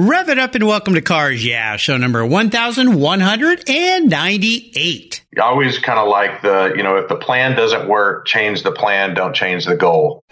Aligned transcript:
Rev 0.00 0.28
it 0.28 0.38
up 0.38 0.54
and 0.54 0.64
welcome 0.64 0.94
to 0.94 1.02
Cars 1.02 1.44
Yeah, 1.44 1.76
show 1.76 1.96
number 1.96 2.24
1198. 2.24 5.24
I 5.36 5.40
always 5.40 5.80
kind 5.80 5.98
of 5.98 6.06
like 6.06 6.40
the, 6.40 6.72
you 6.76 6.84
know, 6.84 6.98
if 6.98 7.08
the 7.08 7.16
plan 7.16 7.56
doesn't 7.56 7.88
work, 7.88 8.24
change 8.24 8.62
the 8.62 8.70
plan, 8.70 9.14
don't 9.14 9.34
change 9.34 9.64
the 9.64 9.74
goal. 9.74 10.22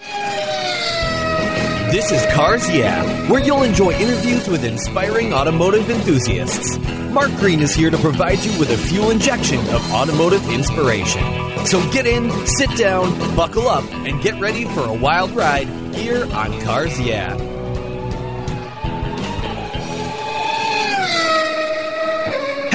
This 1.91 2.13
is 2.13 2.25
Cars 2.33 2.71
Yeah, 2.71 3.03
where 3.29 3.43
you'll 3.43 3.65
enjoy 3.65 3.91
interviews 3.95 4.47
with 4.47 4.63
inspiring 4.63 5.35
automotive 5.35 5.91
enthusiasts. 5.91 6.79
Mark 7.11 7.33
Green 7.33 7.59
is 7.59 7.75
here 7.75 7.91
to 7.91 7.99
provide 7.99 8.45
you 8.45 8.57
with 8.61 8.71
a 8.71 8.79
fuel 8.79 9.11
injection 9.11 9.59
of 9.71 9.85
automotive 9.91 10.49
inspiration. 10.49 11.25
So 11.67 11.81
get 11.91 12.07
in, 12.07 12.31
sit 12.47 12.71
down, 12.77 13.19
buckle 13.35 13.67
up, 13.67 13.83
and 13.93 14.23
get 14.23 14.41
ready 14.41 14.65
for 14.65 14.85
a 14.85 14.95
wild 14.95 15.33
ride 15.33 15.67
here 15.93 16.25
on 16.35 16.61
Cars 16.61 17.01
Yeah. 17.01 17.37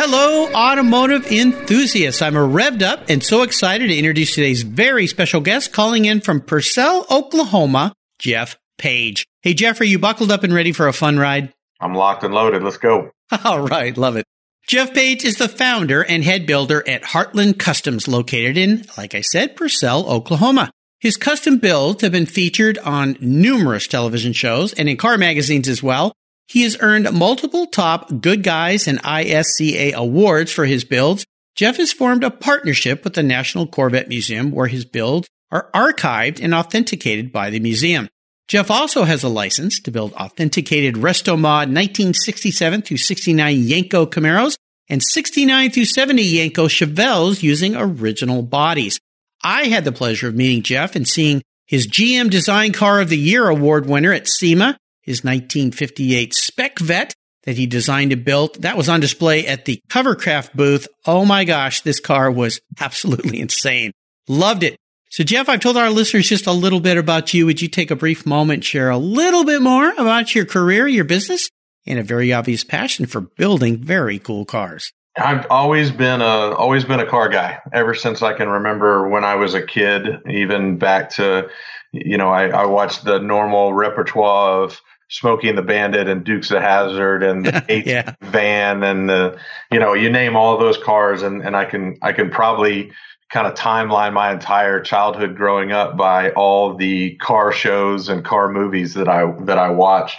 Hello, 0.04 0.52
automotive 0.52 1.32
enthusiasts. 1.32 2.24
I'm 2.24 2.36
a 2.36 2.40
revved 2.40 2.82
up 2.82 3.08
and 3.08 3.24
so 3.24 3.44
excited 3.44 3.90
to 3.90 3.96
introduce 3.96 4.34
today's 4.34 4.64
very 4.64 5.06
special 5.06 5.42
guest 5.42 5.74
calling 5.74 6.06
in 6.06 6.22
from 6.22 6.42
Purcell, 6.42 7.06
Oklahoma, 7.12 7.94
Jeff 8.18 8.58
Page. 8.80 9.28
Hey, 9.44 9.54
Jeff, 9.54 9.80
are 9.80 9.84
you 9.84 10.00
buckled 10.00 10.32
up 10.32 10.44
and 10.44 10.56
ready 10.56 10.72
for 10.72 10.88
a 10.88 10.92
fun 10.92 11.20
ride? 11.20 11.54
I'm 11.80 11.94
locked 11.94 12.24
and 12.24 12.34
loaded. 12.34 12.64
Let's 12.64 12.78
go. 12.78 13.12
All 13.46 13.62
right, 13.62 13.96
love 13.96 14.16
it. 14.16 14.26
Jeff 14.68 14.92
Page 14.92 15.24
is 15.24 15.36
the 15.36 15.48
founder 15.48 16.04
and 16.04 16.24
head 16.24 16.48
builder 16.48 16.84
at 16.90 17.04
Heartland 17.04 17.60
Customs, 17.60 18.08
located 18.08 18.58
in, 18.58 18.88
like 18.98 19.14
I 19.14 19.22
said, 19.22 19.56
Purcell, 19.56 20.10
Oklahoma. 20.10 20.72
His 21.00 21.16
custom 21.16 21.60
builds 21.60 22.02
have 22.02 22.12
been 22.12 22.26
featured 22.26 22.80
on 22.80 23.18
numerous 23.22 23.88
television 23.88 24.34
shows 24.34 24.74
and 24.74 24.90
in 24.90 24.98
car 24.98 25.20
magazines 25.20 25.68
as 25.68 25.84
well. 25.84 26.12
He 26.48 26.64
has 26.64 26.78
earned 26.82 27.12
multiple 27.14 27.66
top 27.66 28.10
Goodguys 28.10 28.88
and 28.88 29.02
ISCA 29.04 29.94
awards 29.94 30.52
for 30.52 30.66
his 30.66 30.84
builds. 30.84 31.26
Jeff 31.56 31.78
has 31.78 31.94
formed 31.94 32.24
a 32.24 32.32
partnership 32.32 33.04
with 33.04 33.14
the 33.14 33.24
National 33.24 33.68
Corvette 33.68 34.10
Museum 34.10 34.52
where 34.52 34.68
his 34.68 34.86
builds 34.86 35.28
are 35.52 35.70
archived 35.74 36.42
and 36.42 36.54
authenticated 36.54 37.32
by 37.32 37.50
the 37.50 37.60
museum. 37.60 38.10
Jeff 38.48 38.70
also 38.70 39.04
has 39.04 39.24
a 39.24 39.30
license 39.30 39.80
to 39.80 39.92
build 39.92 40.14
authenticated 40.14 40.96
Restomod 40.96 41.72
1967 41.72 42.82
through 42.82 42.98
69 42.98 43.58
Yenko 43.64 44.06
Camaros 44.06 44.58
and 44.90 45.02
69 45.02 45.72
through 45.72 45.86
70 45.86 46.22
Yenko 46.22 46.68
Chevelles 46.68 47.42
using 47.42 47.76
original 47.78 48.42
bodies. 48.42 49.00
I 49.44 49.66
had 49.66 49.86
the 49.86 49.94
pleasure 49.94 50.28
of 50.28 50.36
meeting 50.36 50.64
Jeff 50.64 50.96
and 50.98 51.08
seeing 51.08 51.42
his 51.66 51.88
GM 51.88 52.30
Design 52.30 52.74
Car 52.74 53.00
of 53.00 53.08
the 53.08 53.18
Year 53.18 53.48
award 53.48 53.86
winner 53.86 54.12
at 54.12 54.28
SEMA 54.28 54.78
his 55.02 55.24
1958 55.24 56.34
SpecVette 56.34 57.14
that 57.44 57.58
he 57.58 57.66
designed 57.66 58.14
and 58.14 58.24
built. 58.24 58.62
That 58.62 58.78
was 58.78 58.90
on 58.90 59.00
display 59.00 59.48
at 59.48 59.66
the 59.66 59.82
Covercraft 59.90 60.54
booth. 60.54 60.88
Oh 61.06 61.26
my 61.26 61.44
gosh, 61.44 61.82
this 61.82 62.00
car 62.00 62.32
was 62.32 62.60
absolutely 62.80 63.40
insane. 63.42 63.92
Loved 64.28 64.64
it. 64.64 64.78
So 65.10 65.24
Jeff, 65.24 65.50
I've 65.50 65.60
told 65.60 65.76
our 65.76 65.90
listeners 65.90 66.30
just 66.30 66.48
a 66.48 66.54
little 66.54 66.80
bit 66.80 66.98
about 66.98 67.34
you. 67.34 67.46
Would 67.46 67.62
you 67.62 67.68
take 67.68 67.92
a 67.92 67.96
brief 67.98 68.26
moment, 68.26 68.64
share 68.64 68.90
a 68.90 68.98
little 68.98 69.44
bit 69.44 69.62
more 69.62 69.90
about 69.98 70.34
your 70.34 70.46
career, 70.46 70.88
your 70.88 71.04
business, 71.04 71.50
and 71.86 72.00
a 72.00 72.04
very 72.04 72.32
obvious 72.32 72.64
passion 72.64 73.06
for 73.06 73.22
building 73.22 73.78
very 73.78 74.20
cool 74.20 74.46
cars? 74.46 74.94
I've 75.18 75.46
always 75.50 75.92
been 75.92 76.22
a 76.22 76.56
always 76.56 76.86
been 76.86 77.02
a 77.02 77.06
car 77.06 77.28
guy 77.28 77.60
ever 77.74 77.94
since 77.94 78.22
I 78.22 78.32
can 78.34 78.48
remember 78.48 79.10
when 79.10 79.26
I 79.26 79.36
was 79.36 79.54
a 79.54 79.62
kid, 79.62 80.08
even 80.30 80.78
back 80.78 81.10
to 81.16 81.50
you 81.92 82.18
know, 82.18 82.30
I, 82.30 82.48
I 82.48 82.66
watched 82.66 83.04
the 83.04 83.20
normal 83.20 83.74
repertoire 83.74 84.64
of 84.64 84.82
Smokey 85.12 85.50
and 85.50 85.58
the 85.58 85.62
Bandit 85.62 86.08
and 86.08 86.24
Dukes 86.24 86.52
of 86.52 86.62
Hazzard 86.62 87.22
and 87.22 87.46
the 87.46 87.64
H 87.68 87.86
yeah. 87.88 88.16
van 88.22 88.82
and 88.82 89.10
the 89.10 89.38
you 89.70 89.78
know 89.78 89.94
you 89.94 90.10
name 90.10 90.38
all 90.38 90.58
those 90.58 90.78
cars. 90.78 91.22
And 91.22 91.42
and 91.42 91.56
I 91.56 91.66
can 91.66 91.98
I 92.02 92.14
can 92.14 92.30
probably 92.30 92.92
kind 93.30 93.46
of 93.46 93.54
timeline 93.54 94.14
my 94.14 94.32
entire 94.32 94.80
childhood 94.80 95.36
growing 95.36 95.74
up 95.74 95.98
by 95.98 96.32
all 96.32 96.76
the 96.76 97.16
car 97.18 97.52
shows 97.52 98.08
and 98.08 98.24
car 98.24 98.50
movies 98.50 98.94
that 98.94 99.10
I 99.10 99.30
that 99.42 99.58
I 99.58 99.70
watched. 99.70 100.18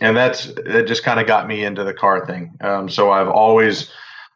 And 0.00 0.16
that's 0.16 0.46
it 0.46 0.86
just 0.86 1.02
kind 1.02 1.18
of 1.18 1.26
got 1.26 1.48
me 1.48 1.64
into 1.64 1.82
the 1.82 1.92
car 1.92 2.24
thing. 2.24 2.56
Um, 2.60 2.88
so 2.88 3.10
I've 3.10 3.28
always 3.28 3.90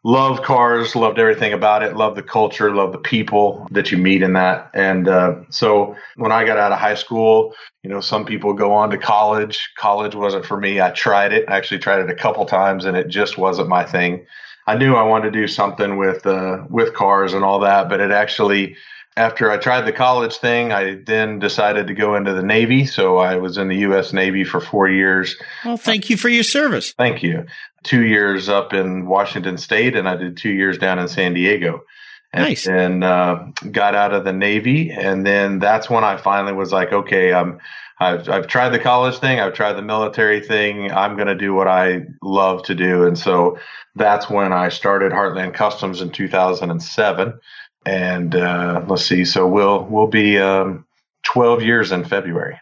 loved 0.05 0.43
cars, 0.43 0.97
loved 0.97 1.19
everything 1.19 1.53
about 1.53 1.83
it, 1.83 1.97
loved 1.97 2.17
the 2.17 2.23
culture, 2.23 2.75
loved 2.75 2.95
the 2.95 2.99
people 2.99 3.67
that 3.71 3.93
you 3.93 3.99
meet 3.99 4.23
in 4.23 4.33
that. 4.33 4.71
And 4.75 5.09
uh, 5.09 5.37
so 5.51 5.97
when 6.17 6.33
I 6.33 6.45
got 6.45 6.59
out 6.59 6.73
of 6.73 6.79
high 6.79 6.95
school, 6.95 7.55
you 7.83 7.91
know, 7.91 8.01
some 8.01 8.25
people 8.25 8.53
go 8.53 8.73
on 8.73 8.91
to 8.91 8.99
college. 8.99 9.71
College 9.77 10.15
wasn't 10.15 10.45
for 10.45 10.57
me. 10.57 10.81
I 10.81 10.91
tried 10.91 11.33
it. 11.33 11.45
I 11.49 11.57
actually 11.57 11.81
tried 11.81 12.01
it 12.01 12.11
a 12.11 12.15
couple 12.15 12.45
times, 12.47 12.85
and 12.85 12.97
it 12.97 13.09
just 13.09 13.39
wasn't 13.39 13.69
my 13.69 13.85
thing. 13.85 14.27
I 14.67 14.77
knew 14.77 14.95
I 14.95 15.03
wanted 15.03 15.33
to 15.33 15.41
do 15.41 15.49
something 15.49 15.97
with 15.97 16.25
uh, 16.27 16.65
with 16.69 16.95
cars 16.95 17.35
and 17.35 17.45
all 17.45 17.61
that, 17.61 17.89
but 17.89 18.01
it 18.01 18.13
actually 18.13 18.77
after 19.17 19.51
I 19.51 19.59
tried 19.59 19.83
the 19.83 19.93
college 19.93 20.37
thing, 20.37 20.73
I 20.73 20.95
then 20.95 21.39
decided 21.39 21.89
to 21.89 21.95
go 21.95 22.15
into 22.15 22.33
the 22.33 22.43
Navy. 22.43 22.87
So 22.87 23.19
I 23.19 23.37
was 23.37 23.59
in 23.59 23.69
the 23.69 23.77
U.S. 23.79 24.13
Navy 24.13 24.45
for 24.45 24.61
four 24.61 24.89
years. 24.89 25.37
Well, 25.65 25.77
thank 25.77 26.09
you 26.09 26.17
for 26.17 26.29
your 26.29 26.45
service. 26.45 26.93
Thank 26.93 27.23
you. 27.23 27.45
Two 27.83 28.03
years 28.03 28.49
up 28.49 28.73
in 28.73 29.07
Washington 29.07 29.59
State, 29.59 29.97
and 29.97 30.09
I 30.09 30.17
did 30.17 30.37
two 30.37 30.51
years 30.51 30.79
down 30.79 30.99
in 30.99 31.09
San 31.09 31.35
Diego. 31.35 31.85
And, 32.33 32.45
nice. 32.45 32.67
And 32.67 33.05
uh, 33.05 33.47
got 33.71 33.95
out 33.95 34.15
of 34.15 34.25
the 34.25 34.33
Navy, 34.33 34.91
and 34.91 35.27
then 35.27 35.59
that's 35.59 35.91
when 35.91 36.05
I 36.05 36.17
finally 36.17 36.53
was 36.53 36.73
like, 36.73 36.93
okay, 36.93 37.33
I'm. 37.33 37.59
I've, 38.01 38.29
I've 38.29 38.47
tried 38.49 38.71
the 38.71 38.81
college 38.81 39.19
thing. 39.19 39.39
I've 39.39 39.53
tried 39.53 39.75
the 39.75 39.83
military 39.83 40.41
thing. 40.41 40.91
I'm 40.91 41.15
going 41.15 41.29
to 41.29 41.37
do 41.37 41.55
what 41.55 41.69
I 41.69 42.01
love 42.21 42.65
to 42.65 42.75
do. 42.75 43.05
And 43.05 43.17
so 43.17 43.61
that's 43.95 44.29
when 44.29 44.53
I 44.53 44.71
started 44.71 45.13
Heartland 45.13 45.55
Customs 45.55 46.01
in 46.01 46.11
2007 46.11 47.39
and 47.85 48.35
uh, 48.35 48.83
let's 48.87 49.05
see. 49.07 49.25
So 49.25 49.47
we'll 49.47 49.85
we'll 49.85 50.07
be 50.07 50.39
um, 50.39 50.87
12 51.25 51.63
years 51.63 51.93
in 51.93 52.05
February. 52.05 52.61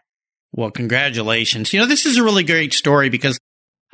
Well, 0.52 0.70
congratulations. 0.70 1.72
You 1.72 1.80
know, 1.80 1.86
this 1.86 2.06
is 2.06 2.16
a 2.16 2.22
really 2.22 2.44
great 2.44 2.74
story 2.74 3.08
because 3.08 3.38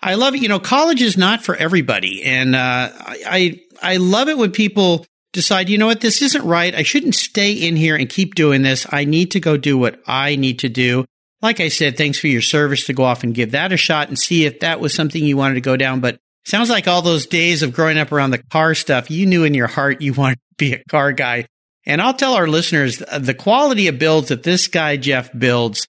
I 0.07 0.15
love 0.15 0.37
it. 0.37 0.43
You 0.43 0.49
know, 0.49 0.61
college 0.61 1.03
is 1.03 1.17
not 1.17 1.43
for 1.43 1.57
everybody, 1.57 2.23
and 2.23 2.55
uh, 2.55 2.91
I 2.95 3.61
I 3.83 3.97
love 3.97 4.29
it 4.29 4.39
when 4.39 4.53
people 4.53 5.05
decide, 5.33 5.69
you 5.69 5.79
know 5.79 5.87
what, 5.87 6.01
this 6.01 6.23
isn't 6.23 6.45
right. 6.45 6.75
I 6.75 6.83
shouldn't 6.83 7.17
stay 7.17 7.53
in 7.53 7.77
here 7.77 7.97
and 7.97 8.09
keep 8.09 8.37
doing 8.37 8.63
this. 8.63 8.87
I 8.91 9.05
need 9.05 9.33
to 9.33 9.41
go 9.41 9.57
do 9.57 9.77
what 9.77 10.01
I 10.07 10.37
need 10.37 10.61
to 10.61 10.69
do. 10.69 11.05
Like 11.43 11.61
I 11.61 11.69
said, 11.69 11.97
thanks 11.97 12.19
for 12.19 12.29
your 12.29 12.41
service 12.41 12.87
to 12.87 12.93
go 12.93 13.03
off 13.03 13.25
and 13.25 13.35
give 13.35 13.51
that 13.51 13.73
a 13.73 13.77
shot 13.77 14.09
and 14.09 14.19
see 14.19 14.47
if 14.47 14.61
that 14.61 14.81
was 14.81 14.95
something 14.95 15.23
you 15.23 15.37
wanted 15.37 15.57
to 15.57 15.61
go 15.61 15.77
down. 15.77 16.01
But 16.01 16.19
sounds 16.45 16.71
like 16.71 16.89
all 16.89 17.03
those 17.03 17.27
days 17.27 17.63
of 17.63 17.75
growing 17.75 17.99
up 17.99 18.13
around 18.13 18.31
the 18.31 18.43
car 18.51 18.75
stuff, 18.75 19.11
you 19.11 19.27
knew 19.27 19.43
in 19.43 19.55
your 19.55 19.67
heart 19.67 20.01
you 20.01 20.13
wanted 20.15 20.37
to 20.37 20.55
be 20.57 20.73
a 20.73 20.85
car 20.85 21.13
guy. 21.13 21.47
And 21.85 22.01
I'll 22.01 22.15
tell 22.15 22.35
our 22.35 22.49
listeners 22.49 22.99
the 22.99 23.35
quality 23.35 23.89
of 23.89 23.99
builds 23.99 24.29
that 24.29 24.43
this 24.43 24.69
guy, 24.69 24.97
Jeff, 24.97 25.31
builds. 25.37 25.87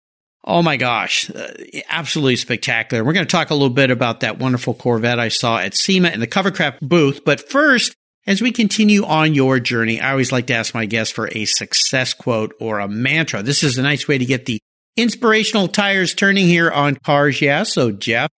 Oh 0.49 0.61
my 0.61 0.77
gosh, 0.77 1.29
uh, 1.29 1.51
absolutely 1.89 2.37
spectacular. 2.37 3.03
We're 3.03 3.11
going 3.11 3.25
to 3.25 3.31
talk 3.31 3.49
a 3.49 3.53
little 3.53 3.69
bit 3.69 3.91
about 3.91 4.21
that 4.21 4.39
wonderful 4.39 4.73
Corvette 4.73 5.19
I 5.19 5.27
saw 5.27 5.57
at 5.57 5.75
SEMA 5.75 6.07
in 6.11 6.21
the 6.21 6.27
Covercraft 6.27 6.79
booth. 6.81 7.25
But 7.25 7.49
first, 7.49 7.93
as 8.25 8.41
we 8.41 8.53
continue 8.53 9.03
on 9.03 9.33
your 9.33 9.59
journey, 9.59 9.99
I 9.99 10.11
always 10.11 10.31
like 10.31 10.47
to 10.47 10.53
ask 10.53 10.73
my 10.73 10.85
guests 10.85 11.13
for 11.13 11.27
a 11.33 11.43
success 11.43 12.13
quote 12.13 12.55
or 12.61 12.79
a 12.79 12.87
mantra. 12.87 13.43
This 13.43 13.61
is 13.61 13.77
a 13.77 13.81
nice 13.81 14.07
way 14.07 14.17
to 14.17 14.25
get 14.25 14.45
the 14.45 14.61
inspirational 14.95 15.67
tires 15.67 16.13
turning 16.13 16.45
here 16.45 16.71
on 16.71 16.95
Cars 16.95 17.41
Yeah. 17.41 17.63
So, 17.63 17.91
Jeff, 17.91 18.29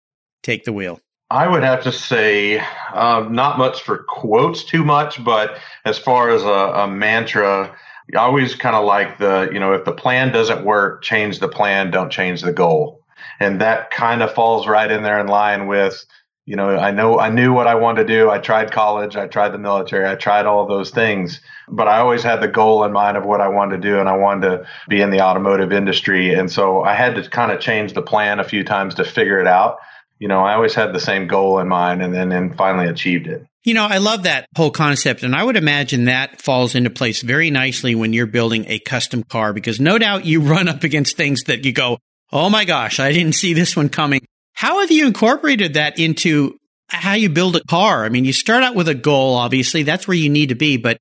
take 0.43 0.65
the 0.65 0.73
wheel. 0.73 1.01
I 1.31 1.47
would 1.47 1.63
have 1.63 1.83
to 1.83 1.93
say, 1.93 2.59
um, 2.95 3.35
not 3.35 3.59
much 3.59 3.83
for 3.83 3.99
quotes 4.09 4.65
too 4.65 4.83
much, 4.83 5.23
but 5.23 5.59
as 5.85 5.99
far 5.99 6.31
as 6.31 6.43
a, 6.43 6.47
a 6.47 6.89
mantra, 6.89 7.77
Always 8.17 8.55
kind 8.55 8.75
of 8.75 8.85
like 8.85 9.19
the, 9.19 9.51
you 9.53 9.61
know, 9.61 9.75
if 9.75 9.85
the 9.85 9.93
plan 9.93 10.33
doesn't 10.33 10.65
work, 10.65 11.03
change 11.03 11.41
the 11.41 11.49
plan, 11.49 11.91
don't 11.91 12.11
change 12.11 12.41
the 12.43 12.53
goal. 12.53 13.05
And 13.41 13.61
that 13.61 13.91
kind 13.91 14.23
of 14.23 14.33
falls 14.33 14.67
right 14.67 14.91
in 14.91 15.03
there 15.03 15.21
in 15.21 15.27
line 15.27 15.67
with, 15.67 16.05
you 16.47 16.57
know, 16.57 16.79
I 16.79 16.91
know 16.91 17.19
I 17.19 17.29
knew 17.29 17.53
what 17.53 17.67
I 17.67 17.75
wanted 17.75 18.07
to 18.07 18.15
do. 18.15 18.31
I 18.31 18.39
tried 18.39 18.73
college, 18.73 19.17
I 19.17 19.27
tried 19.27 19.51
the 19.51 19.59
military, 19.59 20.09
I 20.09 20.15
tried 20.15 20.47
all 20.47 20.67
those 20.67 20.91
things, 20.91 21.43
but 21.69 21.89
I 21.89 21.99
always 21.99 22.23
had 22.23 22.41
the 22.41 22.49
goal 22.49 22.85
in 22.85 22.93
mind 22.93 23.19
of 23.19 23.27
what 23.27 23.43
I 23.43 23.49
wanted 23.49 23.83
to 23.83 23.89
do 23.89 24.01
and 24.01 24.09
I 24.09 24.17
wanted 24.17 24.49
to 24.49 24.67
be 24.89 25.03
in 25.03 25.11
the 25.11 25.21
automotive 25.21 25.73
industry. 25.73 26.33
And 26.33 26.51
so 26.51 26.83
I 26.83 26.95
had 26.95 27.17
to 27.17 27.29
kind 27.29 27.53
of 27.53 27.61
change 27.61 27.93
the 27.93 28.03
plan 28.03 28.41
a 28.41 28.45
few 28.45 28.65
times 28.65 28.95
to 28.95 29.05
figure 29.05 29.39
it 29.39 29.47
out 29.47 29.79
you 30.19 30.29
know, 30.29 30.41
I 30.41 30.55
always 30.55 30.75
had 30.75 30.93
the 30.93 31.01
same 31.01 31.27
goal 31.27 31.59
in 31.59 31.69
mind 31.69 32.03
and 32.03 32.15
then 32.15 32.33
and 32.33 32.57
finally 32.57 32.89
achieved 32.89 33.27
it. 33.27 33.47
You 33.65 33.75
know, 33.75 33.85
I 33.85 33.99
love 33.99 34.23
that 34.23 34.47
whole 34.57 34.71
concept. 34.71 35.23
And 35.23 35.35
I 35.35 35.43
would 35.43 35.57
imagine 35.57 36.07
that 36.07 36.41
falls 36.41 36.75
into 36.75 36.91
place 36.91 37.23
very 37.23 37.51
nicely 37.51 37.95
when 37.95 38.13
you're 38.13 38.27
building 38.27 38.65
a 38.69 38.79
custom 38.79 39.23
car 39.23 39.53
because 39.53 39.81
no 39.81 39.99
doubt 39.99 40.25
you 40.25 40.41
run 40.53 40.69
up 40.69 40.85
against 40.85 41.17
things 41.17 41.45
that 41.45 41.65
you 41.65 41.73
go, 41.73 41.99
Oh 42.31 42.51
my 42.51 42.65
gosh, 42.65 43.01
I 43.01 43.13
didn't 43.13 43.35
see 43.35 43.55
this 43.55 43.77
one 43.77 43.89
coming. 43.89 44.21
How 44.53 44.81
have 44.81 44.91
you 44.91 45.07
incorporated 45.07 45.75
that 45.75 45.99
into 45.99 46.59
how 46.89 47.15
you 47.15 47.31
build 47.31 47.57
a 47.57 47.65
car? 47.65 48.05
I 48.05 48.11
mean, 48.11 48.25
you 48.25 48.33
start 48.33 48.65
out 48.65 48.75
with 48.75 48.89
a 48.89 48.95
goal, 48.95 49.35
obviously, 49.35 49.83
that's 49.83 50.07
where 50.07 50.17
you 50.17 50.29
need 50.29 50.51
to 50.51 50.55
be, 50.55 50.77
but 50.77 50.99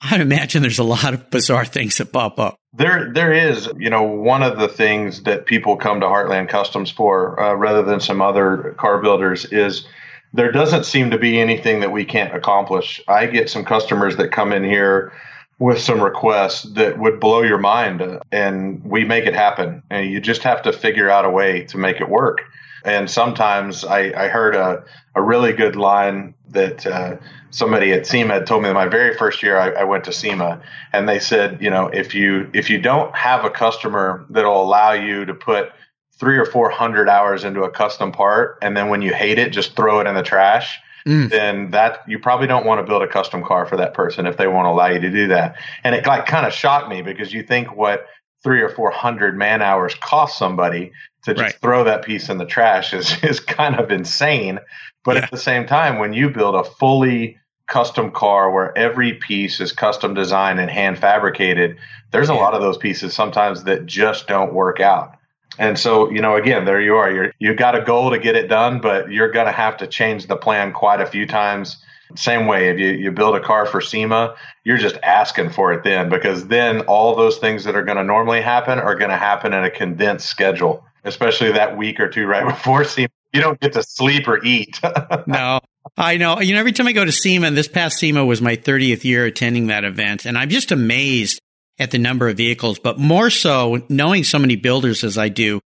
I'd 0.00 0.20
imagine 0.20 0.62
there's 0.62 0.78
a 0.78 0.84
lot 0.84 1.12
of 1.12 1.30
bizarre 1.30 1.64
things 1.64 1.98
that 1.98 2.12
pop 2.12 2.38
up. 2.38 2.56
There, 2.74 3.12
there 3.12 3.32
is, 3.32 3.68
you 3.76 3.90
know, 3.90 4.02
one 4.02 4.42
of 4.42 4.58
the 4.58 4.68
things 4.68 5.24
that 5.24 5.44
people 5.44 5.76
come 5.76 6.00
to 6.00 6.06
Heartland 6.06 6.48
Customs 6.48 6.90
for, 6.90 7.38
uh, 7.38 7.54
rather 7.54 7.82
than 7.82 8.00
some 8.00 8.22
other 8.22 8.74
car 8.78 8.98
builders, 9.02 9.44
is 9.46 9.86
there 10.32 10.50
doesn't 10.50 10.84
seem 10.84 11.10
to 11.10 11.18
be 11.18 11.38
anything 11.38 11.80
that 11.80 11.92
we 11.92 12.06
can't 12.06 12.34
accomplish. 12.34 13.02
I 13.06 13.26
get 13.26 13.50
some 13.50 13.64
customers 13.66 14.16
that 14.16 14.32
come 14.32 14.52
in 14.52 14.64
here 14.64 15.12
with 15.58 15.80
some 15.80 16.00
requests 16.00 16.62
that 16.72 16.98
would 16.98 17.20
blow 17.20 17.42
your 17.42 17.58
mind, 17.58 18.02
and 18.32 18.82
we 18.82 19.04
make 19.04 19.26
it 19.26 19.34
happen. 19.34 19.82
And 19.90 20.10
you 20.10 20.20
just 20.20 20.42
have 20.42 20.62
to 20.62 20.72
figure 20.72 21.10
out 21.10 21.26
a 21.26 21.30
way 21.30 21.64
to 21.64 21.76
make 21.76 22.00
it 22.00 22.08
work. 22.08 22.40
And 22.84 23.10
sometimes 23.10 23.84
I, 23.84 24.12
I 24.16 24.28
heard 24.28 24.54
a, 24.54 24.84
a 25.14 25.22
really 25.22 25.52
good 25.52 25.76
line 25.76 26.34
that 26.48 26.86
uh, 26.86 27.16
somebody 27.50 27.92
at 27.92 28.06
SEMA 28.06 28.34
had 28.34 28.46
told 28.46 28.62
me 28.62 28.72
my 28.72 28.86
very 28.86 29.16
first 29.16 29.42
year 29.42 29.58
I, 29.58 29.70
I, 29.70 29.84
went 29.84 30.04
to 30.04 30.12
SEMA, 30.12 30.60
and 30.92 31.08
they 31.08 31.18
said, 31.18 31.62
you 31.62 31.70
know, 31.70 31.88
if 31.88 32.14
you 32.14 32.50
if 32.52 32.70
you 32.70 32.80
don't 32.80 33.14
have 33.14 33.44
a 33.44 33.50
customer 33.50 34.26
that'll 34.30 34.62
allow 34.62 34.92
you 34.92 35.24
to 35.24 35.34
put 35.34 35.72
three 36.18 36.38
or 36.38 36.44
four 36.44 36.70
hundred 36.70 37.08
hours 37.08 37.44
into 37.44 37.62
a 37.62 37.70
custom 37.70 38.12
part, 38.12 38.58
and 38.62 38.76
then 38.76 38.88
when 38.88 39.02
you 39.02 39.12
hate 39.12 39.38
it, 39.38 39.52
just 39.52 39.76
throw 39.76 40.00
it 40.00 40.06
in 40.06 40.14
the 40.14 40.22
trash. 40.22 40.78
Mm. 41.06 41.30
Then 41.30 41.70
that 41.72 42.00
you 42.06 42.20
probably 42.20 42.46
don't 42.46 42.64
want 42.64 42.80
to 42.80 42.86
build 42.86 43.02
a 43.02 43.08
custom 43.08 43.42
car 43.42 43.66
for 43.66 43.76
that 43.76 43.92
person 43.92 44.24
if 44.26 44.36
they 44.36 44.46
won't 44.46 44.68
allow 44.68 44.86
you 44.86 45.00
to 45.00 45.10
do 45.10 45.28
that. 45.28 45.56
And 45.82 45.96
it 45.96 46.06
like 46.06 46.26
kind 46.26 46.46
of 46.46 46.52
shocked 46.52 46.88
me 46.88 47.02
because 47.02 47.32
you 47.32 47.42
think 47.42 47.74
what 47.74 48.06
three 48.42 48.62
or 48.62 48.68
four 48.68 48.90
hundred 48.90 49.36
man 49.36 49.62
hours 49.62 49.94
cost 49.94 50.38
somebody 50.38 50.92
to 51.24 51.34
just 51.34 51.42
right. 51.42 51.54
throw 51.60 51.84
that 51.84 52.04
piece 52.04 52.28
in 52.28 52.38
the 52.38 52.46
trash 52.46 52.92
is, 52.92 53.16
is 53.22 53.40
kind 53.40 53.76
of 53.76 53.90
insane. 53.90 54.58
But 55.04 55.16
yeah. 55.16 55.22
at 55.22 55.30
the 55.30 55.38
same 55.38 55.66
time, 55.66 55.98
when 55.98 56.12
you 56.12 56.30
build 56.30 56.54
a 56.54 56.64
fully 56.64 57.38
custom 57.68 58.10
car 58.10 58.50
where 58.50 58.76
every 58.76 59.14
piece 59.14 59.60
is 59.60 59.72
custom 59.72 60.14
designed 60.14 60.60
and 60.60 60.70
hand 60.70 60.98
fabricated, 60.98 61.78
there's 62.10 62.28
a 62.28 62.34
lot 62.34 62.54
of 62.54 62.60
those 62.60 62.76
pieces 62.76 63.14
sometimes 63.14 63.64
that 63.64 63.86
just 63.86 64.28
don't 64.28 64.52
work 64.52 64.80
out. 64.80 65.16
And 65.58 65.78
so, 65.78 66.10
you 66.10 66.20
know, 66.20 66.36
again, 66.36 66.64
there 66.64 66.80
you 66.80 66.96
are. 66.96 67.10
You're, 67.10 67.32
you 67.38 67.54
got 67.54 67.74
a 67.74 67.82
goal 67.82 68.10
to 68.10 68.18
get 68.18 68.36
it 68.36 68.48
done, 68.48 68.80
but 68.80 69.10
you're 69.10 69.30
going 69.30 69.46
to 69.46 69.52
have 69.52 69.76
to 69.78 69.86
change 69.86 70.26
the 70.26 70.36
plan 70.36 70.72
quite 70.72 71.00
a 71.00 71.06
few 71.06 71.26
times. 71.26 71.76
Same 72.16 72.46
way, 72.46 72.68
if 72.68 72.78
you, 72.78 72.88
you 72.88 73.12
build 73.12 73.36
a 73.36 73.40
car 73.40 73.66
for 73.66 73.80
SEMA, 73.80 74.34
you're 74.64 74.78
just 74.78 74.96
asking 75.02 75.50
for 75.50 75.72
it 75.72 75.84
then 75.84 76.08
because 76.08 76.46
then 76.48 76.80
all 76.82 77.16
those 77.16 77.38
things 77.38 77.64
that 77.64 77.74
are 77.74 77.84
going 77.84 77.98
to 77.98 78.04
normally 78.04 78.40
happen 78.40 78.78
are 78.78 78.94
going 78.94 79.10
to 79.10 79.16
happen 79.16 79.52
in 79.52 79.64
a 79.64 79.70
condensed 79.70 80.28
schedule 80.28 80.84
especially 81.04 81.52
that 81.52 81.76
week 81.76 82.00
or 82.00 82.08
two 82.08 82.26
right 82.26 82.44
before 82.48 82.84
SEMA. 82.84 83.08
You 83.32 83.40
don't 83.40 83.58
get 83.60 83.72
to 83.74 83.82
sleep 83.82 84.28
or 84.28 84.44
eat. 84.44 84.78
no, 85.26 85.60
I 85.96 86.18
know. 86.18 86.40
You 86.40 86.54
know, 86.54 86.60
every 86.60 86.72
time 86.72 86.86
I 86.86 86.92
go 86.92 87.04
to 87.04 87.12
SEMA, 87.12 87.50
this 87.52 87.68
past 87.68 87.98
SEMA 87.98 88.24
was 88.24 88.42
my 88.42 88.56
30th 88.56 89.04
year 89.04 89.24
attending 89.24 89.68
that 89.68 89.84
event, 89.84 90.26
and 90.26 90.36
I'm 90.36 90.50
just 90.50 90.70
amazed 90.70 91.40
at 91.78 91.90
the 91.90 91.98
number 91.98 92.28
of 92.28 92.36
vehicles, 92.36 92.78
but 92.78 92.98
more 92.98 93.30
so 93.30 93.82
knowing 93.88 94.24
so 94.24 94.38
many 94.38 94.56
builders 94.56 95.02
as 95.02 95.16
I 95.16 95.28
do. 95.30 95.60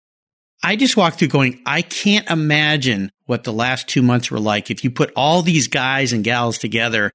I 0.63 0.75
just 0.75 0.97
walk 0.97 1.15
through 1.15 1.27
going, 1.27 1.61
I 1.65 1.81
can't 1.81 2.27
imagine 2.29 3.11
what 3.27 3.43
the 3.43 3.53
last 3.53 3.87
two 3.87 4.01
months 4.01 4.31
were 4.31 4.39
like 4.39 4.71
if 4.71 4.83
you 4.83 4.89
put 4.89 5.11
all 5.15 5.41
these 5.41 5.67
guys 5.67 6.11
and 6.11 6.23
gals 6.23 6.57
together 6.57 7.11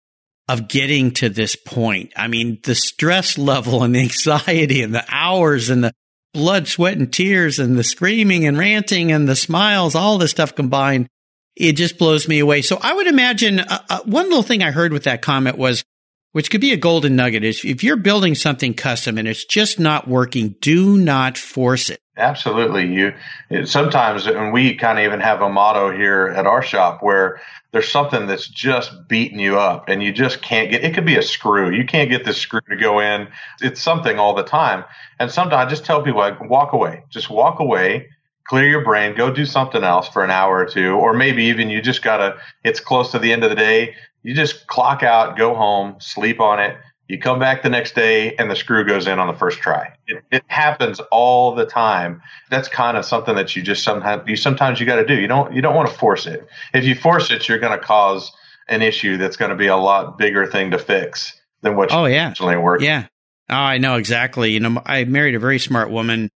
of 0.49 0.69
getting 0.69 1.11
to 1.13 1.29
this 1.29 1.57
point. 1.57 2.13
I 2.17 2.29
mean, 2.29 2.61
the 2.65 2.75
stress 2.75 3.39
level 3.39 3.83
and 3.83 3.95
the 3.95 4.01
anxiety 4.01 4.83
and 4.83 4.95
the 4.95 5.05
hours 5.09 5.71
and 5.71 5.83
the 5.83 5.93
blood, 6.35 6.69
sweat, 6.69 6.97
and 6.97 7.13
tears 7.13 7.59
and 7.59 7.79
the 7.79 7.85
screaming 7.85 8.47
and 8.47 8.59
ranting 8.59 9.13
and 9.13 9.29
the 9.29 9.37
smiles, 9.37 9.95
all 9.95 10.19
this 10.19 10.31
stuff 10.31 10.55
combined, 10.55 11.09
it 11.57 11.73
just 11.73 11.99
blows 11.99 12.29
me 12.29 12.39
away. 12.39 12.63
So 12.63 12.79
I 12.81 12.95
would 12.95 13.07
imagine 13.07 13.61
uh, 13.61 13.83
uh, 13.89 14.01
one 14.05 14.27
little 14.27 14.43
thing 14.43 14.63
I 14.63 14.71
heard 14.71 14.93
with 14.93 15.05
that 15.05 15.23
comment 15.23 15.59
was, 15.59 15.85
which 16.33 16.51
could 16.51 16.61
be 16.61 16.73
a 16.73 16.77
golden 16.77 17.17
nugget, 17.17 17.45
is 17.45 17.65
if 17.65 17.85
you're 17.85 17.97
building 17.97 18.35
something 18.35 18.75
custom 18.75 19.19
and 19.19 19.29
it's 19.29 19.45
just 19.45 19.79
not 19.79 20.09
working, 20.09 20.57
do 20.61 20.99
not 20.99 21.39
force 21.39 21.91
it. 21.91 22.01
Absolutely. 22.17 22.93
You 22.93 23.65
sometimes, 23.65 24.27
and 24.27 24.53
we 24.53 24.75
kind 24.75 24.99
of 24.99 25.05
even 25.05 25.21
have 25.21 25.41
a 25.41 25.49
motto 25.49 25.97
here 25.97 26.29
at 26.29 26.47
our 26.47 26.63
shop 26.63 27.03
where 27.03 27.41
there's 27.73 27.91
something 27.91 28.27
that's 28.27 28.47
just 28.47 29.09
beating 29.09 29.39
you 29.39 29.59
up 29.59 29.89
and 29.89 30.03
you 30.03 30.13
just 30.13 30.43
can't 30.43 30.71
get 30.71 30.85
it 30.85 30.95
could 30.95 31.07
be 31.07 31.17
a 31.17 31.23
screw 31.23 31.71
you 31.71 31.85
can't 31.85 32.11
get 32.11 32.25
the 32.25 32.33
screw 32.33 32.61
to 32.69 32.77
go 32.77 33.01
in 33.01 33.29
it's 33.61 33.83
something 33.83 34.19
all 34.19 34.35
the 34.35 34.43
time 34.43 34.85
and 35.19 35.31
sometimes 35.31 35.67
i 35.67 35.69
just 35.69 35.85
tell 35.85 36.03
people 36.03 36.21
like 36.21 36.39
walk 36.49 36.73
away 36.73 37.03
just 37.09 37.31
walk 37.31 37.61
away 37.61 38.09
clear 38.45 38.69
your 38.69 38.85
brain 38.85 39.15
go 39.17 39.33
do 39.33 39.47
something 39.47 39.85
else 39.85 40.09
for 40.09 40.25
an 40.25 40.31
hour 40.31 40.59
or 40.59 40.67
two 40.67 40.95
or 40.95 41.13
maybe 41.13 41.45
even 41.45 41.71
you 41.71 41.81
just 41.81 42.03
gotta 42.03 42.37
it's 42.65 42.81
close 42.81 43.11
to 43.11 43.19
the 43.19 43.33
end 43.33 43.45
of 43.45 43.51
the 43.51 43.57
day 43.57 43.95
you 44.23 44.35
just 44.35 44.67
clock 44.67 45.03
out 45.03 45.37
go 45.37 45.55
home 45.55 45.95
sleep 45.99 46.41
on 46.41 46.59
it 46.59 46.77
you 47.13 47.19
come 47.19 47.39
back 47.39 47.63
the 47.63 47.69
next 47.69 47.95
day 47.95 48.35
and 48.37 48.51
the 48.51 48.57
screw 48.57 48.85
goes 48.87 49.07
in 49.07 49.19
on 49.19 49.27
the 49.27 49.35
first 49.35 49.59
try. 49.59 49.93
It, 50.07 50.25
it 50.31 50.45
happens 50.47 50.99
all 51.11 51.55
the 51.55 51.67
time. 51.67 52.23
That's 52.49 52.69
kind 52.69 52.97
of 52.97 53.05
something 53.05 53.35
that 53.37 53.55
you 53.55 53.61
just 53.61 53.85
sometimes 53.85 54.23
you 54.27 54.35
sometimes 54.35 54.81
you 54.81 54.87
got 54.87 54.97
to 54.97 55.05
do. 55.05 55.21
You 55.21 55.27
don't 55.27 55.53
you 55.53 55.61
don't 55.61 55.75
want 55.75 55.91
to 55.91 55.95
force 55.95 56.27
it. 56.27 56.47
If 56.73 56.85
you 56.85 56.95
force 56.95 57.31
it, 57.31 57.49
you're 57.49 57.59
going 57.59 57.79
to 57.79 57.85
cause 57.85 58.33
an 58.69 58.81
issue 58.81 59.19
that's 59.19 59.37
going 59.37 59.51
to 59.51 59.57
be 59.57 59.67
a 59.67 59.77
lot 59.77 60.17
bigger 60.17 60.47
thing 60.47 60.71
to 60.71 60.79
fix 60.79 61.39
than 61.61 61.77
what 61.77 61.93
oh 61.93 62.07
yeah 62.07 62.29
actually 62.29 62.57
work. 62.57 62.81
Yeah. 62.81 63.09
Oh, 63.51 63.57
I 63.57 63.77
know 63.77 63.97
exactly. 63.97 64.53
You 64.53 64.61
know, 64.61 64.83
I 64.87 65.05
married 65.05 65.35
a 65.35 65.39
very 65.39 65.59
smart 65.59 65.91
woman, 65.91 66.31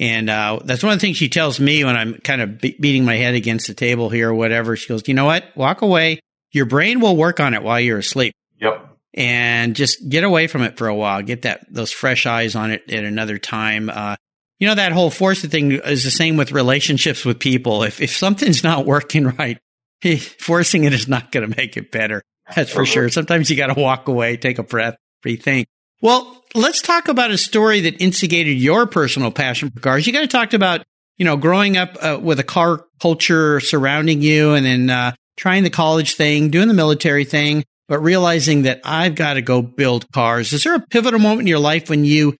and 0.00 0.28
uh, 0.28 0.58
that's 0.64 0.82
one 0.82 0.92
of 0.92 0.98
the 0.98 1.06
things 1.06 1.16
she 1.16 1.28
tells 1.28 1.60
me 1.60 1.84
when 1.84 1.94
I'm 1.94 2.14
kind 2.14 2.40
of 2.40 2.60
be- 2.60 2.76
beating 2.80 3.04
my 3.04 3.14
head 3.14 3.34
against 3.34 3.68
the 3.68 3.74
table 3.74 4.10
here 4.10 4.30
or 4.30 4.34
whatever. 4.34 4.74
She 4.74 4.88
goes, 4.88 5.06
"You 5.06 5.14
know 5.14 5.26
what? 5.26 5.44
Walk 5.54 5.82
away. 5.82 6.18
Your 6.50 6.66
brain 6.66 6.98
will 6.98 7.16
work 7.16 7.38
on 7.38 7.54
it 7.54 7.62
while 7.62 7.78
you're 7.78 7.98
asleep." 7.98 8.34
Yep 8.58 8.90
and 9.14 9.74
just 9.74 10.08
get 10.08 10.24
away 10.24 10.46
from 10.46 10.62
it 10.62 10.76
for 10.76 10.88
a 10.88 10.94
while. 10.94 11.22
Get 11.22 11.42
that 11.42 11.66
those 11.68 11.92
fresh 11.92 12.26
eyes 12.26 12.54
on 12.54 12.70
it 12.70 12.90
at 12.90 13.04
another 13.04 13.38
time. 13.38 13.90
Uh, 13.90 14.16
you 14.58 14.68
know 14.68 14.74
that 14.74 14.92
whole 14.92 15.10
force 15.10 15.42
thing 15.42 15.72
is 15.72 16.04
the 16.04 16.10
same 16.10 16.36
with 16.36 16.52
relationships 16.52 17.24
with 17.24 17.38
people. 17.38 17.82
If 17.82 18.00
if 18.00 18.16
something's 18.16 18.62
not 18.62 18.86
working 18.86 19.26
right, 19.26 19.58
forcing 20.38 20.84
it 20.84 20.92
is 20.92 21.08
not 21.08 21.32
going 21.32 21.48
to 21.48 21.56
make 21.56 21.76
it 21.76 21.90
better. 21.90 22.22
That's 22.54 22.72
for 22.72 22.84
sure. 22.84 23.08
Sometimes 23.08 23.48
you 23.48 23.56
got 23.56 23.72
to 23.72 23.80
walk 23.80 24.08
away, 24.08 24.36
take 24.36 24.58
a 24.58 24.64
breath, 24.64 24.96
rethink. 25.24 25.66
Well, 26.00 26.44
let's 26.54 26.82
talk 26.82 27.08
about 27.08 27.30
a 27.30 27.38
story 27.38 27.80
that 27.80 28.00
instigated 28.00 28.58
your 28.58 28.86
personal 28.86 29.30
passion 29.30 29.70
for 29.70 29.80
cars. 29.80 30.06
You 30.06 30.12
got 30.12 30.20
to 30.20 30.28
talk 30.28 30.52
about 30.52 30.82
you 31.18 31.24
know 31.24 31.36
growing 31.36 31.76
up 31.76 31.96
uh, 32.00 32.18
with 32.20 32.40
a 32.40 32.44
car 32.44 32.86
culture 33.00 33.60
surrounding 33.60 34.22
you, 34.22 34.52
and 34.52 34.64
then 34.64 34.90
uh, 34.90 35.12
trying 35.36 35.62
the 35.62 35.70
college 35.70 36.14
thing, 36.14 36.50
doing 36.50 36.68
the 36.68 36.74
military 36.74 37.24
thing 37.24 37.64
but 37.90 37.98
realizing 37.98 38.62
that 38.62 38.80
I've 38.84 39.16
got 39.16 39.34
to 39.34 39.42
go 39.42 39.60
build 39.60 40.10
cars. 40.12 40.52
Is 40.52 40.62
there 40.62 40.76
a 40.76 40.80
pivotal 40.80 41.18
moment 41.18 41.40
in 41.40 41.46
your 41.48 41.58
life 41.58 41.90
when 41.90 42.04
you 42.04 42.36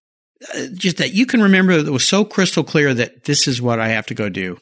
uh, 0.55 0.67
just 0.73 0.97
that 0.97 1.13
you 1.13 1.25
can 1.25 1.43
remember 1.43 1.83
that 1.83 1.91
was 1.91 2.07
so 2.07 2.23
crystal 2.23 2.63
clear 2.63 2.93
that 2.93 3.25
this 3.25 3.49
is 3.49 3.61
what 3.61 3.77
I 3.77 3.89
have 3.89 4.05
to 4.07 4.13
go 4.13 4.29
do? 4.29 4.57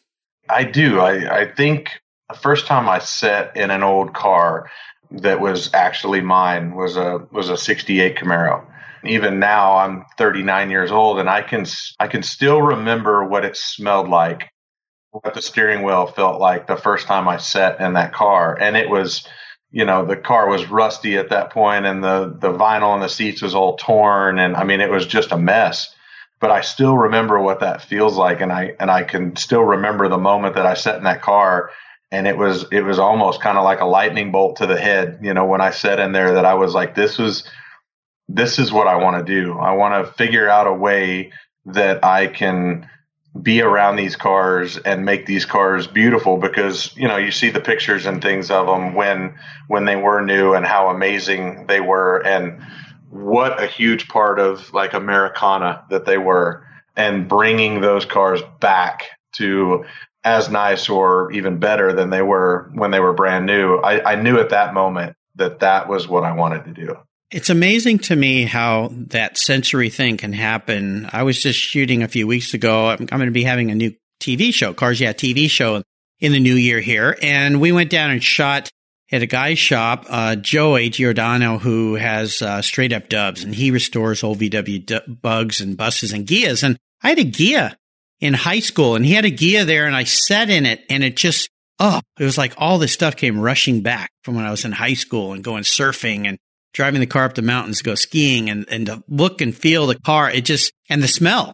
I 0.50 0.64
do. 0.64 1.00
I, 1.00 1.42
I 1.42 1.46
think 1.46 1.92
the 2.28 2.36
first 2.36 2.66
time 2.66 2.90
I 2.90 2.98
sat 2.98 3.56
in 3.56 3.70
an 3.70 3.84
old 3.84 4.16
car 4.16 4.72
that 5.12 5.40
was 5.40 5.72
actually 5.76 6.22
mine 6.22 6.74
was 6.74 6.98
a 6.98 7.20
was 7.32 7.50
a 7.50 7.58
68 7.58 8.18
Camaro. 8.18 8.66
Even 9.04 9.40
now 9.40 9.78
I'm 9.78 10.06
39 10.18 10.70
years 10.70 10.92
old 10.92 11.20
and 11.20 11.30
I 11.30 11.42
can 11.42 11.66
I 12.00 12.08
can 12.08 12.24
still 12.24 12.62
remember 12.62 13.24
what 13.24 13.46
it 13.46 13.56
smelled 13.56 14.10
like, 14.10 14.50
what 15.12 15.34
the 15.34 15.42
steering 15.42 15.84
wheel 15.84 16.08
felt 16.08 16.40
like 16.40 16.68
the 16.68 16.76
first 16.76 17.08
time 17.08 17.28
I 17.28 17.38
sat 17.38 17.80
in 17.80 17.94
that 17.94 18.14
car. 18.14 18.58
And 18.60 18.76
it 18.76 18.90
was 18.90 19.28
you 19.72 19.86
know 19.86 20.06
the 20.06 20.18
car 20.18 20.50
was 20.50 20.66
rusty 20.70 21.18
at 21.18 21.30
that 21.30 21.52
point 21.52 21.86
and 21.86 22.04
the 22.04 22.36
the 22.40 22.52
vinyl 22.52 22.90
on 22.90 23.02
the 23.02 23.10
seats 23.10 23.42
was 23.42 23.54
all 23.54 23.78
torn 23.78 24.40
and 24.40 24.56
i 24.56 24.64
mean 24.64 24.82
it 24.82 24.90
was 24.90 25.06
just 25.06 25.32
a 25.32 25.38
mess. 25.38 25.94
But 26.40 26.52
i 26.52 26.62
still 26.62 26.98
remember 26.98 27.40
what 27.40 27.60
that 27.60 27.82
feels 27.82 28.16
like 28.18 28.42
and 28.42 28.52
i 28.52 28.74
and 28.80 28.90
i 28.90 29.04
can 29.04 29.36
still 29.36 29.64
remember 29.64 30.08
the 30.08 30.18
moment 30.18 30.56
that 30.56 30.66
i 30.66 30.74
sat 30.74 30.98
in 30.98 31.04
that 31.04 31.22
car 31.22 31.70
and 32.12 32.28
it 32.28 32.38
was 32.38 32.66
it 32.72 32.82
was 32.82 32.98
almost 32.98 33.42
kind 33.42 33.58
of 33.58 33.64
like 33.64 33.82
a 33.82 33.86
lightning 33.86 34.32
bolt 34.32 34.56
to 34.58 34.66
the 34.66 34.80
head 34.80 35.20
you 35.22 35.34
know 35.34 35.46
when 35.46 35.62
i 35.62 35.70
sat 35.70 36.00
in 36.00 36.14
there 36.14 36.34
that 36.34 36.46
i 36.46 36.54
was 36.54 36.74
like 36.74 36.96
this 36.96 37.18
was 37.18 37.44
this 38.30 38.60
is 38.60 38.72
what 38.72 38.88
i 38.88 38.96
want 38.96 39.26
to 39.26 39.42
do 39.42 39.58
i 39.60 39.72
want 39.72 40.06
to 40.06 40.14
figure 40.14 40.48
out 40.48 40.68
a 40.68 40.74
way 40.74 41.32
that 41.66 42.04
i 42.06 42.28
can 42.28 42.88
be 43.42 43.62
around 43.62 43.96
these 43.96 44.16
cars 44.16 44.78
and 44.78 45.06
make 45.06 45.26
these 45.26 45.46
cars 45.46 45.88
beautiful 45.88 46.38
because 46.38 46.96
you 46.96 47.08
know 47.08 47.18
you 47.18 47.32
see 47.32 47.50
the 47.50 47.60
pictures 47.60 48.06
and 48.06 48.22
things 48.22 48.50
of 48.50 48.66
them 48.66 48.96
when 48.96 49.36
when 49.68 49.86
they 49.86 49.96
were 49.96 50.22
new 50.22 50.54
and 50.54 50.66
how 50.66 50.90
amazing 50.90 51.68
they 51.68 51.80
were 51.80 52.26
and 52.26 52.62
what 53.10 53.62
a 53.62 53.68
huge 53.68 54.08
part 54.08 54.40
of 54.40 54.72
like 54.74 54.94
Americana 54.94 55.84
that 55.90 56.06
they 56.06 56.18
were 56.18 56.66
and 56.96 57.28
bringing 57.28 57.82
those 57.82 58.06
cars 58.06 58.42
back 58.60 59.04
to 59.34 59.86
as 60.24 60.50
nice 60.50 60.90
or 60.90 61.32
even 61.32 61.60
better 61.60 61.94
than 61.94 62.10
they 62.10 62.22
were 62.22 62.70
when 62.74 62.92
they 62.92 63.00
were 63.00 63.14
brand 63.14 63.46
new. 63.46 63.78
I, 63.78 64.14
I 64.14 64.16
knew 64.16 64.40
at 64.40 64.50
that 64.50 64.74
moment 64.74 65.16
that 65.36 65.62
that 65.62 65.88
was 65.88 66.08
what 66.08 66.24
I 66.24 66.34
wanted 66.34 66.66
to 66.66 66.72
do. 66.74 66.98
It's 67.32 67.52
amazing 67.52 68.00
to 68.00 68.16
me 68.16 68.44
how 68.46 68.90
that 68.92 69.38
sensory 69.38 69.92
thing 69.92 70.18
can 70.18 70.34
happen. 70.34 71.08
I 71.14 71.22
was 71.22 71.40
just 71.40 71.60
shooting 71.60 72.02
a 72.02 72.08
few 72.08 72.26
weeks 72.26 72.56
ago. 72.56 72.88
I'm, 72.88 73.02
I'm 73.02 73.20
going 73.20 73.26
to 73.26 73.32
be 73.32 73.44
having 73.44 73.70
a 73.70 73.76
new 73.76 73.94
TV 74.20 74.52
show, 74.52 74.74
Cars 74.74 75.00
Yeah 75.00 75.14
TV 75.14 75.48
show 75.48 75.84
in 76.20 76.32
the 76.32 76.40
new 76.40 76.56
year 76.56 76.80
here. 76.80 77.16
And 77.22 77.62
we 77.62 77.72
went 77.72 77.92
down 77.92 78.10
and 78.10 78.24
shot 78.24 78.70
at 79.12 79.22
a 79.22 79.28
guy's 79.28 79.60
shop, 79.60 80.08
uh, 80.10 80.38
Joey 80.38 80.90
Giordano, 80.90 81.60
who 81.60 81.96
has 81.96 82.42
uh, 82.42 82.64
straight 82.64 82.94
up 82.94 83.10
dubs, 83.10 83.44
and 83.44 83.54
he 83.54 83.70
restores 83.70 84.24
old 84.24 84.40
VW 84.40 84.86
d- 84.86 85.00
bugs 85.08 85.62
and 85.62 85.78
buses 85.78 86.12
and 86.12 86.26
Ghias. 86.26 86.64
And 86.64 86.78
I 87.04 87.10
had 87.10 87.20
a 87.20 87.26
Ghia 87.26 87.76
in 88.20 88.34
high 88.34 88.60
school, 88.60 88.96
and 88.96 89.06
he 89.06 89.14
had 89.14 89.26
a 89.26 89.32
Ghia 89.32 89.66
there, 89.66 89.86
and 89.86 89.96
I 89.96 90.04
sat 90.04 90.50
in 90.50 90.66
it, 90.66 90.84
and 90.90 91.04
it 91.04 91.16
just 91.16 91.50
oh, 91.80 92.02
it 92.20 92.24
was 92.24 92.38
like 92.38 92.54
all 92.58 92.78
this 92.78 92.92
stuff 92.92 93.16
came 93.16 93.40
rushing 93.40 93.82
back 93.82 94.12
from 94.24 94.36
when 94.36 94.46
I 94.46 94.52
was 94.52 94.66
in 94.66 94.72
high 94.72 94.94
school 94.94 95.34
and 95.34 95.44
going 95.44 95.64
surfing 95.64 96.28
and 96.28 96.38
driving 96.74 97.00
the 97.00 97.08
car 97.08 97.26
up 97.26 97.36
the 97.36 97.42
mountains 97.42 97.80
to 97.80 97.84
go 97.84 97.96
skiing 97.96 98.50
and 98.50 98.66
and 98.70 98.86
to 98.88 99.04
look 99.08 99.42
and 99.42 99.56
feel 99.56 99.88
the 99.88 100.00
car. 100.00 100.30
It 100.30 100.46
just 100.46 100.74
and 100.90 101.02
the 101.02 101.08
smell. 101.08 101.54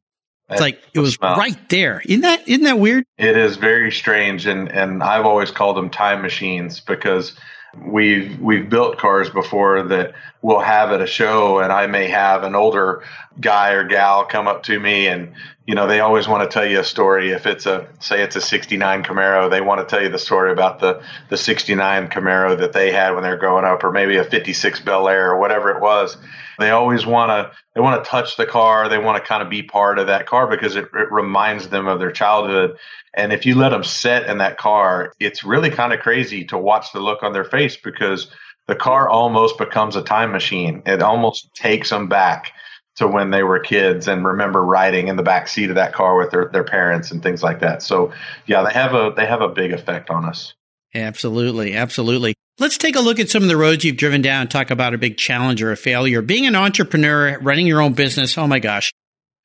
It's 0.50 0.62
like 0.62 0.80
it 0.94 1.00
was 1.00 1.16
smell. 1.16 1.38
right 1.38 1.58
there. 1.70 2.02
Isn't 2.06 2.22
that 2.22 2.48
isn't 2.48 2.64
that 2.64 2.78
weird? 2.78 3.04
It 3.18 3.36
is 3.36 3.58
very 3.58 3.92
strange, 3.92 4.46
and 4.46 4.72
and 4.72 5.02
I've 5.02 5.26
always 5.26 5.52
called 5.52 5.76
them 5.78 5.90
time 5.90 6.22
machines 6.22 6.80
because 6.80 7.36
we've 7.84 8.40
we've 8.40 8.70
built 8.70 8.98
cars 8.98 9.30
before 9.30 9.84
that 9.84 10.14
we'll 10.42 10.60
have 10.60 10.92
at 10.92 11.02
a 11.02 11.08
show, 11.08 11.60
and 11.60 11.72
I 11.72 11.88
may 11.88 12.08
have 12.08 12.44
an 12.44 12.56
older 12.56 13.04
guy 13.40 13.72
or 13.72 13.84
gal 13.84 14.26
come 14.26 14.48
up 14.48 14.64
to 14.64 14.80
me 14.80 15.08
and 15.08 15.34
you 15.66 15.74
know, 15.74 15.88
they 15.88 16.00
always 16.00 16.28
want 16.28 16.50
to 16.50 16.54
tell 16.54 16.66
you 16.66 16.80
a 16.80 16.84
story. 16.84 17.32
If 17.32 17.48
it's 17.48 17.66
a, 17.66 17.88
say 18.00 18.22
it's 18.22 18.36
a 18.36 18.42
69 18.42 19.04
Camaro, 19.04 19.50
they 19.50 19.62
want 19.62 19.82
to 19.82 19.86
tell 19.86 20.04
you 20.04 20.10
the 20.10 20.20
story 20.20 20.52
about 20.52 20.80
the, 20.80 21.02
the 21.30 21.38
69 21.38 22.10
Camaro 22.10 22.58
that 22.60 22.74
they 22.74 22.92
had 22.92 23.12
when 23.12 23.24
they 23.24 23.30
were 23.30 23.38
growing 23.38 23.66
up, 23.66 23.84
or 23.84 23.92
maybe 23.92 24.18
a 24.18 24.24
56 24.24 24.82
Bel 24.82 25.08
Air 25.08 25.32
or 25.32 25.40
whatever 25.40 25.72
it 25.72 25.82
was. 25.82 26.18
They 26.58 26.72
always 26.72 27.06
want 27.06 27.30
to, 27.30 27.58
they 27.74 27.82
want 27.82 28.04
to 28.04 28.10
touch 28.10 28.38
the 28.38 28.46
car. 28.46 28.90
They 28.90 28.98
want 28.98 29.22
to 29.22 29.28
kind 29.28 29.44
of 29.44 29.50
be 29.50 29.64
part 29.64 30.00
of 30.00 30.08
that 30.08 30.28
car 30.28 30.48
because 30.48 30.76
it, 30.76 30.86
it 30.94 31.12
reminds 31.12 31.70
them 31.70 31.88
of 31.88 32.00
their 32.00 32.12
childhood. 32.12 32.78
And 33.14 33.32
if 33.34 33.46
you 33.46 33.56
let 33.56 33.70
them 33.70 33.84
sit 33.84 34.28
in 34.28 34.40
that 34.40 34.58
car, 34.58 35.14
it's 35.20 35.44
really 35.44 35.70
kind 35.70 35.94
of 35.94 36.00
crazy 36.00 36.46
to 36.46 36.58
watch 36.58 36.92
the 36.92 37.00
look 37.00 37.24
on 37.24 37.34
their 37.34 37.46
face 37.46 37.78
because 37.78 38.30
the 38.68 38.76
car 38.76 39.08
almost 39.08 39.58
becomes 39.58 39.96
a 39.96 40.02
time 40.02 40.32
machine. 40.32 40.82
It 40.86 41.02
almost 41.02 41.54
takes 41.54 41.90
them 41.90 42.08
back 42.08 42.52
to 42.96 43.08
when 43.08 43.30
they 43.30 43.44
were 43.44 43.60
kids 43.60 44.08
and 44.08 44.26
remember 44.26 44.64
riding 44.64 45.08
in 45.08 45.18
the 45.18 45.24
back 45.24 45.48
seat 45.48 45.70
of 45.70 45.76
that 45.76 45.94
car 45.94 46.18
with 46.18 46.32
their, 46.32 46.50
their 46.52 46.64
parents 46.64 47.12
and 47.12 47.22
things 47.22 47.44
like 47.44 47.60
that. 47.60 47.82
So 47.82 48.14
yeah, 48.46 48.64
they 48.64 48.74
have 48.74 48.94
a 48.94 49.14
they 49.16 49.26
have 49.26 49.42
a 49.42 49.50
big 49.50 49.74
effect 49.74 50.10
on 50.10 50.26
us. 50.26 50.54
Absolutely, 50.94 51.76
absolutely. 51.76 52.36
Let's 52.58 52.78
take 52.78 52.96
a 52.96 53.02
look 53.02 53.20
at 53.20 53.30
some 53.30 53.44
of 53.44 53.50
the 53.50 53.58
roads 53.58 53.84
you've 53.84 53.98
driven 53.98 54.22
down. 54.22 54.48
Talk 54.48 54.72
about 54.72 54.94
a 54.94 54.98
big 54.98 55.18
challenge 55.18 55.62
or 55.62 55.72
a 55.72 55.78
failure. 55.78 56.22
Being 56.22 56.46
an 56.46 56.56
entrepreneur, 56.56 57.38
running 57.40 57.68
your 57.68 57.82
own 57.82 57.94
business. 57.94 58.38
Oh 58.38 58.48
my 58.48 58.60
gosh, 58.60 58.94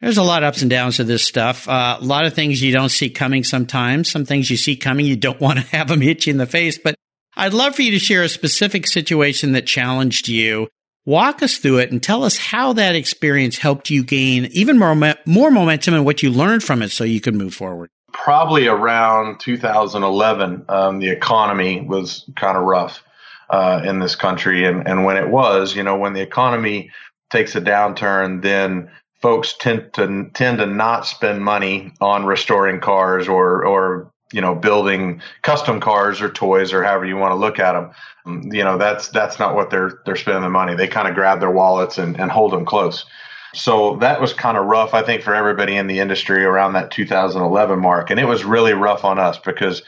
there's 0.00 0.18
a 0.18 0.22
lot 0.22 0.42
of 0.42 0.48
ups 0.48 0.62
and 0.62 0.70
downs 0.70 0.96
to 0.96 1.04
this 1.04 1.26
stuff. 1.26 1.68
Uh, 1.68 1.98
a 2.00 2.04
lot 2.04 2.24
of 2.24 2.34
things 2.34 2.62
you 2.62 2.72
don't 2.72 2.88
see 2.88 3.10
coming. 3.10 3.42
Sometimes 3.42 4.10
some 4.10 4.24
things 4.24 4.48
you 4.50 4.56
see 4.56 4.76
coming, 4.76 5.06
you 5.06 5.16
don't 5.16 5.40
want 5.42 5.58
to 5.58 5.66
have 5.66 5.88
them 5.88 6.00
hit 6.00 6.26
you 6.26 6.30
in 6.30 6.38
the 6.38 6.46
face. 6.46 6.78
But 6.78 6.94
I'd 7.36 7.54
love 7.54 7.74
for 7.74 7.82
you 7.82 7.90
to 7.92 7.98
share 7.98 8.22
a 8.22 8.28
specific 8.28 8.86
situation 8.86 9.52
that 9.52 9.66
challenged 9.66 10.28
you 10.28 10.68
Walk 11.06 11.42
us 11.42 11.56
through 11.56 11.78
it 11.78 11.90
and 11.90 12.02
tell 12.02 12.24
us 12.24 12.36
how 12.36 12.74
that 12.74 12.94
experience 12.94 13.56
helped 13.56 13.88
you 13.88 14.04
gain 14.04 14.46
even 14.52 14.78
more, 14.78 14.94
more 15.24 15.50
momentum 15.50 15.94
and 15.94 16.04
what 16.04 16.22
you 16.22 16.30
learned 16.30 16.62
from 16.62 16.82
it 16.82 16.90
so 16.90 17.04
you 17.04 17.20
could 17.20 17.34
move 17.34 17.54
forward. 17.54 17.88
Probably 18.12 18.66
around 18.66 19.40
2011, 19.40 20.64
um, 20.68 20.98
the 20.98 21.10
economy 21.10 21.80
was 21.80 22.28
kind 22.36 22.56
of 22.56 22.64
rough 22.64 23.02
uh, 23.48 23.82
in 23.84 23.98
this 23.98 24.16
country. 24.16 24.64
And, 24.64 24.86
and 24.86 25.04
when 25.04 25.16
it 25.16 25.28
was, 25.28 25.74
you 25.74 25.82
know, 25.82 25.96
when 25.96 26.12
the 26.12 26.20
economy 26.20 26.90
takes 27.30 27.54
a 27.54 27.60
downturn, 27.60 28.42
then 28.42 28.90
folks 29.20 29.54
tend 29.58 29.92
to 29.94 30.30
tend 30.34 30.58
to 30.58 30.66
not 30.66 31.06
spend 31.06 31.44
money 31.44 31.92
on 32.00 32.24
restoring 32.24 32.80
cars 32.80 33.28
or 33.28 33.64
or 33.64 34.10
you 34.32 34.40
know 34.40 34.54
building 34.54 35.20
custom 35.42 35.78
cars 35.78 36.22
or 36.22 36.30
toys 36.30 36.72
or 36.72 36.82
however 36.82 37.04
you 37.04 37.16
want 37.16 37.32
to 37.32 37.36
look 37.36 37.58
at 37.58 37.72
them 37.72 37.90
you 38.26 38.64
know 38.64 38.78
that's 38.78 39.08
that's 39.08 39.38
not 39.38 39.54
what 39.54 39.70
they're 39.70 40.00
they're 40.04 40.16
spending 40.16 40.42
the 40.42 40.50
money. 40.50 40.74
They 40.74 40.88
kind 40.88 41.08
of 41.08 41.14
grab 41.14 41.40
their 41.40 41.50
wallets 41.50 41.98
and, 41.98 42.18
and 42.20 42.30
hold 42.30 42.52
them 42.52 42.64
close 42.64 43.04
so 43.54 43.96
that 43.96 44.20
was 44.20 44.32
kind 44.32 44.56
of 44.56 44.66
rough 44.66 44.94
i 44.94 45.02
think 45.02 45.22
for 45.22 45.34
everybody 45.34 45.76
in 45.76 45.86
the 45.86 45.98
industry 45.98 46.44
around 46.44 46.74
that 46.74 46.90
2011 46.90 47.78
mark. 47.78 48.10
And 48.10 48.20
it 48.20 48.26
was 48.26 48.44
really 48.44 48.72
rough 48.72 49.04
on 49.04 49.18
us 49.18 49.38
because 49.38 49.82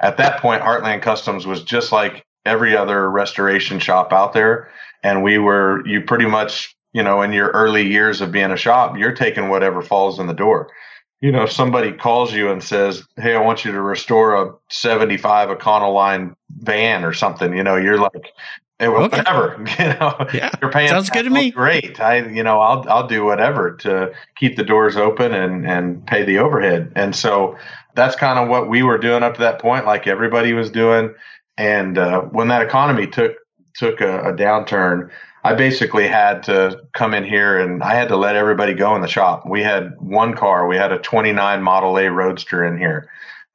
at 0.00 0.16
that 0.18 0.40
point 0.40 0.62
heartland 0.62 1.02
customs 1.02 1.46
was 1.46 1.62
just 1.62 1.92
like 1.92 2.24
every 2.44 2.76
other 2.76 3.10
restoration 3.10 3.78
shop 3.78 4.12
out 4.12 4.32
there. 4.32 4.70
And 5.02 5.22
we 5.22 5.38
were 5.38 5.86
you 5.86 6.02
pretty 6.02 6.26
much 6.26 6.76
you 6.92 7.02
know 7.02 7.22
in 7.22 7.32
your 7.32 7.50
early 7.50 7.86
years 7.86 8.20
of 8.20 8.32
being 8.32 8.50
a 8.50 8.56
shop 8.56 8.96
you're 8.96 9.14
taking 9.14 9.48
whatever 9.48 9.82
falls 9.82 10.18
in 10.18 10.26
the 10.26 10.34
door. 10.34 10.68
You 11.22 11.32
know, 11.32 11.44
if 11.44 11.52
somebody 11.52 11.92
calls 11.92 12.34
you 12.34 12.50
and 12.50 12.62
says, 12.62 13.02
Hey, 13.16 13.34
I 13.34 13.40
want 13.40 13.64
you 13.64 13.72
to 13.72 13.80
restore 13.80 14.34
a 14.34 14.52
75 14.68 15.48
Econoline 15.48 16.34
van 16.50 17.04
or 17.04 17.14
something, 17.14 17.56
you 17.56 17.64
know, 17.64 17.76
you're 17.76 17.98
like, 17.98 18.32
Well, 18.78 19.04
okay. 19.04 19.18
whatever, 19.18 19.56
you 19.78 19.84
know, 19.86 20.26
yeah, 20.34 20.50
you're 20.60 20.70
paying. 20.70 20.88
Sounds 20.88 21.08
good 21.08 21.22
to 21.22 21.30
me. 21.30 21.50
Great. 21.50 21.98
I, 21.98 22.26
you 22.26 22.42
know, 22.42 22.60
I'll, 22.60 22.84
I'll 22.88 23.06
do 23.06 23.24
whatever 23.24 23.72
to 23.76 24.12
keep 24.36 24.56
the 24.56 24.64
doors 24.64 24.96
open 24.96 25.32
and, 25.32 25.66
and 25.66 26.06
pay 26.06 26.24
the 26.24 26.38
overhead. 26.38 26.92
And 26.94 27.16
so 27.16 27.56
that's 27.94 28.16
kind 28.16 28.38
of 28.38 28.48
what 28.48 28.68
we 28.68 28.82
were 28.82 28.98
doing 28.98 29.22
up 29.22 29.34
to 29.34 29.40
that 29.40 29.60
point, 29.60 29.86
like 29.86 30.06
everybody 30.06 30.52
was 30.52 30.70
doing. 30.70 31.14
And, 31.56 31.96
uh, 31.96 32.20
when 32.22 32.48
that 32.48 32.60
economy 32.60 33.06
took, 33.06 33.36
took 33.74 34.02
a, 34.02 34.30
a 34.30 34.32
downturn, 34.34 35.10
I 35.46 35.54
basically 35.54 36.08
had 36.08 36.42
to 36.44 36.82
come 36.92 37.14
in 37.14 37.22
here 37.22 37.58
and 37.58 37.80
I 37.80 37.94
had 37.94 38.08
to 38.08 38.16
let 38.16 38.34
everybody 38.34 38.74
go 38.74 38.96
in 38.96 39.00
the 39.00 39.08
shop. 39.08 39.44
We 39.48 39.62
had 39.62 39.92
one 40.00 40.34
car, 40.34 40.66
we 40.66 40.76
had 40.76 40.90
a 40.90 40.98
29 40.98 41.62
Model 41.62 41.96
A 41.98 42.10
Roadster 42.10 42.64
in 42.64 42.76
here, 42.76 43.08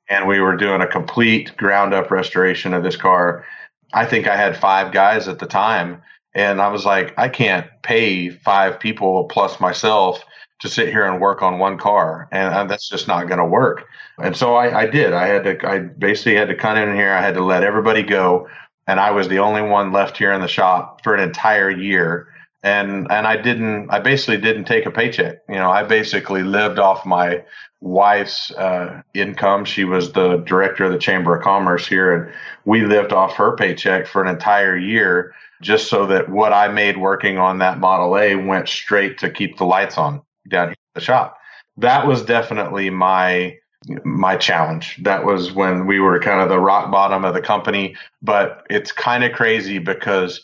and 0.09 0.25
we 0.25 0.39
were 0.39 0.55
doing 0.55 0.79
a 0.79 0.87
complete 0.87 1.55
ground 1.57 1.93
up 1.93 2.09
restoration 2.09 2.73
of 2.73 2.81
this 2.83 2.95
car. 2.95 3.45
I 3.93 4.05
think 4.05 4.27
I 4.27 4.35
had 4.35 4.57
five 4.57 4.91
guys 4.91 5.27
at 5.27 5.39
the 5.39 5.45
time, 5.45 6.01
and 6.33 6.61
I 6.61 6.69
was 6.69 6.85
like, 6.85 7.13
I 7.17 7.29
can't 7.29 7.67
pay 7.83 8.29
five 8.29 8.79
people 8.79 9.25
plus 9.25 9.59
myself 9.59 10.23
to 10.61 10.69
sit 10.69 10.89
here 10.89 11.05
and 11.05 11.19
work 11.19 11.41
on 11.41 11.59
one 11.59 11.77
car, 11.77 12.29
and 12.31 12.69
that's 12.69 12.87
just 12.87 13.07
not 13.07 13.27
going 13.27 13.39
to 13.39 13.45
work. 13.45 13.85
And 14.19 14.37
so 14.37 14.55
I, 14.55 14.81
I 14.81 14.85
did. 14.85 15.13
I 15.13 15.27
had 15.27 15.43
to. 15.43 15.67
I 15.67 15.79
basically 15.79 16.35
had 16.35 16.49
to 16.49 16.55
come 16.55 16.77
in 16.77 16.95
here. 16.95 17.11
I 17.11 17.21
had 17.21 17.33
to 17.33 17.43
let 17.43 17.63
everybody 17.63 18.03
go 18.03 18.47
and 18.87 18.99
I 18.99 19.11
was 19.11 19.27
the 19.27 19.39
only 19.39 19.61
one 19.61 19.91
left 19.91 20.17
here 20.17 20.33
in 20.33 20.41
the 20.41 20.47
shop 20.47 21.03
for 21.03 21.13
an 21.13 21.21
entire 21.21 21.69
year. 21.69 22.27
And 22.63 23.11
and 23.11 23.25
I 23.25 23.37
didn't. 23.37 23.89
I 23.89 23.99
basically 23.99 24.37
didn't 24.37 24.65
take 24.65 24.85
a 24.85 24.91
paycheck. 24.91 25.37
You 25.49 25.55
know, 25.55 25.71
I 25.71 25.83
basically 25.83 26.43
lived 26.43 26.77
off 26.77 27.05
my 27.05 27.43
wife's 27.79 28.51
uh, 28.51 29.01
income. 29.15 29.65
She 29.65 29.83
was 29.83 30.11
the 30.11 30.37
director 30.37 30.85
of 30.85 30.91
the 30.91 30.99
Chamber 30.99 31.35
of 31.35 31.43
Commerce 31.43 31.87
here, 31.87 32.13
and 32.13 32.33
we 32.65 32.85
lived 32.85 33.11
off 33.11 33.33
her 33.33 33.55
paycheck 33.55 34.05
for 34.05 34.21
an 34.21 34.27
entire 34.27 34.77
year, 34.77 35.33
just 35.61 35.89
so 35.89 36.05
that 36.07 36.29
what 36.29 36.53
I 36.53 36.67
made 36.67 36.97
working 36.97 37.39
on 37.39 37.57
that 37.59 37.79
Model 37.79 38.15
A 38.17 38.35
went 38.35 38.69
straight 38.69 39.17
to 39.19 39.31
keep 39.31 39.57
the 39.57 39.65
lights 39.65 39.97
on 39.97 40.21
down 40.47 40.67
here 40.67 40.75
at 40.95 40.99
the 40.99 41.01
shop. 41.01 41.37
That 41.77 42.05
was 42.05 42.23
definitely 42.23 42.91
my 42.91 43.57
my 44.03 44.35
challenge. 44.35 44.99
That 45.01 45.25
was 45.25 45.51
when 45.51 45.87
we 45.87 45.99
were 45.99 46.19
kind 46.19 46.41
of 46.41 46.49
the 46.49 46.59
rock 46.59 46.91
bottom 46.91 47.25
of 47.25 47.33
the 47.33 47.41
company. 47.41 47.95
But 48.21 48.65
it's 48.69 48.91
kind 48.91 49.23
of 49.23 49.31
crazy 49.31 49.79
because 49.79 50.43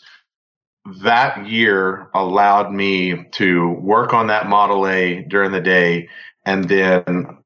that 0.96 1.46
year 1.46 2.08
allowed 2.14 2.72
me 2.72 3.24
to 3.32 3.70
work 3.70 4.12
on 4.12 4.28
that 4.28 4.48
Model 4.48 4.86
A 4.86 5.22
during 5.22 5.52
the 5.52 5.60
day. 5.60 6.08
And 6.44 6.68
then 6.68 7.38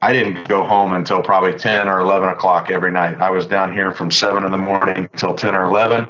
I 0.00 0.12
didn't 0.12 0.48
go 0.48 0.64
home 0.64 0.92
until 0.92 1.22
probably 1.22 1.58
10 1.58 1.88
or 1.88 2.00
11 2.00 2.28
o'clock 2.28 2.70
every 2.70 2.90
night. 2.90 3.20
I 3.20 3.30
was 3.30 3.46
down 3.46 3.72
here 3.72 3.92
from 3.92 4.10
7 4.10 4.44
in 4.44 4.52
the 4.52 4.58
morning 4.58 5.08
until 5.12 5.34
10 5.34 5.54
or 5.54 5.64
11. 5.64 6.06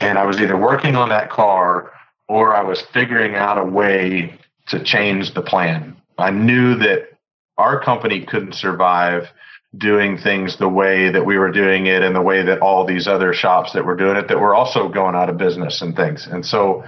And 0.00 0.18
I 0.18 0.24
was 0.24 0.40
either 0.40 0.56
working 0.56 0.96
on 0.96 1.08
that 1.10 1.30
car 1.30 1.92
or 2.28 2.54
I 2.54 2.62
was 2.62 2.80
figuring 2.80 3.34
out 3.34 3.58
a 3.58 3.64
way 3.64 4.38
to 4.68 4.82
change 4.82 5.34
the 5.34 5.42
plan. 5.42 5.96
I 6.18 6.30
knew 6.30 6.74
that 6.76 7.10
our 7.58 7.80
company 7.80 8.22
couldn't 8.22 8.54
survive 8.54 9.28
doing 9.76 10.18
things 10.18 10.58
the 10.58 10.68
way 10.68 11.10
that 11.10 11.24
we 11.24 11.38
were 11.38 11.50
doing 11.50 11.86
it 11.86 12.02
and 12.02 12.14
the 12.14 12.22
way 12.22 12.42
that 12.42 12.60
all 12.60 12.84
these 12.86 13.08
other 13.08 13.32
shops 13.32 13.72
that 13.72 13.84
were 13.84 13.96
doing 13.96 14.16
it 14.16 14.28
that 14.28 14.38
were 14.38 14.54
also 14.54 14.88
going 14.88 15.14
out 15.14 15.30
of 15.30 15.36
business 15.36 15.82
and 15.82 15.96
things. 15.96 16.26
And 16.30 16.44
so 16.44 16.84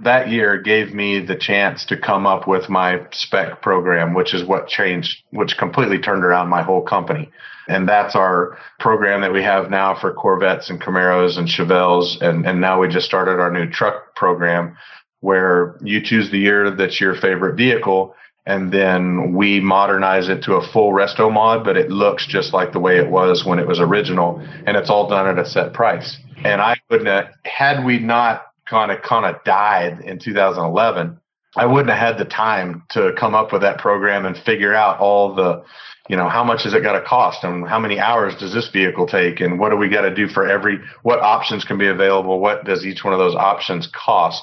that 0.00 0.28
year 0.28 0.60
gave 0.60 0.92
me 0.92 1.20
the 1.20 1.36
chance 1.36 1.84
to 1.86 1.96
come 1.96 2.26
up 2.26 2.48
with 2.48 2.68
my 2.68 3.06
spec 3.12 3.62
program, 3.62 4.14
which 4.14 4.34
is 4.34 4.44
what 4.44 4.66
changed, 4.66 5.22
which 5.30 5.56
completely 5.56 5.98
turned 5.98 6.24
around 6.24 6.48
my 6.48 6.62
whole 6.62 6.82
company. 6.82 7.30
And 7.68 7.88
that's 7.88 8.16
our 8.16 8.58
program 8.80 9.20
that 9.20 9.32
we 9.32 9.42
have 9.42 9.70
now 9.70 9.98
for 9.98 10.12
Corvettes 10.12 10.68
and 10.68 10.80
Camaros 10.80 11.38
and 11.38 11.48
Chevelles. 11.48 12.20
And, 12.20 12.44
and 12.46 12.60
now 12.60 12.80
we 12.80 12.88
just 12.88 13.06
started 13.06 13.40
our 13.40 13.50
new 13.50 13.70
truck 13.70 14.14
program 14.16 14.76
where 15.20 15.76
you 15.80 16.02
choose 16.02 16.30
the 16.30 16.38
year 16.38 16.70
that's 16.70 17.00
your 17.00 17.14
favorite 17.14 17.56
vehicle 17.56 18.14
and 18.46 18.72
then 18.72 19.34
we 19.34 19.60
modernize 19.60 20.28
it 20.28 20.42
to 20.42 20.54
a 20.54 20.66
full 20.72 20.92
resto 20.92 21.32
mod, 21.32 21.64
but 21.64 21.76
it 21.76 21.90
looks 21.90 22.26
just 22.26 22.52
like 22.52 22.72
the 22.72 22.80
way 22.80 22.98
it 22.98 23.10
was 23.10 23.44
when 23.44 23.58
it 23.58 23.66
was 23.66 23.80
original, 23.80 24.38
and 24.66 24.76
it's 24.76 24.90
all 24.90 25.08
done 25.08 25.26
at 25.26 25.38
a 25.38 25.48
set 25.48 25.72
price. 25.72 26.18
And 26.44 26.60
I 26.60 26.76
wouldn't 26.90 27.08
have, 27.08 27.28
had 27.44 27.84
we 27.84 27.98
not 27.98 28.42
kind 28.68 28.90
of 28.90 29.02
kind 29.02 29.24
of 29.24 29.42
died 29.44 30.00
in 30.00 30.18
2011, 30.18 31.18
I 31.56 31.66
wouldn't 31.66 31.90
have 31.90 31.98
had 31.98 32.18
the 32.18 32.28
time 32.28 32.82
to 32.90 33.12
come 33.18 33.34
up 33.34 33.52
with 33.52 33.62
that 33.62 33.78
program 33.78 34.26
and 34.26 34.36
figure 34.36 34.74
out 34.74 34.98
all 34.98 35.34
the, 35.34 35.62
you 36.08 36.16
know, 36.16 36.28
how 36.28 36.42
much 36.44 36.66
is 36.66 36.74
it 36.74 36.82
going 36.82 37.00
to 37.00 37.06
cost 37.06 37.44
and 37.44 37.66
how 37.66 37.78
many 37.78 37.98
hours 37.98 38.34
does 38.34 38.52
this 38.52 38.68
vehicle 38.70 39.06
take 39.06 39.40
and 39.40 39.58
what 39.58 39.70
do 39.70 39.76
we 39.76 39.88
got 39.88 40.02
to 40.02 40.14
do 40.14 40.28
for 40.28 40.46
every, 40.46 40.78
what 41.02 41.20
options 41.20 41.64
can 41.64 41.78
be 41.78 41.86
available? 41.86 42.40
What 42.40 42.64
does 42.64 42.84
each 42.84 43.04
one 43.04 43.12
of 43.12 43.20
those 43.20 43.36
options 43.36 43.88
cost? 43.94 44.42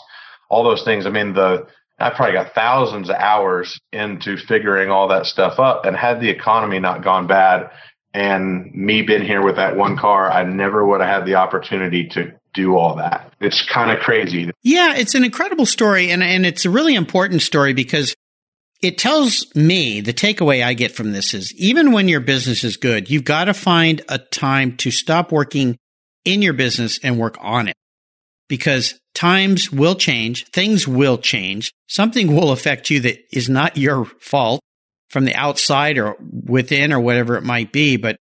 All 0.50 0.64
those 0.64 0.84
things. 0.84 1.06
I 1.06 1.10
mean, 1.10 1.34
the, 1.34 1.68
I 2.02 2.10
probably 2.10 2.34
got 2.34 2.54
thousands 2.54 3.10
of 3.10 3.16
hours 3.16 3.80
into 3.92 4.38
figuring 4.38 4.90
all 4.90 5.08
that 5.10 5.26
stuff 5.26 5.60
up 5.60 5.86
and 5.86 5.96
had 5.96 6.20
the 6.20 6.30
economy 6.30 6.80
not 6.80 7.04
gone 7.04 7.28
bad 7.28 7.70
and 8.14 8.74
me 8.74 9.02
being 9.02 9.24
here 9.24 9.42
with 9.42 9.56
that 9.56 9.78
one 9.78 9.98
car, 9.98 10.30
I 10.30 10.44
never 10.44 10.86
would 10.86 11.02
have 11.02 11.10
had 11.10 11.26
the 11.26 11.36
opportunity 11.36 12.08
to 12.10 12.34
do 12.54 12.76
all 12.76 12.96
that. 12.98 13.34
It's 13.40 13.66
kind 13.66 13.92
of 13.92 14.00
crazy. 14.00 14.52
Yeah, 14.62 14.96
it's 14.96 15.16
an 15.16 15.24
incredible 15.24 15.66
story 15.66 16.12
and 16.12 16.22
and 16.22 16.46
it's 16.46 16.66
a 16.66 16.70
really 16.70 16.96
important 16.96 17.42
story 17.42 17.74
because 17.74 18.14
it 18.82 18.98
tells 18.98 19.46
me 19.56 20.02
the 20.02 20.14
takeaway 20.14 20.64
I 20.64 20.74
get 20.74 20.92
from 20.92 21.14
this 21.14 21.34
is 21.34 21.54
even 21.56 21.92
when 21.92 22.08
your 22.08 22.20
business 22.20 22.64
is 22.64 22.78
good, 22.78 23.10
you've 23.10 23.24
got 23.24 23.46
to 23.46 23.54
find 23.54 24.02
a 24.10 24.18
time 24.18 24.76
to 24.78 24.92
stop 24.92 25.32
working 25.32 25.78
in 26.26 26.42
your 26.42 26.54
business 26.54 27.00
and 27.04 27.18
work 27.18 27.38
on 27.40 27.68
it. 27.68 27.76
Because 28.52 29.00
times 29.14 29.72
will 29.72 29.96
change, 29.96 30.46
things 30.48 30.86
will 30.86 31.18
change, 31.18 31.72
something 31.88 32.36
will 32.36 32.52
affect 32.52 32.90
you 32.90 33.00
that 33.00 33.18
is 33.32 33.48
not 33.48 33.78
your 33.78 34.04
fault 34.20 34.60
from 35.10 35.24
the 35.24 35.34
outside 35.36 35.98
or 35.98 36.18
within 36.20 36.92
or 36.92 37.00
whatever 37.00 37.38
it 37.38 37.46
might 37.46 37.72
be. 37.72 37.96
But 37.96 38.18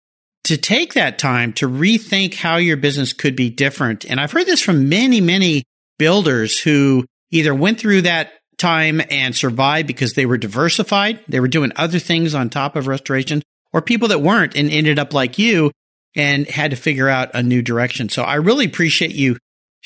to 0.45 0.57
take 0.57 0.95
that 0.95 1.19
time 1.19 1.52
to 1.54 1.69
rethink 1.69 2.37
how 2.37 2.57
your 2.57 2.78
business 2.78 3.12
could 3.12 3.37
be 3.37 3.50
different. 3.50 4.07
And 4.07 4.19
I've 4.19 4.33
heard 4.33 4.47
this 4.47 4.62
from 4.62 4.88
many, 4.88 5.21
many 5.21 5.64
builders 5.99 6.59
who 6.59 7.04
either 7.31 7.54
went 7.54 7.78
through 7.78 8.00
that 8.02 8.33
time 8.57 9.02
and 9.11 9.37
survived 9.37 9.87
because 9.87 10.14
they 10.14 10.25
were 10.25 10.38
diversified. 10.38 11.21
They 11.28 11.40
were 11.40 11.49
doing 11.49 11.71
other 11.76 11.99
things 11.99 12.35
on 12.35 12.49
top 12.49 12.76
of 12.76 12.87
restoration 12.87 13.43
or 13.75 13.83
people 13.83 14.09
that 14.09 14.23
weren't 14.23 14.57
and 14.57 14.71
ended 14.71 14.99
up 14.99 15.12
like 15.12 15.38
you 15.38 15.71
and 16.16 16.47
had 16.47 16.71
to 16.71 16.78
figure 16.78 17.11
out 17.11 17.31
a 17.35 17.43
new 17.43 17.61
direction. 17.61 18.09
So 18.09 18.23
I 18.23 18.37
really 18.37 18.64
appreciate 18.64 19.14
you 19.14 19.37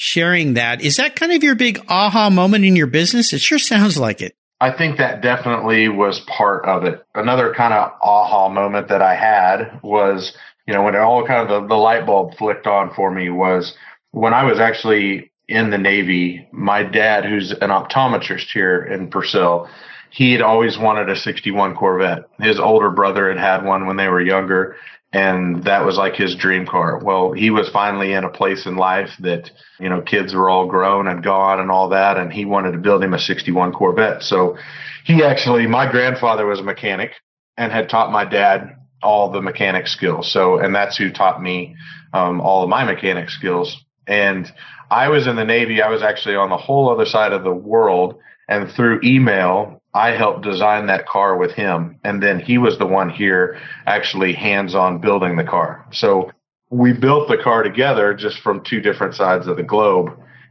sharing 0.00 0.54
that. 0.54 0.80
Is 0.80 0.96
that 0.96 1.16
kind 1.16 1.32
of 1.32 1.42
your 1.42 1.56
big 1.56 1.84
aha 1.88 2.30
moment 2.30 2.64
in 2.64 2.76
your 2.76 2.86
business? 2.86 3.32
It 3.32 3.40
sure 3.40 3.58
sounds 3.58 3.98
like 3.98 4.22
it. 4.22 4.36
I 4.60 4.70
think 4.70 4.98
that 4.98 5.22
definitely 5.22 5.88
was 5.88 6.20
part 6.20 6.64
of 6.66 6.84
it. 6.84 7.04
Another 7.16 7.52
kind 7.52 7.74
of 7.74 7.90
aha 8.00 8.48
moment 8.48 8.88
that 8.90 9.02
I 9.02 9.16
had 9.16 9.80
was, 9.82 10.36
you 10.68 10.74
know, 10.74 10.84
when 10.84 10.94
it 10.94 11.00
all 11.00 11.26
kind 11.26 11.50
of 11.50 11.62
the, 11.62 11.68
the 11.68 11.74
light 11.74 12.06
bulb 12.06 12.36
flicked 12.38 12.68
on 12.68 12.94
for 12.94 13.10
me 13.10 13.28
was 13.28 13.74
when 14.12 14.32
I 14.32 14.44
was 14.44 14.60
actually 14.60 15.32
in 15.48 15.70
the 15.70 15.78
Navy, 15.78 16.46
my 16.52 16.84
dad, 16.84 17.24
who's 17.24 17.50
an 17.50 17.70
optometrist 17.70 18.52
here 18.54 18.80
in 18.80 19.10
Purcell, 19.10 19.68
he 20.10 20.30
had 20.30 20.42
always 20.42 20.78
wanted 20.78 21.08
a 21.08 21.16
61 21.16 21.74
Corvette. 21.74 22.28
His 22.38 22.60
older 22.60 22.90
brother 22.90 23.28
had 23.30 23.38
had 23.38 23.64
one 23.64 23.86
when 23.86 23.96
they 23.96 24.06
were 24.06 24.20
younger, 24.20 24.76
and 25.12 25.64
that 25.64 25.84
was 25.86 25.96
like 25.96 26.14
his 26.14 26.36
dream 26.36 26.66
car. 26.66 27.00
Well, 27.02 27.32
he 27.32 27.50
was 27.50 27.68
finally 27.70 28.12
in 28.12 28.24
a 28.24 28.28
place 28.28 28.66
in 28.66 28.76
life 28.76 29.10
that, 29.20 29.50
you 29.80 29.88
know, 29.88 30.02
kids 30.02 30.34
were 30.34 30.50
all 30.50 30.66
grown 30.66 31.08
and 31.08 31.22
gone 31.22 31.60
and 31.60 31.70
all 31.70 31.88
that, 31.90 32.18
and 32.18 32.32
he 32.32 32.44
wanted 32.44 32.72
to 32.72 32.78
build 32.78 33.02
him 33.02 33.14
a 33.14 33.18
61 33.18 33.72
Corvette. 33.72 34.22
So 34.22 34.58
he 35.04 35.24
actually, 35.24 35.66
my 35.66 35.90
grandfather 35.90 36.44
was 36.44 36.60
a 36.60 36.64
mechanic 36.64 37.12
and 37.56 37.72
had 37.72 37.88
taught 37.88 38.12
my 38.12 38.24
dad 38.24 38.76
all 39.02 39.30
the 39.30 39.40
mechanic 39.40 39.86
skills. 39.86 40.30
So, 40.30 40.58
and 40.58 40.74
that's 40.74 40.96
who 40.96 41.10
taught 41.10 41.42
me 41.42 41.76
um, 42.12 42.40
all 42.40 42.62
of 42.62 42.68
my 42.68 42.84
mechanic 42.84 43.30
skills. 43.30 43.84
And 44.06 44.50
I 44.90 45.08
was 45.08 45.26
in 45.26 45.36
the 45.36 45.44
Navy. 45.44 45.80
I 45.80 45.88
was 45.88 46.02
actually 46.02 46.36
on 46.36 46.50
the 46.50 46.56
whole 46.56 46.90
other 46.90 47.06
side 47.06 47.32
of 47.32 47.44
the 47.44 47.52
world. 47.52 48.18
And 48.48 48.70
through 48.70 49.00
email, 49.04 49.77
I 49.98 50.16
helped 50.16 50.42
design 50.42 50.86
that 50.86 51.06
car 51.06 51.36
with 51.36 51.50
him. 51.50 51.98
And 52.04 52.22
then 52.22 52.38
he 52.38 52.56
was 52.56 52.78
the 52.78 52.86
one 52.86 53.10
here 53.10 53.58
actually 53.84 54.32
hands 54.32 54.76
on 54.76 55.00
building 55.00 55.36
the 55.36 55.42
car. 55.42 55.84
So 55.90 56.30
we 56.70 56.92
built 56.92 57.28
the 57.28 57.36
car 57.36 57.64
together 57.64 58.14
just 58.14 58.38
from 58.38 58.62
two 58.62 58.80
different 58.80 59.14
sides 59.16 59.48
of 59.48 59.56
the 59.56 59.64
globe. 59.64 60.10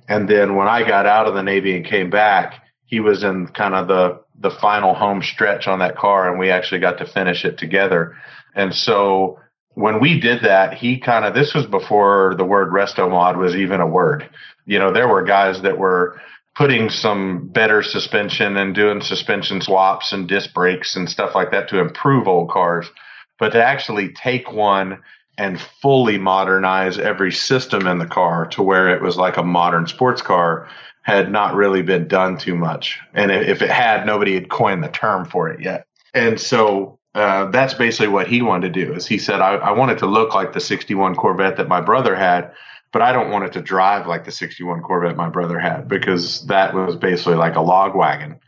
And 0.09 0.27
then 0.29 0.57
when 0.57 0.67
I 0.67 0.85
got 0.85 1.05
out 1.05 1.27
of 1.27 1.33
the 1.33 1.43
Navy 1.43 1.77
and 1.77 1.85
came 1.85 2.09
back, 2.09 2.61
he 2.87 2.99
was 2.99 3.23
in 3.23 3.47
kind 3.47 3.73
of 3.73 3.87
the, 3.87 4.19
the 4.37 4.51
final 4.59 4.93
home 4.93 5.21
stretch 5.23 5.65
on 5.65 5.79
that 5.79 5.95
car 5.95 6.29
and 6.29 6.37
we 6.37 6.49
actually 6.49 6.81
got 6.81 6.97
to 6.97 7.05
finish 7.05 7.45
it 7.45 7.57
together. 7.57 8.17
And 8.53 8.75
so 8.75 9.39
when 9.75 10.01
we 10.01 10.19
did 10.19 10.43
that, 10.43 10.73
he 10.73 10.99
kind 10.99 11.23
of, 11.23 11.33
this 11.33 11.53
was 11.53 11.65
before 11.67 12.35
the 12.37 12.43
word 12.43 12.73
resto 12.73 13.09
mod 13.09 13.37
was 13.37 13.55
even 13.55 13.79
a 13.79 13.87
word. 13.87 14.29
You 14.65 14.79
know, 14.79 14.91
there 14.91 15.07
were 15.07 15.23
guys 15.23 15.61
that 15.61 15.77
were 15.77 16.19
putting 16.57 16.89
some 16.89 17.47
better 17.49 17.83
suspension 17.83 18.57
and 18.57 18.73
doing 18.73 18.99
suspension 18.99 19.61
swaps 19.61 20.11
and 20.11 20.27
disc 20.27 20.51
brakes 20.55 20.95
and 20.95 21.07
stuff 21.07 21.35
like 21.35 21.51
that 21.51 21.69
to 21.69 21.79
improve 21.79 22.27
old 22.27 22.49
cars. 22.49 22.89
But 23.37 23.51
to 23.51 23.63
actually 23.63 24.09
take 24.13 24.51
one 24.51 25.03
and 25.37 25.61
fully 25.81 26.17
modernize 26.17 26.97
every 26.97 27.31
system 27.31 27.85
in 27.85 27.99
the 27.99 28.07
car 28.07 28.47
to 28.47 28.63
where 28.63 28.89
it 28.89 29.03
was 29.03 29.17
like 29.17 29.37
a 29.37 29.43
modern 29.43 29.85
sports 29.85 30.23
car 30.23 30.67
had 31.03 31.31
not 31.31 31.53
really 31.53 31.83
been 31.83 32.07
done 32.07 32.37
too 32.37 32.55
much. 32.55 32.99
And 33.13 33.31
if 33.31 33.61
it 33.61 33.69
had, 33.69 34.07
nobody 34.07 34.33
had 34.33 34.49
coined 34.49 34.83
the 34.83 34.89
term 34.89 35.25
for 35.25 35.49
it 35.49 35.61
yet. 35.61 35.85
And 36.15 36.41
so 36.41 36.97
uh, 37.13 37.51
that's 37.51 37.75
basically 37.75 38.07
what 38.07 38.27
he 38.27 38.41
wanted 38.41 38.73
to 38.73 38.85
do. 38.85 38.93
Is 38.93 39.05
he 39.05 39.19
said, 39.19 39.41
I, 39.41 39.55
I 39.55 39.71
want 39.73 39.91
it 39.91 39.99
to 39.99 40.07
look 40.07 40.33
like 40.33 40.53
the 40.53 40.59
'61 40.59 41.15
Corvette 41.15 41.57
that 41.57 41.67
my 41.67 41.81
brother 41.81 42.15
had, 42.15 42.51
but 42.91 43.01
I 43.01 43.11
don't 43.11 43.31
want 43.31 43.45
it 43.45 43.53
to 43.53 43.61
drive 43.61 44.07
like 44.07 44.25
the 44.25 44.31
61 44.31 44.81
Corvette 44.81 45.17
my 45.17 45.29
brother 45.29 45.59
had 45.59 45.87
because 45.87 46.45
that 46.47 46.73
was 46.73 46.95
basically 46.95 47.35
like 47.35 47.55
a 47.55 47.61
log 47.61 47.95
wagon. 47.95 48.39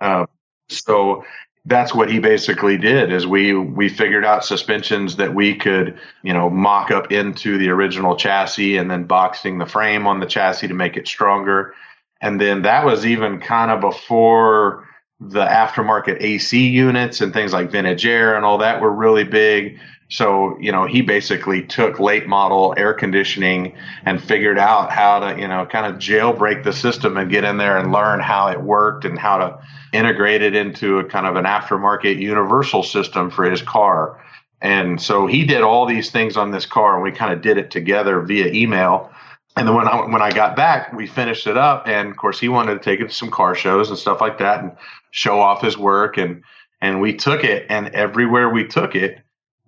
Uh, 0.00 0.26
so 0.68 1.24
that's 1.66 1.92
what 1.94 2.10
he 2.10 2.18
basically 2.18 2.78
did 2.78 3.12
is 3.12 3.26
we 3.26 3.52
we 3.52 3.88
figured 3.88 4.24
out 4.24 4.44
suspensions 4.44 5.16
that 5.16 5.34
we 5.34 5.54
could 5.54 5.98
you 6.22 6.32
know 6.32 6.48
mock 6.48 6.90
up 6.90 7.10
into 7.10 7.58
the 7.58 7.68
original 7.68 8.16
chassis 8.16 8.76
and 8.76 8.90
then 8.90 9.04
boxing 9.04 9.58
the 9.58 9.66
frame 9.66 10.06
on 10.06 10.20
the 10.20 10.26
chassis 10.26 10.68
to 10.68 10.74
make 10.74 10.96
it 10.96 11.08
stronger 11.08 11.74
and 12.20 12.40
then 12.40 12.62
that 12.62 12.84
was 12.84 13.04
even 13.04 13.40
kind 13.40 13.70
of 13.70 13.80
before 13.80 14.88
the 15.18 15.44
aftermarket 15.44 16.18
AC 16.20 16.68
units 16.68 17.20
and 17.20 17.32
things 17.32 17.52
like 17.52 17.70
vintage 17.70 18.06
air 18.06 18.36
and 18.36 18.44
all 18.44 18.58
that 18.58 18.80
were 18.80 18.92
really 18.92 19.24
big 19.24 19.78
so, 20.08 20.56
you 20.60 20.70
know, 20.70 20.86
he 20.86 21.02
basically 21.02 21.62
took 21.62 21.98
late 21.98 22.28
model 22.28 22.74
air 22.76 22.94
conditioning 22.94 23.74
and 24.04 24.22
figured 24.22 24.58
out 24.58 24.92
how 24.92 25.18
to, 25.18 25.40
you 25.40 25.48
know, 25.48 25.66
kind 25.66 25.86
of 25.86 26.00
jailbreak 26.00 26.62
the 26.62 26.72
system 26.72 27.16
and 27.16 27.28
get 27.30 27.42
in 27.42 27.56
there 27.56 27.76
and 27.76 27.90
learn 27.90 28.20
how 28.20 28.46
it 28.48 28.60
worked 28.60 29.04
and 29.04 29.18
how 29.18 29.38
to 29.38 29.58
integrate 29.92 30.42
it 30.42 30.54
into 30.54 31.00
a 31.00 31.04
kind 31.04 31.26
of 31.26 31.34
an 31.34 31.44
aftermarket 31.44 32.20
universal 32.20 32.84
system 32.84 33.30
for 33.30 33.50
his 33.50 33.62
car. 33.62 34.22
And 34.60 35.00
so 35.02 35.26
he 35.26 35.44
did 35.44 35.62
all 35.62 35.86
these 35.86 36.10
things 36.10 36.36
on 36.36 36.52
this 36.52 36.66
car 36.66 36.94
and 36.94 37.02
we 37.02 37.10
kind 37.10 37.32
of 37.32 37.42
did 37.42 37.58
it 37.58 37.72
together 37.72 38.20
via 38.20 38.46
email. 38.52 39.10
And 39.56 39.66
then 39.66 39.74
when 39.74 39.88
I, 39.88 40.06
when 40.06 40.22
I 40.22 40.30
got 40.30 40.54
back, 40.54 40.92
we 40.92 41.08
finished 41.08 41.48
it 41.48 41.56
up. 41.56 41.88
And 41.88 42.10
of 42.10 42.16
course, 42.16 42.38
he 42.38 42.48
wanted 42.48 42.74
to 42.74 42.80
take 42.80 43.00
it 43.00 43.08
to 43.08 43.14
some 43.14 43.30
car 43.30 43.56
shows 43.56 43.88
and 43.88 43.98
stuff 43.98 44.20
like 44.20 44.38
that 44.38 44.60
and 44.60 44.72
show 45.10 45.40
off 45.40 45.62
his 45.62 45.76
work. 45.76 46.16
And, 46.16 46.42
and 46.80 47.00
we 47.00 47.14
took 47.14 47.42
it 47.42 47.66
and 47.68 47.88
everywhere 47.88 48.50
we 48.50 48.66
took 48.66 48.94
it, 48.94 49.18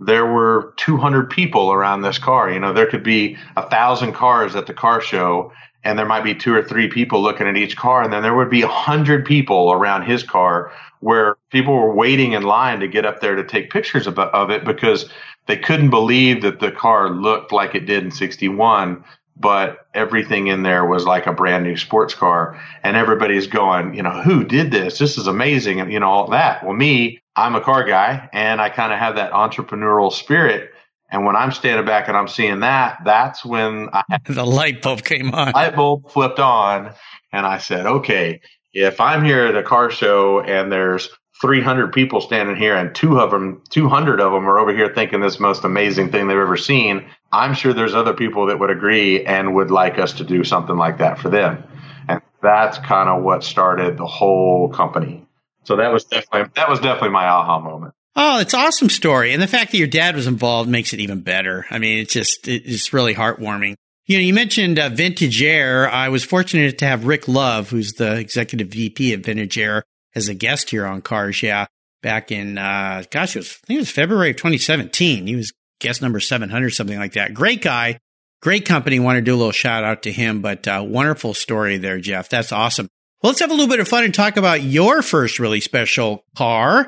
there 0.00 0.26
were 0.26 0.74
200 0.76 1.30
people 1.30 1.72
around 1.72 2.02
this 2.02 2.18
car. 2.18 2.50
You 2.50 2.60
know, 2.60 2.72
there 2.72 2.86
could 2.86 3.02
be 3.02 3.36
a 3.56 3.68
thousand 3.68 4.12
cars 4.12 4.54
at 4.54 4.66
the 4.66 4.74
car 4.74 5.00
show 5.00 5.52
and 5.84 5.98
there 5.98 6.06
might 6.06 6.24
be 6.24 6.34
two 6.34 6.54
or 6.54 6.62
three 6.62 6.88
people 6.88 7.22
looking 7.22 7.46
at 7.46 7.56
each 7.56 7.76
car. 7.76 8.02
And 8.02 8.12
then 8.12 8.22
there 8.22 8.34
would 8.34 8.50
be 8.50 8.62
a 8.62 8.68
hundred 8.68 9.24
people 9.24 9.72
around 9.72 10.02
his 10.02 10.22
car 10.22 10.72
where 11.00 11.36
people 11.50 11.74
were 11.74 11.94
waiting 11.94 12.32
in 12.32 12.42
line 12.42 12.80
to 12.80 12.88
get 12.88 13.06
up 13.06 13.20
there 13.20 13.36
to 13.36 13.44
take 13.44 13.70
pictures 13.70 14.06
of, 14.06 14.18
of 14.18 14.50
it 14.50 14.64
because 14.64 15.08
they 15.46 15.56
couldn't 15.56 15.90
believe 15.90 16.42
that 16.42 16.60
the 16.60 16.72
car 16.72 17.10
looked 17.10 17.52
like 17.52 17.74
it 17.74 17.86
did 17.86 18.04
in 18.04 18.10
61 18.10 19.04
but 19.40 19.86
everything 19.94 20.48
in 20.48 20.64
there 20.64 20.84
was 20.84 21.04
like 21.04 21.26
a 21.28 21.32
brand 21.32 21.62
new 21.62 21.76
sports 21.76 22.12
car 22.12 22.60
and 22.82 22.96
everybody's 22.96 23.46
going 23.46 23.94
you 23.94 24.02
know 24.02 24.20
who 24.22 24.42
did 24.42 24.72
this 24.72 24.98
this 24.98 25.16
is 25.16 25.28
amazing 25.28 25.80
and 25.80 25.92
you 25.92 26.00
know 26.00 26.08
all 26.08 26.28
that 26.28 26.64
well 26.64 26.74
me 26.74 27.20
I'm 27.38 27.54
a 27.54 27.60
car 27.60 27.84
guy 27.84 28.28
and 28.32 28.60
I 28.60 28.68
kind 28.68 28.92
of 28.92 28.98
have 28.98 29.14
that 29.14 29.32
entrepreneurial 29.32 30.12
spirit. 30.12 30.72
And 31.10 31.24
when 31.24 31.36
I'm 31.36 31.52
standing 31.52 31.86
back 31.86 32.08
and 32.08 32.16
I'm 32.16 32.28
seeing 32.28 32.60
that, 32.60 32.98
that's 33.04 33.44
when 33.44 33.88
I, 33.92 34.02
the 34.24 34.44
light 34.44 34.82
bulb 34.82 35.04
came 35.04 35.32
on. 35.32 35.52
Light 35.52 35.74
bulb 35.74 36.10
flipped 36.10 36.40
on, 36.40 36.92
and 37.32 37.46
I 37.46 37.58
said, 37.58 37.86
"Okay, 37.86 38.40
if 38.74 39.00
I'm 39.00 39.24
here 39.24 39.46
at 39.46 39.56
a 39.56 39.62
car 39.62 39.90
show 39.90 40.40
and 40.40 40.70
there's 40.70 41.08
300 41.40 41.92
people 41.92 42.20
standing 42.20 42.56
here 42.56 42.76
and 42.76 42.94
two 42.94 43.20
of 43.20 43.30
them, 43.30 43.62
200 43.70 44.20
of 44.20 44.32
them 44.32 44.46
are 44.48 44.58
over 44.58 44.74
here 44.74 44.92
thinking 44.92 45.20
this 45.20 45.38
most 45.38 45.64
amazing 45.64 46.10
thing 46.10 46.26
they've 46.26 46.36
ever 46.36 46.56
seen, 46.56 47.06
I'm 47.32 47.54
sure 47.54 47.72
there's 47.72 47.94
other 47.94 48.12
people 48.12 48.46
that 48.46 48.58
would 48.58 48.70
agree 48.70 49.24
and 49.24 49.54
would 49.54 49.70
like 49.70 49.98
us 49.98 50.12
to 50.14 50.24
do 50.24 50.44
something 50.44 50.76
like 50.76 50.98
that 50.98 51.18
for 51.18 51.30
them." 51.30 51.62
And 52.08 52.20
that's 52.42 52.78
kind 52.78 53.08
of 53.08 53.22
what 53.22 53.44
started 53.44 53.96
the 53.96 54.06
whole 54.06 54.68
company. 54.68 55.27
So 55.68 55.76
that 55.76 55.92
was 55.92 56.04
definitely 56.04 56.50
that 56.56 56.70
was 56.70 56.80
definitely 56.80 57.10
my 57.10 57.26
aha 57.26 57.60
moment. 57.60 57.92
Oh, 58.16 58.40
it's 58.40 58.54
awesome 58.54 58.88
story, 58.88 59.34
and 59.34 59.42
the 59.42 59.46
fact 59.46 59.70
that 59.72 59.76
your 59.76 59.86
dad 59.86 60.16
was 60.16 60.26
involved 60.26 60.66
makes 60.66 60.94
it 60.94 61.00
even 61.00 61.20
better. 61.20 61.66
I 61.70 61.76
mean, 61.76 61.98
it's 61.98 62.14
just 62.14 62.48
it's 62.48 62.94
really 62.94 63.14
heartwarming. 63.14 63.74
You 64.06 64.16
know, 64.16 64.22
you 64.22 64.32
mentioned 64.32 64.78
uh, 64.78 64.88
Vintage 64.88 65.42
Air. 65.42 65.86
I 65.90 66.08
was 66.08 66.24
fortunate 66.24 66.78
to 66.78 66.86
have 66.86 67.04
Rick 67.04 67.28
Love, 67.28 67.68
who's 67.68 67.92
the 67.92 68.16
executive 68.16 68.68
VP 68.68 69.12
at 69.12 69.20
Vintage 69.20 69.58
Air, 69.58 69.84
as 70.14 70.30
a 70.30 70.34
guest 70.34 70.70
here 70.70 70.86
on 70.86 71.02
Cars. 71.02 71.42
Yeah, 71.42 71.66
back 72.02 72.32
in 72.32 72.56
uh, 72.56 73.04
gosh, 73.10 73.36
it 73.36 73.40
was 73.40 73.58
I 73.64 73.66
think 73.66 73.76
it 73.76 73.82
was 73.82 73.90
February 73.90 74.30
of 74.30 74.36
2017. 74.36 75.26
He 75.26 75.36
was 75.36 75.52
guest 75.80 76.00
number 76.00 76.18
700, 76.18 76.70
something 76.70 76.98
like 76.98 77.12
that. 77.12 77.34
Great 77.34 77.60
guy, 77.60 77.98
great 78.40 78.64
company. 78.64 79.00
Want 79.00 79.18
to 79.18 79.20
do 79.20 79.34
a 79.34 79.36
little 79.36 79.52
shout 79.52 79.84
out 79.84 80.04
to 80.04 80.12
him, 80.12 80.40
but 80.40 80.66
uh, 80.66 80.82
wonderful 80.82 81.34
story 81.34 81.76
there, 81.76 82.00
Jeff. 82.00 82.30
That's 82.30 82.52
awesome. 82.52 82.88
Well, 83.22 83.30
let's 83.30 83.40
have 83.40 83.50
a 83.50 83.54
little 83.54 83.68
bit 83.68 83.80
of 83.80 83.88
fun 83.88 84.04
and 84.04 84.14
talk 84.14 84.36
about 84.36 84.62
your 84.62 85.02
first 85.02 85.38
really 85.38 85.60
special 85.60 86.24
car. 86.36 86.86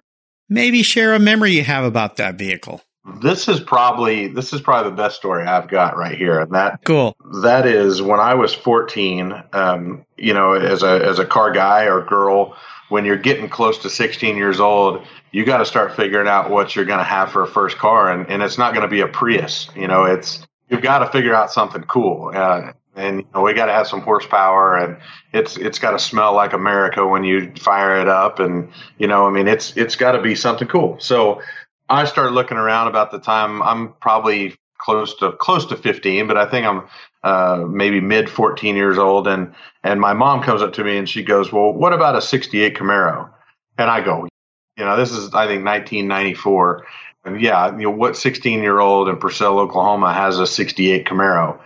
Maybe 0.48 0.82
share 0.82 1.14
a 1.14 1.18
memory 1.18 1.52
you 1.52 1.64
have 1.64 1.84
about 1.84 2.16
that 2.16 2.36
vehicle 2.36 2.82
this 3.20 3.48
is 3.48 3.60
probably 3.60 4.28
this 4.28 4.52
is 4.52 4.60
probably 4.60 4.90
the 4.90 4.96
best 4.96 5.16
story 5.16 5.44
I've 5.44 5.68
got 5.68 5.96
right 5.96 6.16
here, 6.16 6.40
and 6.40 6.52
that 6.52 6.84
cool. 6.84 7.16
That 7.42 7.66
is 7.66 8.02
when 8.02 8.20
I 8.20 8.34
was 8.34 8.54
14. 8.54 9.42
Um, 9.52 10.04
you 10.16 10.34
know, 10.34 10.52
as 10.52 10.82
a 10.82 11.04
as 11.04 11.18
a 11.18 11.24
car 11.24 11.50
guy 11.50 11.84
or 11.84 12.04
girl, 12.04 12.56
when 12.88 13.04
you're 13.04 13.16
getting 13.16 13.48
close 13.48 13.78
to 13.78 13.90
16 13.90 14.36
years 14.36 14.60
old, 14.60 15.04
you 15.32 15.44
got 15.44 15.58
to 15.58 15.66
start 15.66 15.96
figuring 15.96 16.28
out 16.28 16.50
what 16.50 16.76
you're 16.76 16.84
going 16.84 16.98
to 16.98 17.04
have 17.04 17.32
for 17.32 17.42
a 17.42 17.46
first 17.46 17.78
car, 17.78 18.10
and 18.10 18.28
and 18.30 18.42
it's 18.42 18.58
not 18.58 18.74
going 18.74 18.82
to 18.82 18.88
be 18.88 19.00
a 19.00 19.08
Prius. 19.08 19.68
You 19.74 19.88
know, 19.88 20.04
it's 20.04 20.46
you've 20.68 20.82
got 20.82 21.00
to 21.00 21.06
figure 21.06 21.34
out 21.34 21.50
something 21.50 21.82
cool. 21.84 22.32
Uh, 22.34 22.72
and 22.96 23.20
you 23.20 23.26
know, 23.34 23.42
we 23.42 23.54
got 23.54 23.66
to 23.66 23.72
have 23.72 23.86
some 23.86 24.00
horsepower 24.00 24.76
and 24.76 24.96
it's 25.32 25.56
it's 25.56 25.78
got 25.78 25.92
to 25.92 25.98
smell 25.98 26.34
like 26.34 26.52
America 26.52 27.06
when 27.06 27.24
you 27.24 27.52
fire 27.56 28.00
it 28.00 28.08
up 28.08 28.38
and 28.40 28.72
you 28.98 29.06
know 29.06 29.26
I 29.26 29.30
mean 29.30 29.48
it's 29.48 29.76
it's 29.76 29.96
got 29.96 30.12
to 30.12 30.22
be 30.22 30.34
something 30.34 30.68
cool 30.68 30.98
so 30.98 31.40
I 31.88 32.04
started 32.04 32.32
looking 32.32 32.56
around 32.56 32.88
about 32.88 33.10
the 33.10 33.18
time 33.18 33.62
I'm 33.62 33.92
probably 33.94 34.56
close 34.80 35.14
to 35.16 35.32
close 35.32 35.66
to 35.66 35.76
15, 35.76 36.26
but 36.26 36.36
I 36.36 36.46
think 36.46 36.66
I'm 36.66 36.88
uh, 37.22 37.64
maybe 37.68 38.00
mid 38.00 38.30
14 38.30 38.76
years 38.76 38.98
old, 38.98 39.28
and 39.28 39.54
and 39.84 40.00
my 40.00 40.14
mom 40.14 40.42
comes 40.42 40.62
up 40.62 40.72
to 40.74 40.84
me 40.84 40.96
and 40.96 41.08
she 41.08 41.22
goes, 41.22 41.52
"Well, 41.52 41.72
what 41.72 41.92
about 41.92 42.16
a 42.16 42.22
68 42.22 42.76
Camaro?" 42.76 43.30
And 43.78 43.90
I 43.90 44.00
go, 44.00 44.26
"You 44.76 44.84
know, 44.84 44.96
this 44.96 45.12
is 45.12 45.34
I 45.34 45.46
think 45.46 45.64
1994." 45.64 46.86
And 47.24 47.40
yeah, 47.40 47.76
you 47.76 47.82
know, 47.82 47.90
what 47.90 48.16
16 48.16 48.62
year 48.62 48.80
old 48.80 49.08
in 49.08 49.18
Purcell, 49.18 49.58
Oklahoma 49.58 50.14
has 50.14 50.38
a 50.38 50.46
68 50.46 51.06
Camaro? 51.06 51.60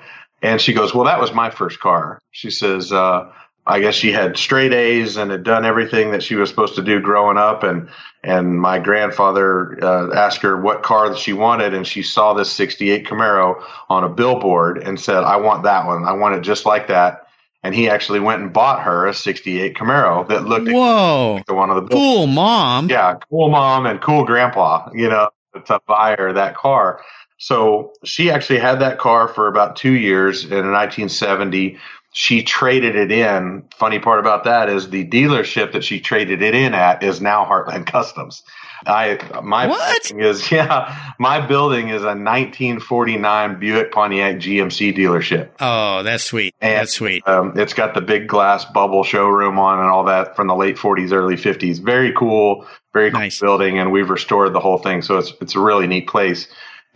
And 0.45 0.61
she 0.61 0.75
goes, 0.75 0.95
Well, 0.95 1.07
that 1.07 1.19
was 1.19 1.33
my 1.33 1.49
first 1.49 1.81
car. 1.81 2.21
She 2.31 2.51
says, 2.51 2.93
uh, 2.93 3.33
I 3.67 3.81
guess 3.81 3.95
she 3.95 4.13
had 4.13 4.37
straight 4.37 4.75
A's 4.75 5.17
and 5.17 5.31
had 5.31 5.43
done 5.43 5.65
everything 5.65 6.11
that 6.11 6.23
she 6.23 6.35
was 6.35 6.51
supposed 6.51 6.75
to 6.75 6.83
do 6.83 7.01
growing 7.01 7.39
up. 7.39 7.63
And, 7.63 7.89
and 8.23 8.61
my 8.61 8.79
grandfather 8.79 9.83
uh, 9.83 10.15
asked 10.15 10.43
her 10.43 10.61
what 10.61 10.83
car 10.83 11.17
she 11.17 11.33
wanted. 11.33 11.73
And 11.73 11.87
she 11.87 12.03
saw 12.03 12.35
this 12.35 12.53
68 12.53 13.07
Camaro 13.07 13.65
on 13.89 14.05
a 14.05 14.11
billboard 14.11 14.83
and 14.83 15.01
said, 15.01 15.25
I 15.25 15.37
want 15.37 15.63
that 15.63 15.87
one. 15.87 16.05
I 16.05 16.13
want 16.13 16.35
it 16.35 16.43
just 16.43 16.67
like 16.67 16.89
that. 16.89 17.27
And 17.63 17.75
he 17.75 17.89
actually 17.89 18.21
went 18.21 18.43
and 18.43 18.53
bought 18.53 18.83
her 18.83 19.07
a 19.07 19.15
68 19.15 19.75
Camaro 19.75 20.29
that 20.29 20.45
looked 20.45 20.69
Whoa. 20.69 21.37
like 21.37 21.47
the 21.47 21.55
one 21.55 21.71
of 21.71 21.77
the 21.77 21.83
billboard. 21.83 22.17
cool 22.17 22.27
mom. 22.27 22.91
Yeah. 22.91 23.15
Cool 23.31 23.49
mom 23.49 23.87
and 23.87 23.99
cool 24.03 24.27
grandpa, 24.27 24.91
you 24.93 25.09
know, 25.09 25.31
to 25.65 25.81
buy 25.87 26.17
her 26.19 26.35
that 26.35 26.55
car. 26.55 27.01
So 27.45 27.93
she 28.05 28.31
actually 28.31 28.61
had 28.61 28.81
that 28.81 28.97
car 28.97 29.29
for 29.29 29.49
about 29.49 29.77
two 29.77 29.93
years 29.93 30.45
in 30.45 30.73
1970 30.73 31.79
she 32.17 32.45
traded 32.45 32.95
it 32.95 33.11
in. 33.11 33.65
Funny 33.77 33.99
part 33.99 34.21
about 34.21 34.45
that 34.45 34.69
is 34.69 34.89
the 34.89 35.05
dealership 35.05 35.73
that 35.73 35.83
she 35.83 35.99
traded 35.99 36.43
it 36.43 36.55
in 36.55 36.73
at 36.73 37.03
is 37.03 37.21
now 37.21 37.45
Heartland 37.45 37.87
Customs. 37.87 38.45
I 38.87 39.19
my 39.43 39.67
what 39.67 40.13
is 40.13 40.51
yeah 40.53 41.13
my 41.19 41.45
building 41.45 41.89
is 41.89 42.03
a 42.03 42.15
1949 42.15 43.59
Buick 43.59 43.91
Pontiac 43.91 44.37
GMC 44.37 44.97
dealership. 44.97 45.51
Oh, 45.59 46.05
that's 46.05 46.23
sweet. 46.23 46.55
And, 46.61 46.77
that's 46.79 46.95
sweet. 46.95 47.27
Um, 47.27 47.55
it's 47.57 47.75
got 47.75 47.95
the 47.95 48.01
big 48.01 48.29
glass 48.29 48.65
bubble 48.65 49.03
showroom 49.03 49.59
on 49.59 49.81
and 49.81 49.89
all 49.89 50.05
that 50.05 50.37
from 50.37 50.47
the 50.47 50.55
late 50.55 50.77
40s, 50.77 51.13
early 51.13 51.35
50s. 51.35 51.81
Very 51.81 52.13
cool, 52.13 52.65
very 52.93 53.11
cool 53.11 53.21
nice. 53.21 53.41
building, 53.41 53.81
and 53.81 53.91
we've 53.91 54.11
restored 54.11 54.53
the 54.53 54.61
whole 54.61 54.79
thing, 54.79 55.03
so 55.03 55.19
it's 55.19 55.33
it's 55.41 55.57
a 55.57 55.61
really 55.61 55.89
neat 55.89 56.07
place. 56.07 56.47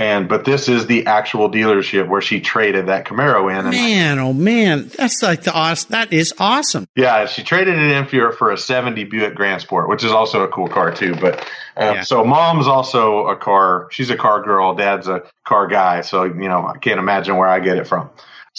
And 0.00 0.28
but 0.28 0.44
this 0.44 0.68
is 0.68 0.86
the 0.86 1.06
actual 1.06 1.50
dealership 1.50 2.06
where 2.06 2.20
she 2.20 2.40
traded 2.40 2.86
that 2.86 3.04
Camaro 3.04 3.50
in. 3.50 3.68
man, 3.68 4.20
oh 4.20 4.32
man, 4.32 4.88
that's 4.96 5.20
like 5.22 5.42
the 5.42 5.52
awesome. 5.52 5.90
That 5.90 6.12
is 6.12 6.32
awesome. 6.38 6.86
Yeah, 6.94 7.26
she 7.26 7.42
traded 7.42 7.76
it 7.76 7.90
in 7.90 8.06
for 8.06 8.30
for 8.30 8.52
a 8.52 8.56
'70 8.56 9.04
Buick 9.04 9.34
Grand 9.34 9.60
Sport, 9.60 9.88
which 9.88 10.04
is 10.04 10.12
also 10.12 10.42
a 10.42 10.48
cool 10.48 10.68
car 10.68 10.92
too. 10.92 11.16
But 11.16 11.40
uh, 11.76 11.94
yeah. 11.96 12.02
so 12.02 12.24
mom's 12.24 12.68
also 12.68 13.26
a 13.26 13.36
car. 13.36 13.88
She's 13.90 14.10
a 14.10 14.16
car 14.16 14.40
girl. 14.42 14.74
Dad's 14.74 15.08
a 15.08 15.24
car 15.44 15.66
guy. 15.66 16.02
So 16.02 16.22
you 16.24 16.48
know, 16.48 16.64
I 16.64 16.78
can't 16.78 17.00
imagine 17.00 17.36
where 17.36 17.48
I 17.48 17.58
get 17.58 17.76
it 17.76 17.88
from. 17.88 18.08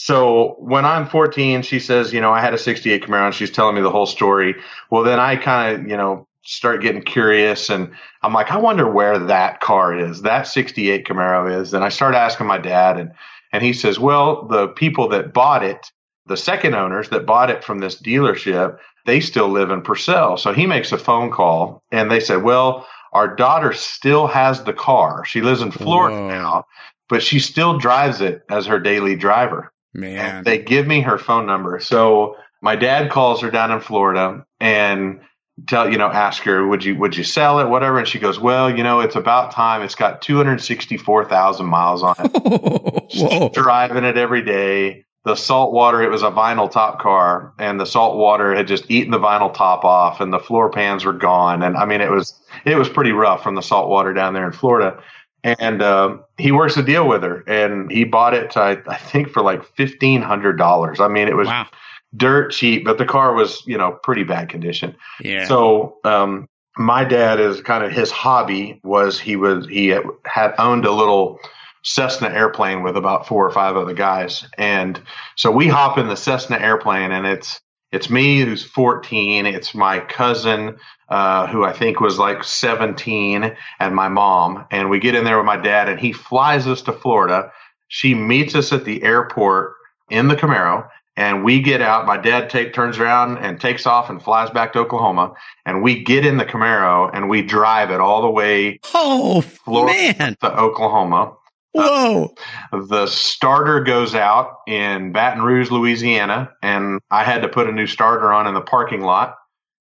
So 0.02 0.56
when 0.60 0.86
I'm 0.86 1.10
14, 1.10 1.62
she 1.62 1.82
says, 1.82 2.14
you 2.14 2.22
know, 2.22 2.32
I 2.32 2.40
had 2.40 2.54
a 2.54 2.58
68 2.58 3.04
Camaro 3.04 3.26
and 3.26 3.36
she's 3.36 3.52
telling 3.52 3.76
me 3.76 3.82
the 3.82 3.92
whole 3.92 4.06
story. 4.06 4.56
Well, 4.90 5.04
then 5.04 5.20
I 5.20 5.36
kind 5.36 5.76
of, 5.76 5.90
you 5.90 5.98
know, 5.98 6.26
start 6.50 6.82
getting 6.82 7.04
curious 7.04 7.70
and 7.70 7.92
I'm 8.24 8.34
like, 8.34 8.52
I 8.52 8.58
wonder 8.58 8.90
where 8.90 9.20
that 9.20 9.60
car 9.60 9.98
is, 9.98 10.24
that 10.24 10.48
68 10.48 11.06
Camaro 11.06 11.62
is. 11.62 11.76
And 11.76 11.84
I 11.84 11.90
start 11.90 12.16
asking 12.16 12.48
my 12.48 12.58
dad 12.58 12.98
and, 12.98 13.12
and 13.54 13.64
he 13.64 13.72
says, 13.72 14.00
well, 14.00 14.48
the 14.48 14.68
people 14.70 15.08
that 15.10 15.32
bought 15.32 15.64
it, 15.64 15.92
the 16.26 16.36
second 16.36 16.74
owners 16.74 17.10
that 17.10 17.28
bought 17.28 17.52
it 17.52 17.64
from 17.64 17.80
this 17.80 18.02
dealership, 18.02 18.80
they 19.06 19.20
still 19.20 19.48
live 19.48 19.70
in 19.70 19.84
Purcell. 19.84 20.38
So 20.38 20.52
he 20.52 20.66
makes 20.66 20.92
a 20.92 20.98
phone 20.98 21.30
call 21.30 21.84
and 21.92 22.10
they 22.10 22.20
said, 22.20 22.42
well, 22.42 22.88
our 23.14 23.28
daughter 23.36 23.72
still 23.72 24.26
has 24.26 24.64
the 24.64 24.74
car. 24.74 25.24
She 25.26 25.42
lives 25.42 25.62
in 25.62 25.70
Florida 25.70 26.18
Whoa. 26.18 26.30
now, 26.30 26.66
but 27.10 27.22
she 27.22 27.40
still 27.40 27.78
drives 27.78 28.22
it 28.22 28.44
as 28.50 28.66
her 28.66 28.80
daily 28.80 29.16
driver. 29.16 29.72
Man, 29.94 30.38
and 30.38 30.46
they 30.46 30.58
give 30.58 30.88
me 30.88 31.02
her 31.02 31.20
phone 31.20 31.46
number. 31.46 31.80
So 31.80 32.38
my 32.62 32.76
dad 32.76 33.12
calls 33.12 33.42
her 33.42 33.52
down 33.52 33.72
in 33.72 33.82
Florida 33.82 34.46
and 34.60 35.20
tell 35.68 35.92
you 35.92 35.98
know 35.98 36.08
ask 36.08 36.44
her 36.44 36.66
would 36.68 36.84
you 36.84 36.96
would 36.96 37.16
you 37.16 37.24
sell 37.24 37.60
it 37.60 37.70
whatever? 37.70 38.00
And 38.00 38.08
she 38.08 38.20
goes 38.20 38.40
well 38.40 38.70
you 38.76 38.84
know 38.84 39.00
it's 39.00 39.16
about 39.16 39.52
time. 39.52 39.82
It's 39.82 39.96
got 39.96 40.22
264,000 40.22 41.66
miles 41.66 42.04
on 42.04 42.16
it. 42.20 43.54
Driving 43.54 44.04
it 44.04 44.18
every 44.18 44.44
day. 44.44 45.06
The 45.26 45.36
salt 45.36 45.74
water 45.74 46.02
it 46.02 46.10
was 46.10 46.24
a 46.24 46.32
vinyl 46.32 46.72
top 46.72 47.00
car 47.00 47.54
and 47.60 47.80
the 47.80 47.86
salt 47.86 48.18
water 48.18 48.56
had 48.56 48.68
just 48.68 48.90
eaten 48.90 49.12
the 49.12 49.20
vinyl 49.20 49.54
top 49.54 49.84
off 49.84 50.22
and 50.22 50.32
the 50.32 50.40
floor 50.40 50.70
pans 50.70 51.06
were 51.06 51.14
gone. 51.14 51.64
And 51.64 51.78
i 51.78 51.86
mean 51.86 52.02
it 52.02 52.12
was 52.12 52.40
it 52.66 52.76
was 52.76 52.90
pretty 52.90 53.12
rough 53.12 53.44
from 53.44 53.56
the 53.56 53.62
salt 53.62 53.90
water 53.90 54.14
down 54.14 54.34
there 54.34 54.46
in 54.46 54.54
florida. 54.54 55.02
And 55.42 55.82
um, 55.82 56.26
he 56.38 56.52
works 56.52 56.76
a 56.76 56.84
deal 56.84 57.08
with 57.08 57.24
her 57.24 57.46
and 57.48 57.90
he 57.90 58.04
bought 58.04 58.34
it 58.34 58.58
I, 58.58 58.72
I 58.88 58.98
think 58.98 59.30
for 59.30 59.42
like 59.42 59.62
$1500 59.76 61.00
i 61.00 61.08
mean 61.08 61.28
it 61.28 61.36
was 61.36 61.48
wow 61.48 61.68
dirt 62.16 62.52
cheap, 62.52 62.86
but 62.86 62.98
the 62.98 63.06
car 63.06 63.34
was, 63.34 63.66
you 63.66 63.78
know, 63.78 63.92
pretty 63.92 64.24
bad 64.24 64.50
condition. 64.50 64.96
Yeah. 65.22 65.48
So, 65.48 65.98
um, 66.04 66.48
my 66.78 67.04
dad 67.04 67.40
is 67.40 67.62
kind 67.62 67.84
of 67.84 67.92
his 67.92 68.10
hobby 68.10 68.80
was 68.84 69.20
he 69.20 69.36
was, 69.36 69.68
he 69.68 69.88
had 69.88 70.54
owned 70.58 70.86
a 70.86 70.92
little 70.92 71.40
Cessna 71.84 72.30
airplane 72.30 72.84
with 72.84 72.96
about 72.96 73.28
four 73.28 73.46
or 73.46 73.52
five 73.52 73.76
other 73.76 73.94
guys. 73.94 74.46
And 74.58 75.02
so 75.36 75.52
we 75.52 75.68
hop 75.68 75.98
in 75.98 76.08
the 76.08 76.16
Cessna 76.16 76.58
airplane 76.58 77.12
and 77.12 77.26
it's, 77.26 77.60
it's 77.92 78.10
me 78.10 78.42
who's 78.42 78.64
14. 78.64 79.46
It's 79.46 79.74
my 79.74 80.00
cousin, 80.00 80.78
uh, 81.10 81.48
who 81.48 81.64
I 81.64 81.74
think 81.74 82.00
was 82.00 82.20
like 82.20 82.44
17 82.44 83.56
and 83.80 83.96
my 83.96 84.10
mom. 84.10 84.66
And 84.72 84.90
we 84.90 85.00
get 85.00 85.16
in 85.16 85.24
there 85.24 85.38
with 85.38 85.46
my 85.46 85.58
dad 85.58 85.90
and 85.90 86.00
he 86.00 86.14
flies 86.14 86.68
us 86.68 86.84
to 86.84 86.94
Florida. 86.94 87.52
She 87.88 88.14
meets 88.14 88.56
us 88.56 88.72
at 88.72 88.86
the 88.86 89.04
airport 89.04 89.74
in 90.10 90.28
the 90.28 90.36
Camaro 90.36 90.88
and 91.20 91.44
we 91.44 91.62
get 91.62 91.82
out. 91.82 92.06
My 92.08 92.16
dad 92.16 92.50
take 92.50 92.74
turns 92.74 92.98
around 92.98 93.40
and 93.40 93.60
takes 93.60 93.86
off 93.86 94.10
and 94.10 94.24
flies 94.24 94.50
back 94.52 94.72
to 94.74 94.80
Oklahoma, 94.80 95.34
and 95.66 95.84
we 95.84 96.02
get 96.02 96.26
in 96.26 96.38
the 96.38 96.46
Camaro 96.46 97.12
and 97.14 97.28
we 97.28 97.42
drive 97.42 97.92
it 97.92 98.00
all 98.00 98.22
the 98.22 98.30
way. 98.30 98.80
Oh, 98.94 99.42
Florida 99.42 100.16
man. 100.18 100.38
to 100.42 100.58
Oklahoma. 100.58 101.34
Whoa! 101.74 102.34
Uh, 102.72 102.86
the 102.86 103.06
starter 103.06 103.82
goes 103.82 104.16
out 104.16 104.60
in 104.66 105.12
Baton 105.12 105.44
Rouge, 105.44 105.70
Louisiana, 105.70 106.52
and 106.64 107.02
I 107.12 107.26
had 107.26 107.42
to 107.42 107.50
put 107.50 107.68
a 107.68 107.74
new 107.74 107.86
starter 107.86 108.32
on 108.32 108.48
in 108.48 108.54
the 108.54 108.62
parking 108.62 109.02
lot 109.02 109.36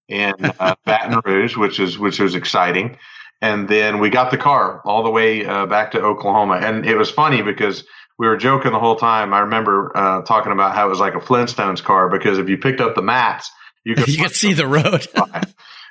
in 0.08 0.34
uh, 0.40 0.74
Baton 0.84 1.20
Rouge, 1.24 1.56
which 1.56 1.78
is 1.78 2.00
which 2.00 2.18
was 2.18 2.34
exciting. 2.34 2.98
And 3.40 3.68
then 3.68 4.00
we 4.00 4.10
got 4.10 4.32
the 4.32 4.38
car 4.38 4.82
all 4.84 5.04
the 5.04 5.10
way 5.10 5.46
uh, 5.46 5.66
back 5.66 5.92
to 5.92 6.02
Oklahoma, 6.02 6.56
and 6.56 6.84
it 6.84 6.96
was 6.96 7.08
funny 7.08 7.42
because 7.42 7.84
we 8.18 8.26
were 8.26 8.36
joking 8.36 8.72
the 8.72 8.80
whole 8.80 8.96
time. 8.96 9.32
I 9.32 9.40
remember 9.40 9.96
uh, 9.96 10.22
talking 10.22 10.52
about 10.52 10.74
how 10.74 10.86
it 10.86 10.90
was 10.90 10.98
like 10.98 11.14
a 11.14 11.20
Flintstones 11.20 11.82
car 11.82 12.08
because 12.08 12.38
if 12.38 12.48
you 12.48 12.58
picked 12.58 12.80
up 12.80 12.94
the 12.94 13.02
mats, 13.02 13.50
you 13.84 13.94
could, 13.94 14.08
you 14.08 14.22
could 14.22 14.34
see 14.34 14.52
the 14.52 14.66
road. 14.66 15.06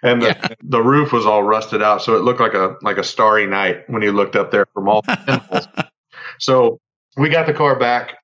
and 0.04 0.22
the, 0.22 0.28
yeah. 0.28 0.48
the 0.62 0.82
roof 0.82 1.14
was 1.14 1.26
all 1.26 1.42
rusted 1.42 1.82
out, 1.82 2.02
so 2.02 2.16
it 2.16 2.22
looked 2.22 2.40
like 2.40 2.54
a 2.54 2.76
like 2.82 2.98
a 2.98 3.04
starry 3.04 3.48
night 3.48 3.90
when 3.90 4.02
you 4.02 4.12
looked 4.12 4.36
up 4.36 4.52
there 4.52 4.66
from 4.74 4.90
all 4.90 5.02
the 5.02 5.90
So 6.40 6.80
we 7.16 7.30
got 7.30 7.48
the 7.48 7.54
car 7.54 7.80
back, 7.80 8.16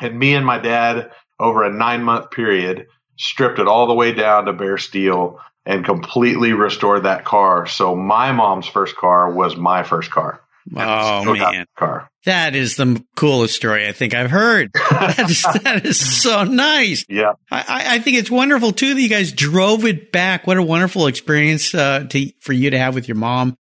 and 0.00 0.18
me 0.18 0.34
and 0.34 0.44
my 0.44 0.58
dad 0.58 1.10
over 1.40 1.64
a 1.64 1.72
nine 1.72 2.02
month 2.02 2.30
period 2.30 2.86
stripped 3.16 3.58
it 3.58 3.68
all 3.68 3.86
the 3.86 3.94
way 3.94 4.12
down 4.12 4.44
to 4.46 4.52
bare 4.52 4.78
steel 4.78 5.40
and 5.64 5.84
completely 5.84 6.52
restored 6.52 7.04
that 7.04 7.24
car. 7.24 7.66
So 7.66 7.94
my 7.94 8.32
mom's 8.32 8.66
first 8.66 8.96
car 8.96 9.32
was 9.32 9.56
my 9.56 9.82
first 9.82 10.10
car. 10.10 10.40
Oh 10.76 11.34
man, 11.34 11.66
car. 11.76 12.10
That 12.24 12.54
is 12.54 12.76
the 12.76 13.02
coolest 13.16 13.54
story 13.54 13.88
I 13.88 13.92
think 13.92 14.14
I've 14.14 14.30
heard. 14.30 14.70
that, 14.90 15.30
is, 15.30 15.42
that 15.62 15.86
is 15.86 15.98
so 16.22 16.44
nice. 16.44 17.04
Yeah, 17.08 17.32
I, 17.50 17.94
I, 17.94 17.98
think 18.00 18.18
it's 18.18 18.30
wonderful 18.30 18.72
too 18.72 18.94
that 18.94 19.00
you 19.00 19.08
guys 19.08 19.32
drove 19.32 19.84
it 19.84 20.12
back. 20.12 20.46
What 20.46 20.56
a 20.58 20.62
wonderful 20.62 21.06
experience 21.06 21.74
uh, 21.74 22.04
to 22.10 22.32
for 22.40 22.52
you 22.52 22.70
to 22.70 22.78
have 22.78 22.94
with 22.94 23.08
your 23.08 23.16
mom. 23.16 23.56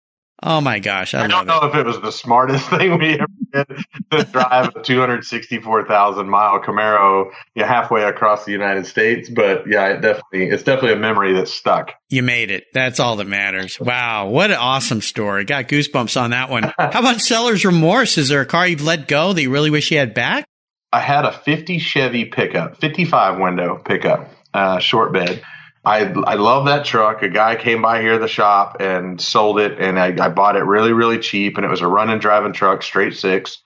Oh 0.41 0.61
my 0.61 0.79
gosh, 0.79 1.13
I, 1.13 1.25
I 1.25 1.27
don't 1.27 1.45
know 1.47 1.61
it. 1.63 1.69
if 1.69 1.75
it 1.75 1.85
was 1.85 1.99
the 1.99 2.11
smartest 2.11 2.69
thing 2.69 2.97
we 2.97 3.13
ever 3.13 3.27
to 3.53 3.65
drive 4.31 4.75
a 4.75 4.81
264,000 4.81 6.29
mile 6.29 6.59
Camaro 6.59 7.31
you 7.55 7.61
know, 7.61 7.67
halfway 7.67 8.03
across 8.03 8.45
the 8.45 8.51
United 8.51 8.85
States, 8.85 9.29
but 9.29 9.65
yeah, 9.67 9.89
it 9.89 10.01
definitely 10.01 10.49
it's 10.49 10.63
definitely 10.63 10.93
a 10.93 10.97
memory 10.97 11.33
that 11.33 11.47
stuck. 11.47 11.91
You 12.09 12.23
made 12.23 12.51
it. 12.51 12.65
That's 12.73 12.99
all 12.99 13.15
that 13.17 13.27
matters. 13.27 13.79
Wow, 13.79 14.29
what 14.29 14.51
an 14.51 14.57
awesome 14.57 15.01
story! 15.01 15.45
Got 15.45 15.67
goosebumps 15.67 16.19
on 16.19 16.31
that 16.31 16.49
one. 16.49 16.63
How 16.77 16.99
about 16.99 17.21
seller's 17.21 17.65
remorse? 17.65 18.17
Is 18.17 18.29
there 18.29 18.41
a 18.41 18.45
car 18.45 18.67
you've 18.67 18.83
let 18.83 19.07
go 19.07 19.33
that 19.33 19.41
you 19.41 19.51
really 19.51 19.69
wish 19.69 19.91
you 19.91 19.97
had 19.97 20.13
back? 20.13 20.45
I 20.91 20.99
had 20.99 21.25
a 21.25 21.31
50 21.31 21.79
Chevy 21.79 22.25
pickup, 22.25 22.77
55 22.79 23.39
window 23.39 23.81
pickup, 23.83 24.29
uh, 24.53 24.77
short 24.77 25.11
bed 25.11 25.41
I 25.85 26.05
I 26.05 26.35
love 26.35 26.65
that 26.67 26.85
truck. 26.85 27.23
A 27.23 27.29
guy 27.29 27.55
came 27.55 27.81
by 27.81 28.01
here 28.01 28.17
the 28.17 28.27
shop 28.27 28.77
and 28.79 29.19
sold 29.19 29.59
it, 29.59 29.79
and 29.79 29.99
I, 29.99 30.15
I 30.25 30.29
bought 30.29 30.55
it 30.55 30.63
really 30.63 30.93
really 30.93 31.19
cheap, 31.19 31.57
and 31.57 31.65
it 31.65 31.69
was 31.69 31.81
a 31.81 31.87
running 31.87 32.19
driving 32.19 32.53
truck, 32.53 32.83
straight 32.83 33.15
six. 33.15 33.59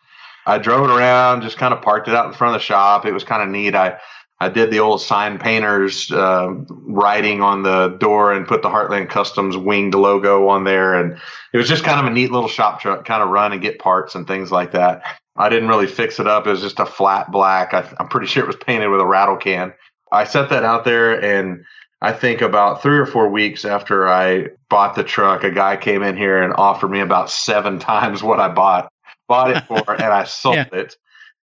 I 0.46 0.58
drove 0.58 0.90
it 0.90 0.94
around, 0.94 1.42
just 1.42 1.58
kind 1.58 1.74
of 1.74 1.82
parked 1.82 2.08
it 2.08 2.16
out 2.16 2.28
in 2.28 2.34
front 2.34 2.56
of 2.56 2.62
the 2.62 2.66
shop. 2.66 3.06
It 3.06 3.14
was 3.14 3.24
kind 3.24 3.44
of 3.44 3.50
neat. 3.50 3.76
I 3.76 4.00
I 4.40 4.50
did 4.50 4.72
the 4.72 4.80
old 4.80 5.02
sign 5.02 5.40
painters 5.40 6.12
uh, 6.12 6.48
writing 6.70 7.42
on 7.42 7.64
the 7.64 7.90
door 8.00 8.34
and 8.34 8.48
put 8.48 8.62
the 8.62 8.70
Heartland 8.70 9.10
Customs 9.10 9.58
winged 9.58 9.96
logo 9.96 10.48
on 10.48 10.64
there, 10.64 10.96
and 10.96 11.20
it 11.54 11.58
was 11.58 11.68
just 11.68 11.84
kind 11.84 12.00
of 12.00 12.06
a 12.06 12.14
neat 12.16 12.32
little 12.32 12.50
shop 12.50 12.80
truck, 12.80 13.06
kind 13.06 13.22
of 13.22 13.30
run 13.30 13.52
and 13.52 13.62
get 13.62 13.80
parts 13.80 14.16
and 14.16 14.28
things 14.28 14.52
like 14.52 14.72
that. 14.72 15.04
I 15.36 15.50
didn't 15.50 15.70
really 15.70 15.88
fix 15.88 16.20
it 16.20 16.28
up. 16.28 16.48
It 16.48 16.52
was 16.52 16.62
just 16.62 16.80
a 16.80 16.86
flat 16.86 17.32
black. 17.32 17.74
I, 17.76 17.88
I'm 18.00 18.08
pretty 18.08 18.28
sure 18.28 18.44
it 18.44 18.48
was 18.48 18.56
painted 18.56 18.90
with 18.90 19.02
a 19.02 19.06
rattle 19.06 19.38
can. 19.38 19.74
I 20.12 20.24
set 20.24 20.50
that 20.50 20.64
out 20.64 20.84
there 20.86 21.24
and 21.24 21.66
I 22.02 22.14
think 22.14 22.42
about 22.42 22.84
three 22.84 22.98
or 22.98 23.06
four 23.06 23.30
weeks 23.30 23.66
after 23.66 24.08
I 24.08 24.50
bought 24.70 24.96
the 24.96 25.04
truck, 25.04 25.44
a 25.44 25.52
guy 25.52 25.78
came 25.78 26.04
in 26.04 26.16
here 26.16 26.42
and 26.42 26.54
offered 26.54 26.90
me 26.90 27.00
about 27.00 27.30
seven 27.30 27.80
times 27.80 28.22
what 28.22 28.40
I 28.40 28.50
bought, 28.50 28.92
bought 29.28 29.52
it 29.52 29.64
for, 29.66 29.94
and 29.94 30.14
I 30.14 30.24
sold 30.26 30.56
yeah. 30.56 30.68
it. 30.72 30.96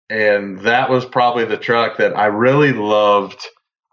And 0.10 0.60
that 0.62 0.90
was 0.90 1.06
probably 1.06 1.46
the 1.46 1.58
truck 1.58 1.98
that 1.98 2.16
I 2.16 2.28
really 2.28 2.74
loved. 2.74 3.42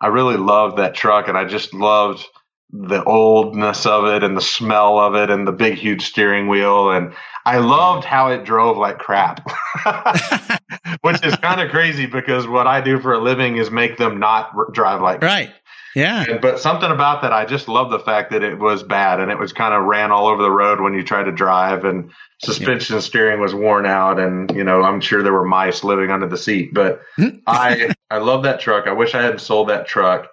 I 0.03 0.09
really 0.09 0.37
loved 0.37 0.79
that 0.79 0.95
truck, 0.95 1.29
and 1.29 1.39
I 1.39 1.45
just 1.45 1.73
loved 1.73 2.27
the 2.73 3.03
oldness 3.05 3.85
of 3.85 4.05
it 4.05 4.23
and 4.23 4.37
the 4.37 4.41
smell 4.41 4.99
of 4.99 5.15
it 5.15 5.31
and 5.31 5.47
the 5.47 5.53
big, 5.53 5.75
huge 5.75 6.07
steering 6.07 6.47
wheel. 6.47 6.91
And 6.91 7.13
I 7.45 7.59
loved 7.59 8.05
how 8.05 8.29
it 8.29 8.45
drove 8.45 8.77
like 8.77 8.99
crap, 8.99 9.49
which 11.01 11.25
is 11.25 11.35
kind 11.37 11.61
of 11.61 11.71
crazy 11.71 12.07
because 12.07 12.47
what 12.47 12.67
I 12.67 12.81
do 12.81 13.01
for 13.01 13.13
a 13.13 13.19
living 13.19 13.57
is 13.57 13.71
make 13.71 13.97
them 13.97 14.21
not 14.21 14.53
drive 14.73 15.01
like 15.01 15.23
right. 15.23 15.51
Yeah. 15.95 16.25
And, 16.29 16.41
but 16.41 16.61
something 16.61 16.91
about 16.91 17.23
that, 17.23 17.33
I 17.33 17.45
just 17.45 17.69
love 17.69 17.91
the 17.91 17.99
fact 17.99 18.31
that 18.31 18.43
it 18.43 18.59
was 18.59 18.83
bad 18.83 19.21
and 19.21 19.31
it 19.31 19.39
was 19.39 19.53
kind 19.53 19.75
of 19.75 19.85
ran 19.85 20.13
all 20.13 20.29
over 20.29 20.43
the 20.43 20.51
road 20.51 20.81
when 20.81 20.95
you 20.95 21.03
tried 21.03 21.25
to 21.25 21.33
drive 21.33 21.85
and 21.85 22.11
suspension 22.43 22.97
yeah. 22.97 23.01
steering 23.01 23.41
was 23.41 23.55
worn 23.55 23.87
out. 23.87 24.21
And, 24.21 24.51
you 24.55 24.65
know, 24.65 24.83
I'm 24.83 25.01
sure 25.01 25.23
there 25.23 25.33
were 25.33 25.45
mice 25.45 25.83
living 25.83 26.11
under 26.11 26.29
the 26.29 26.39
seat, 26.39 26.73
but. 26.73 27.03
I, 27.47 27.95
I 28.11 28.19
love 28.19 28.45
that 28.45 28.61
truck. 28.61 28.87
I 28.87 28.93
wish 28.93 29.15
I 29.15 29.23
hadn't 29.23 29.41
sold 29.41 29.69
that 29.69 29.87
truck. 29.87 30.29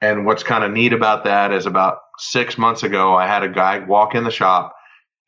And 0.00 0.26
what's 0.26 0.42
kind 0.42 0.64
of 0.64 0.72
neat 0.72 0.92
about 0.92 1.24
that 1.24 1.52
is 1.52 1.66
about 1.66 1.98
six 2.18 2.58
months 2.58 2.82
ago, 2.82 3.14
I 3.14 3.26
had 3.26 3.44
a 3.44 3.48
guy 3.48 3.78
walk 3.78 4.14
in 4.14 4.24
the 4.24 4.30
shop 4.30 4.74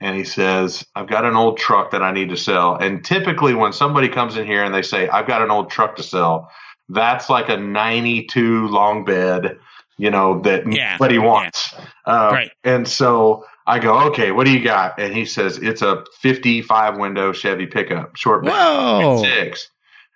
and 0.01 0.17
he 0.17 0.25
says, 0.25 0.85
I've 0.95 1.07
got 1.07 1.25
an 1.25 1.37
old 1.37 1.59
truck 1.59 1.93
that 1.93 2.03
I 2.03 2.13
need 2.13 2.31
to 2.31 2.37
sell. 2.37 2.77
And 2.77 3.05
typically 3.05 3.55
when 3.55 3.73
somebody 3.73 4.09
comes 4.09 4.37
in 4.37 4.47
here 4.47 4.65
and 4.65 4.75
they 4.75 4.83
say, 4.83 5.09
I've 5.09 5.27
got 5.27 5.43
an 5.43 5.51
old 5.51 5.71
truck 5.71 5.97
to 5.97 6.03
sell, 6.03 6.51
that's 6.89 7.31
like 7.31 7.49
a 7.49 7.57
92 7.57 8.67
long 8.69 9.05
bed 9.05 9.59
you 9.97 10.11
know, 10.11 10.41
that 10.41 10.71
yeah. 10.71 10.93
nobody 10.93 11.19
wants. 11.19 11.73
Yeah. 11.73 12.13
Uh, 12.13 12.31
right. 12.33 12.51
And 12.65 12.87
so 12.87 13.45
I 13.67 13.79
go, 13.79 14.09
okay, 14.09 14.31
what 14.33 14.45
do 14.45 14.53
you 14.53 14.63
got? 14.63 14.99
And 14.99 15.15
he 15.15 15.25
says, 15.25 15.59
it's 15.59 15.83
a 15.83 16.05
55 16.21 16.99
window 16.99 17.33
Chevy 17.33 17.67
pickup, 17.67 18.17
short 18.17 18.45
Whoa. 18.45 19.23
six. 19.23 19.71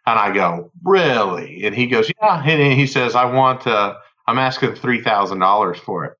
And 0.07 0.19
I 0.19 0.33
go, 0.33 0.71
really? 0.85 1.65
And 1.65 1.75
he 1.75 1.87
goes, 1.87 2.11
yeah. 2.21 2.43
And 2.43 2.73
he 2.73 2.87
says, 2.87 3.15
I 3.15 3.27
want, 3.27 3.67
uh, 3.67 3.95
I'm 4.27 4.39
asking 4.39 4.71
$3,000 4.73 5.77
for 5.79 6.05
it. 6.07 6.19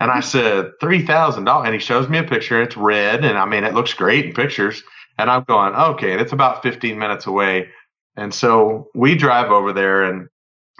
And 0.00 0.10
I 0.10 0.20
said, 0.20 0.72
$3,000. 0.82 1.64
And 1.64 1.74
he 1.74 1.80
shows 1.80 2.08
me 2.08 2.18
a 2.18 2.24
picture. 2.24 2.60
It's 2.60 2.76
red. 2.76 3.24
And 3.24 3.38
I 3.38 3.46
mean, 3.46 3.64
it 3.64 3.74
looks 3.74 3.94
great 3.94 4.26
in 4.26 4.32
pictures. 4.34 4.82
And 5.18 5.30
I'm 5.30 5.44
going, 5.44 5.74
okay. 5.74 6.12
And 6.12 6.20
it's 6.20 6.32
about 6.32 6.62
15 6.62 6.98
minutes 6.98 7.26
away. 7.26 7.68
And 8.16 8.34
so 8.34 8.90
we 8.94 9.14
drive 9.14 9.50
over 9.50 9.72
there 9.72 10.02
and 10.02 10.28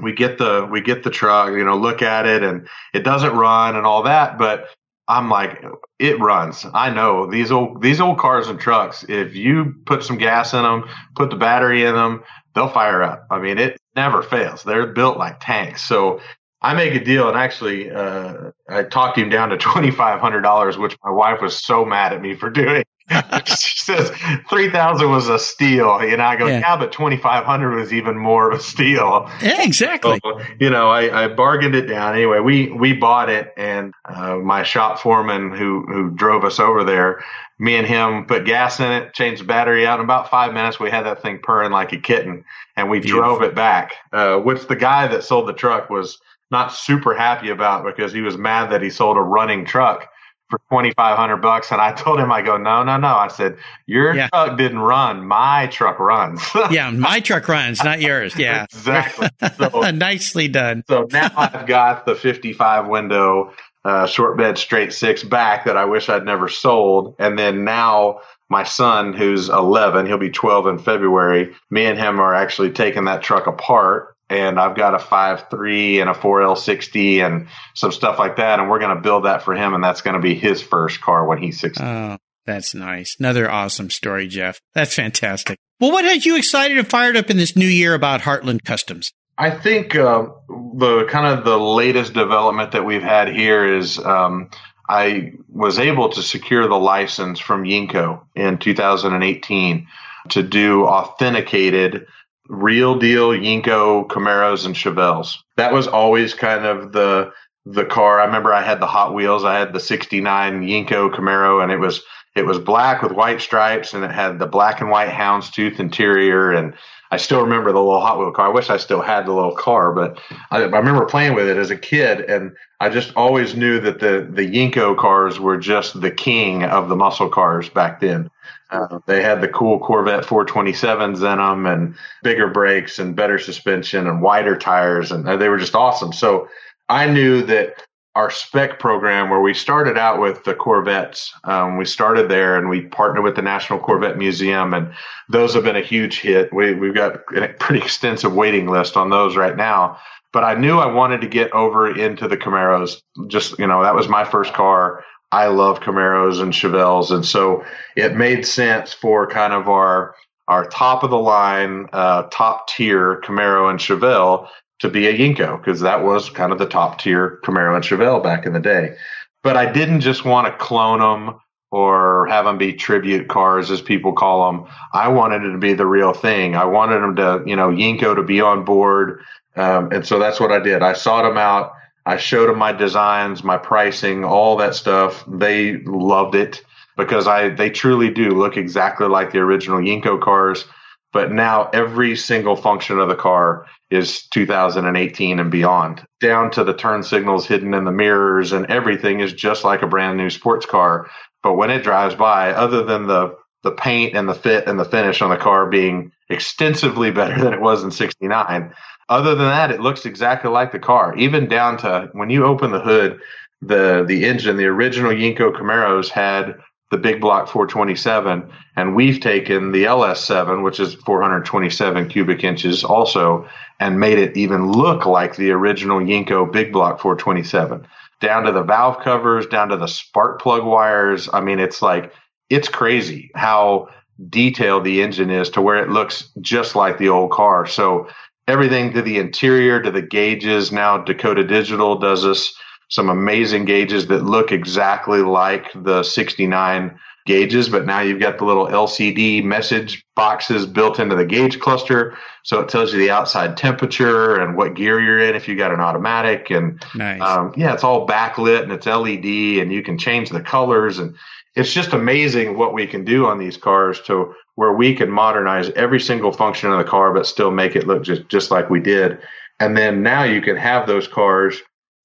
we 0.00 0.12
get 0.12 0.38
the 0.38 0.68
we 0.70 0.80
get 0.80 1.02
the 1.02 1.10
truck, 1.10 1.50
you 1.52 1.64
know, 1.64 1.76
look 1.76 2.02
at 2.02 2.26
it 2.26 2.42
and 2.42 2.68
it 2.94 3.00
doesn't 3.00 3.34
run 3.34 3.76
and 3.76 3.86
all 3.86 4.04
that, 4.04 4.38
but 4.38 4.68
I'm 5.08 5.28
like, 5.28 5.62
it 5.98 6.18
runs. 6.20 6.64
I 6.72 6.90
know 6.90 7.26
these 7.26 7.50
old 7.50 7.82
these 7.82 8.00
old 8.00 8.18
cars 8.18 8.48
and 8.48 8.58
trucks. 8.58 9.04
If 9.08 9.34
you 9.34 9.74
put 9.84 10.04
some 10.04 10.16
gas 10.16 10.54
in 10.54 10.62
them, 10.62 10.88
put 11.16 11.30
the 11.30 11.36
battery 11.36 11.84
in 11.84 11.94
them, 11.94 12.22
they'll 12.54 12.68
fire 12.68 13.02
up. 13.02 13.26
I 13.30 13.38
mean, 13.38 13.58
it 13.58 13.78
never 13.96 14.22
fails. 14.22 14.62
They're 14.62 14.86
built 14.86 15.18
like 15.18 15.40
tanks. 15.40 15.82
So 15.82 16.20
I 16.62 16.74
make 16.74 16.94
a 16.94 17.04
deal, 17.04 17.28
and 17.28 17.36
actually, 17.36 17.90
uh, 17.90 18.52
I 18.68 18.84
talked 18.84 19.18
him 19.18 19.28
down 19.28 19.50
to 19.50 19.56
twenty 19.58 19.90
five 19.90 20.20
hundred 20.20 20.42
dollars, 20.42 20.78
which 20.78 20.96
my 21.04 21.10
wife 21.10 21.42
was 21.42 21.60
so 21.60 21.84
mad 21.84 22.12
at 22.12 22.22
me 22.22 22.34
for 22.34 22.50
doing. 22.62 22.84
she 23.46 23.78
says 23.78 24.10
three 24.48 24.70
thousand 24.70 25.10
was 25.10 25.28
a 25.28 25.38
steal, 25.38 25.96
and 25.96 26.20
I 26.20 26.36
go, 26.36 26.46
yeah, 26.46 26.60
yeah 26.60 26.76
but 26.76 26.92
twenty 26.92 27.16
five 27.16 27.44
hundred 27.44 27.74
was 27.76 27.92
even 27.92 28.16
more 28.16 28.50
of 28.50 28.58
a 28.58 28.62
steal. 28.62 29.30
Yeah, 29.42 29.62
exactly. 29.62 30.20
So, 30.22 30.40
you 30.60 30.70
know, 30.70 30.90
I, 30.90 31.24
I, 31.24 31.28
bargained 31.28 31.74
it 31.74 31.86
down. 31.86 32.14
Anyway, 32.14 32.40
we 32.40 32.70
we 32.70 32.92
bought 32.92 33.28
it, 33.28 33.52
and 33.56 33.92
uh, 34.04 34.36
my 34.36 34.62
shop 34.62 34.98
foreman 34.98 35.50
who 35.52 35.84
who 35.86 36.10
drove 36.10 36.44
us 36.44 36.58
over 36.58 36.84
there, 36.84 37.22
me 37.58 37.76
and 37.76 37.86
him 37.86 38.26
put 38.26 38.44
gas 38.44 38.80
in 38.80 38.90
it, 38.90 39.14
changed 39.14 39.42
the 39.42 39.46
battery 39.46 39.86
out. 39.86 40.00
In 40.00 40.04
about 40.04 40.30
five 40.30 40.52
minutes, 40.52 40.80
we 40.80 40.90
had 40.90 41.06
that 41.06 41.22
thing 41.22 41.40
purring 41.42 41.72
like 41.72 41.92
a 41.92 41.98
kitten, 41.98 42.44
and 42.76 42.90
we 42.90 43.00
Beautiful. 43.00 43.22
drove 43.22 43.42
it 43.42 43.54
back. 43.54 43.92
Uh, 44.12 44.38
which 44.38 44.66
the 44.66 44.76
guy 44.76 45.06
that 45.08 45.24
sold 45.24 45.48
the 45.48 45.52
truck 45.52 45.90
was 45.90 46.18
not 46.50 46.72
super 46.72 47.14
happy 47.14 47.48
about 47.48 47.84
because 47.84 48.12
he 48.12 48.20
was 48.20 48.36
mad 48.36 48.70
that 48.70 48.82
he 48.82 48.90
sold 48.90 49.16
a 49.16 49.20
running 49.20 49.64
truck 49.64 50.11
for 50.52 50.58
2500 50.70 51.38
bucks 51.38 51.72
and 51.72 51.80
i 51.80 51.92
told 51.92 52.20
him 52.20 52.30
i 52.30 52.42
go 52.42 52.58
no 52.58 52.84
no 52.84 52.98
no. 52.98 53.08
I 53.08 53.28
said 53.28 53.56
your 53.86 54.14
yeah. 54.14 54.28
truck 54.28 54.58
didn't 54.58 54.80
run. 54.80 55.26
My 55.26 55.66
truck 55.68 55.98
runs. 55.98 56.42
Yeah 56.70 56.90
my 56.90 57.20
truck 57.20 57.48
runs 57.48 57.82
not 57.82 58.02
yours. 58.02 58.38
Yeah. 58.38 58.64
Exactly. 58.64 59.28
So, 59.56 59.90
nicely 59.90 60.48
done. 60.48 60.84
so 60.88 61.08
now 61.10 61.30
i've 61.36 61.66
got 61.66 62.04
the 62.04 62.14
55 62.14 62.88
window 62.88 63.52
uh, 63.84 64.06
short 64.06 64.36
bed 64.36 64.58
straight 64.58 64.92
six 64.92 65.24
back 65.24 65.64
that 65.64 65.76
i 65.78 65.86
wish 65.86 66.10
i'd 66.10 66.26
never 66.26 66.48
sold. 66.48 67.16
And 67.18 67.38
then 67.38 67.64
now 67.64 68.20
my 68.50 68.64
son 68.64 69.14
who's 69.14 69.48
11 69.48 70.04
he'll 70.04 70.18
be 70.18 70.30
12 70.30 70.66
in 70.66 70.78
february. 70.78 71.54
Me 71.70 71.86
and 71.86 71.98
him 71.98 72.20
are 72.20 72.34
actually 72.34 72.72
taking 72.72 73.06
that 73.06 73.22
truck 73.22 73.46
apart 73.46 74.11
and 74.32 74.58
I've 74.58 74.74
got 74.74 74.94
a 74.94 74.98
five 74.98 75.48
three 75.50 76.00
and 76.00 76.08
a 76.08 76.14
4L60 76.14 77.24
and 77.24 77.48
some 77.74 77.92
stuff 77.92 78.18
like 78.18 78.36
that. 78.36 78.58
And 78.58 78.70
we're 78.70 78.78
going 78.78 78.96
to 78.96 79.02
build 79.02 79.26
that 79.26 79.42
for 79.42 79.54
him. 79.54 79.74
And 79.74 79.84
that's 79.84 80.00
going 80.00 80.14
to 80.14 80.20
be 80.20 80.34
his 80.34 80.62
first 80.62 81.00
car 81.00 81.26
when 81.26 81.38
he's 81.38 81.60
16. 81.60 81.86
Oh, 81.86 82.16
that's 82.46 82.74
nice. 82.74 83.16
Another 83.18 83.50
awesome 83.50 83.90
story, 83.90 84.26
Jeff. 84.28 84.58
That's 84.74 84.94
fantastic. 84.94 85.58
Well, 85.80 85.92
what 85.92 86.04
has 86.04 86.24
you 86.24 86.36
excited 86.36 86.78
and 86.78 86.88
fired 86.88 87.16
up 87.16 87.28
in 87.28 87.36
this 87.36 87.56
new 87.56 87.66
year 87.66 87.94
about 87.94 88.22
Heartland 88.22 88.64
Customs? 88.64 89.12
I 89.36 89.50
think 89.50 89.94
uh, 89.94 90.26
the 90.48 91.06
kind 91.10 91.38
of 91.38 91.44
the 91.44 91.58
latest 91.58 92.14
development 92.14 92.72
that 92.72 92.84
we've 92.84 93.02
had 93.02 93.28
here 93.28 93.76
is 93.76 93.98
um, 93.98 94.50
I 94.88 95.32
was 95.48 95.78
able 95.78 96.10
to 96.10 96.22
secure 96.22 96.68
the 96.68 96.78
license 96.78 97.38
from 97.38 97.64
Yenko 97.64 98.22
in 98.34 98.58
2018 98.58 99.86
to 100.30 100.42
do 100.42 100.84
authenticated 100.84 102.06
real 102.48 102.98
deal 102.98 103.30
Yenko 103.30 104.06
Camaros 104.08 104.66
and 104.66 104.74
Chevelles. 104.74 105.36
That 105.56 105.72
was 105.72 105.86
always 105.86 106.34
kind 106.34 106.64
of 106.64 106.92
the 106.92 107.32
the 107.64 107.84
car. 107.84 108.20
I 108.20 108.26
remember 108.26 108.52
I 108.52 108.62
had 108.62 108.80
the 108.80 108.86
Hot 108.86 109.14
Wheels. 109.14 109.44
I 109.44 109.58
had 109.58 109.72
the 109.72 109.80
'69 109.80 110.62
Yenko 110.62 111.14
Camaro, 111.14 111.62
and 111.62 111.70
it 111.70 111.78
was 111.78 112.02
it 112.34 112.46
was 112.46 112.58
black 112.58 113.02
with 113.02 113.12
white 113.12 113.40
stripes, 113.40 113.94
and 113.94 114.04
it 114.04 114.10
had 114.10 114.38
the 114.38 114.46
black 114.46 114.80
and 114.80 114.90
white 114.90 115.10
houndstooth 115.10 115.78
interior. 115.78 116.50
And 116.50 116.74
I 117.12 117.18
still 117.18 117.42
remember 117.42 117.72
the 117.72 117.78
little 117.78 118.00
Hot 118.00 118.18
Wheel 118.18 118.32
car. 118.32 118.46
I 118.46 118.54
wish 118.54 118.70
I 118.70 118.78
still 118.78 119.02
had 119.02 119.26
the 119.26 119.34
little 119.34 119.54
car, 119.54 119.92
but 119.92 120.18
I, 120.50 120.62
I 120.62 120.78
remember 120.78 121.04
playing 121.04 121.34
with 121.34 121.46
it 121.46 121.58
as 121.58 121.70
a 121.70 121.76
kid, 121.76 122.22
and 122.22 122.56
I 122.80 122.88
just 122.88 123.14
always 123.16 123.54
knew 123.54 123.78
that 123.80 124.00
the 124.00 124.26
the 124.30 124.48
Yenko 124.48 124.96
cars 124.96 125.38
were 125.38 125.58
just 125.58 126.00
the 126.00 126.10
king 126.10 126.64
of 126.64 126.88
the 126.88 126.96
muscle 126.96 127.28
cars 127.28 127.68
back 127.68 128.00
then. 128.00 128.30
Uh, 128.70 128.98
they 129.06 129.22
had 129.22 129.42
the 129.42 129.48
cool 129.48 129.78
Corvette 129.78 130.24
427s 130.24 131.16
in 131.16 131.20
them 131.20 131.66
and 131.66 131.94
bigger 132.22 132.48
brakes 132.48 132.98
and 132.98 133.14
better 133.14 133.38
suspension 133.38 134.06
and 134.06 134.22
wider 134.22 134.56
tires. 134.56 135.12
And 135.12 135.26
they 135.26 135.50
were 135.50 135.58
just 135.58 135.74
awesome. 135.74 136.14
So 136.14 136.48
I 136.88 137.10
knew 137.10 137.42
that 137.42 137.74
our 138.14 138.30
spec 138.30 138.78
program 138.78 139.30
where 139.30 139.40
we 139.40 139.54
started 139.54 139.96
out 139.96 140.20
with 140.20 140.44
the 140.44 140.54
Corvettes. 140.54 141.32
Um, 141.44 141.78
we 141.78 141.86
started 141.86 142.28
there 142.28 142.58
and 142.58 142.68
we 142.68 142.82
partnered 142.82 143.24
with 143.24 143.36
the 143.36 143.42
National 143.42 143.78
Corvette 143.78 144.18
Museum, 144.18 144.74
and 144.74 144.92
those 145.30 145.54
have 145.54 145.64
been 145.64 145.76
a 145.76 145.82
huge 145.82 146.20
hit. 146.20 146.52
We, 146.52 146.74
we've 146.74 146.94
got 146.94 147.20
a 147.34 147.48
pretty 147.48 147.82
extensive 147.82 148.34
waiting 148.34 148.68
list 148.68 148.96
on 148.96 149.08
those 149.08 149.36
right 149.36 149.56
now. 149.56 149.98
But 150.32 150.44
I 150.44 150.54
knew 150.54 150.78
I 150.78 150.92
wanted 150.92 151.20
to 151.22 151.28
get 151.28 151.52
over 151.52 151.90
into 151.94 152.26
the 152.26 152.38
Camaros. 152.38 153.02
Just, 153.28 153.58
you 153.58 153.66
know, 153.66 153.82
that 153.82 153.94
was 153.94 154.08
my 154.08 154.24
first 154.24 154.54
car. 154.54 155.04
I 155.30 155.46
love 155.46 155.80
Camaros 155.80 156.40
and 156.40 156.52
Chevelles. 156.52 157.10
And 157.10 157.24
so 157.24 157.64
it 157.96 158.16
made 158.16 158.46
sense 158.46 158.92
for 158.92 159.26
kind 159.26 159.52
of 159.52 159.68
our, 159.68 160.14
our 160.48 160.66
top 160.66 161.02
of 161.02 161.10
the 161.10 161.18
line, 161.18 161.88
uh, 161.92 162.24
top 162.30 162.68
tier 162.68 163.20
Camaro 163.22 163.70
and 163.70 163.78
Chevelle 163.78 164.48
to 164.82 164.88
be 164.88 165.06
a 165.06 165.16
Yenko 165.16 165.58
because 165.58 165.80
that 165.80 166.04
was 166.04 166.28
kind 166.28 166.52
of 166.52 166.58
the 166.58 166.66
top 166.66 166.98
tier 166.98 167.38
Camaro 167.44 167.74
and 167.74 167.84
Chevelle 167.84 168.22
back 168.22 168.46
in 168.46 168.52
the 168.52 168.60
day. 168.60 168.96
But 169.44 169.56
I 169.56 169.70
didn't 169.70 170.00
just 170.00 170.24
want 170.24 170.46
to 170.46 170.64
clone 170.64 170.98
them 170.98 171.38
or 171.70 172.26
have 172.26 172.44
them 172.44 172.58
be 172.58 172.72
tribute 172.72 173.28
cars, 173.28 173.70
as 173.70 173.80
people 173.80 174.12
call 174.12 174.52
them. 174.52 174.66
I 174.92 175.08
wanted 175.08 175.44
it 175.44 175.52
to 175.52 175.58
be 175.58 175.72
the 175.72 175.86
real 175.86 176.12
thing. 176.12 176.56
I 176.56 176.64
wanted 176.64 177.00
them 177.00 177.16
to, 177.16 177.42
you 177.46 177.56
know, 177.56 177.68
Yenko 177.70 178.16
to 178.16 178.22
be 178.24 178.40
on 178.40 178.64
board. 178.64 179.20
Um, 179.54 179.90
and 179.92 180.04
so 180.04 180.18
that's 180.18 180.40
what 180.40 180.50
I 180.50 180.58
did. 180.58 180.82
I 180.82 180.92
sought 180.94 181.22
them 181.22 181.38
out. 181.38 181.72
I 182.04 182.16
showed 182.16 182.48
them 182.48 182.58
my 182.58 182.72
designs, 182.72 183.44
my 183.44 183.58
pricing, 183.58 184.24
all 184.24 184.56
that 184.56 184.74
stuff. 184.74 185.24
They 185.28 185.78
loved 185.84 186.34
it 186.34 186.60
because 186.96 187.28
I, 187.28 187.50
they 187.50 187.70
truly 187.70 188.10
do 188.10 188.30
look 188.30 188.56
exactly 188.56 189.06
like 189.06 189.30
the 189.30 189.38
original 189.38 189.78
Yenko 189.78 190.20
cars 190.20 190.64
but 191.12 191.30
now 191.30 191.68
every 191.72 192.16
single 192.16 192.56
function 192.56 192.98
of 192.98 193.08
the 193.08 193.14
car 193.14 193.66
is 193.90 194.26
2018 194.28 195.38
and 195.38 195.50
beyond, 195.50 196.02
down 196.20 196.50
to 196.52 196.64
the 196.64 196.74
turn 196.74 197.02
signals 197.02 197.46
hidden 197.46 197.74
in 197.74 197.84
the 197.84 197.92
mirrors 197.92 198.52
and 198.52 198.66
everything 198.66 199.20
is 199.20 199.32
just 199.32 199.64
like 199.64 199.82
a 199.82 199.86
brand 199.86 200.16
new 200.16 200.30
sports 200.30 200.66
car. 200.66 201.10
But 201.42 201.54
when 201.54 201.70
it 201.70 201.82
drives 201.82 202.14
by, 202.14 202.52
other 202.52 202.84
than 202.84 203.06
the 203.06 203.36
the 203.62 203.70
paint 203.70 204.16
and 204.16 204.28
the 204.28 204.34
fit 204.34 204.66
and 204.66 204.78
the 204.78 204.84
finish 204.84 205.22
on 205.22 205.30
the 205.30 205.36
car 205.36 205.68
being 205.68 206.12
extensively 206.28 207.10
better 207.10 207.40
than 207.40 207.52
it 207.52 207.60
was 207.60 207.84
in 207.84 207.90
69. 207.90 208.74
Other 209.08 209.34
than 209.34 209.46
that, 209.46 209.70
it 209.70 209.80
looks 209.80 210.06
exactly 210.06 210.50
like 210.50 210.72
the 210.72 210.78
car, 210.78 211.16
even 211.16 211.48
down 211.48 211.76
to 211.78 212.08
when 212.12 212.30
you 212.30 212.44
open 212.44 212.72
the 212.72 212.80
hood, 212.80 213.20
the, 213.60 214.04
the 214.06 214.24
engine, 214.24 214.56
the 214.56 214.66
original 214.66 215.12
Yenko 215.12 215.52
Camaros 215.52 216.08
had 216.08 216.56
the 216.92 216.98
big 216.98 217.22
block 217.22 217.48
427 217.48 218.48
and 218.76 218.94
we've 218.94 219.18
taken 219.18 219.72
the 219.72 219.84
LS7 219.84 220.62
which 220.62 220.78
is 220.78 220.94
427 220.94 222.08
cubic 222.08 222.44
inches 222.44 222.84
also 222.84 223.48
and 223.80 223.98
made 223.98 224.18
it 224.18 224.36
even 224.36 224.70
look 224.70 225.06
like 225.06 225.34
the 225.34 225.52
original 225.52 226.00
Yenko 226.00 226.52
big 226.52 226.70
block 226.70 227.00
427 227.00 227.86
down 228.20 228.44
to 228.44 228.52
the 228.52 228.62
valve 228.62 229.02
covers 229.02 229.46
down 229.46 229.70
to 229.70 229.76
the 229.78 229.88
spark 229.88 230.40
plug 230.40 230.64
wires. 230.64 231.30
I 231.32 231.40
mean 231.40 231.58
it's 231.58 231.80
like 231.80 232.12
it's 232.50 232.68
crazy 232.68 233.30
how 233.34 233.88
detailed 234.28 234.84
the 234.84 235.00
engine 235.02 235.30
is 235.30 235.48
to 235.50 235.62
where 235.62 235.82
it 235.82 235.88
looks 235.88 236.30
just 236.42 236.76
like 236.76 236.98
the 236.98 237.08
old 237.08 237.32
car. 237.32 237.66
So 237.66 238.08
everything 238.46 238.92
to 238.92 239.00
the 239.00 239.18
interior 239.18 239.80
to 239.80 239.90
the 239.90 240.02
gauges 240.02 240.70
now 240.70 240.98
Dakota 240.98 241.42
Digital 241.42 241.98
does 241.98 242.22
this 242.22 242.54
some 242.92 243.08
amazing 243.08 243.64
gauges 243.64 244.06
that 244.08 244.22
look 244.22 244.52
exactly 244.52 245.22
like 245.22 245.64
the 245.74 246.02
69 246.02 246.98
gauges, 247.24 247.70
but 247.70 247.86
now 247.86 248.00
you've 248.00 248.20
got 248.20 248.36
the 248.36 248.44
little 248.44 248.66
LCD 248.66 249.42
message 249.42 250.04
boxes 250.14 250.66
built 250.66 251.00
into 251.00 251.16
the 251.16 251.24
gauge 251.24 251.58
cluster. 251.58 252.18
So 252.42 252.60
it 252.60 252.68
tells 252.68 252.92
you 252.92 252.98
the 252.98 253.10
outside 253.10 253.56
temperature 253.56 254.36
and 254.36 254.58
what 254.58 254.74
gear 254.74 255.00
you're 255.00 255.20
in 255.20 255.34
if 255.34 255.48
you 255.48 255.56
got 255.56 255.72
an 255.72 255.80
automatic. 255.80 256.50
And 256.50 256.84
nice. 256.94 257.22
um, 257.22 257.54
yeah, 257.56 257.72
it's 257.72 257.82
all 257.82 258.06
backlit 258.06 258.64
and 258.64 258.72
it's 258.72 258.84
LED 258.84 259.62
and 259.62 259.72
you 259.72 259.82
can 259.82 259.96
change 259.96 260.28
the 260.28 260.42
colors. 260.42 260.98
And 260.98 261.16
it's 261.56 261.72
just 261.72 261.94
amazing 261.94 262.58
what 262.58 262.74
we 262.74 262.86
can 262.86 263.06
do 263.06 263.24
on 263.24 263.38
these 263.38 263.56
cars 263.56 264.02
to 264.02 264.34
where 264.56 264.74
we 264.74 264.94
can 264.94 265.10
modernize 265.10 265.70
every 265.70 266.00
single 266.00 266.30
function 266.30 266.70
of 266.70 266.76
the 266.76 266.84
car, 266.84 267.14
but 267.14 267.26
still 267.26 267.52
make 267.52 267.74
it 267.74 267.86
look 267.86 268.02
just, 268.02 268.28
just 268.28 268.50
like 268.50 268.68
we 268.68 268.80
did. 268.80 269.18
And 269.60 269.78
then 269.78 270.02
now 270.02 270.24
you 270.24 270.42
can 270.42 270.56
have 270.56 270.86
those 270.86 271.08
cars 271.08 271.62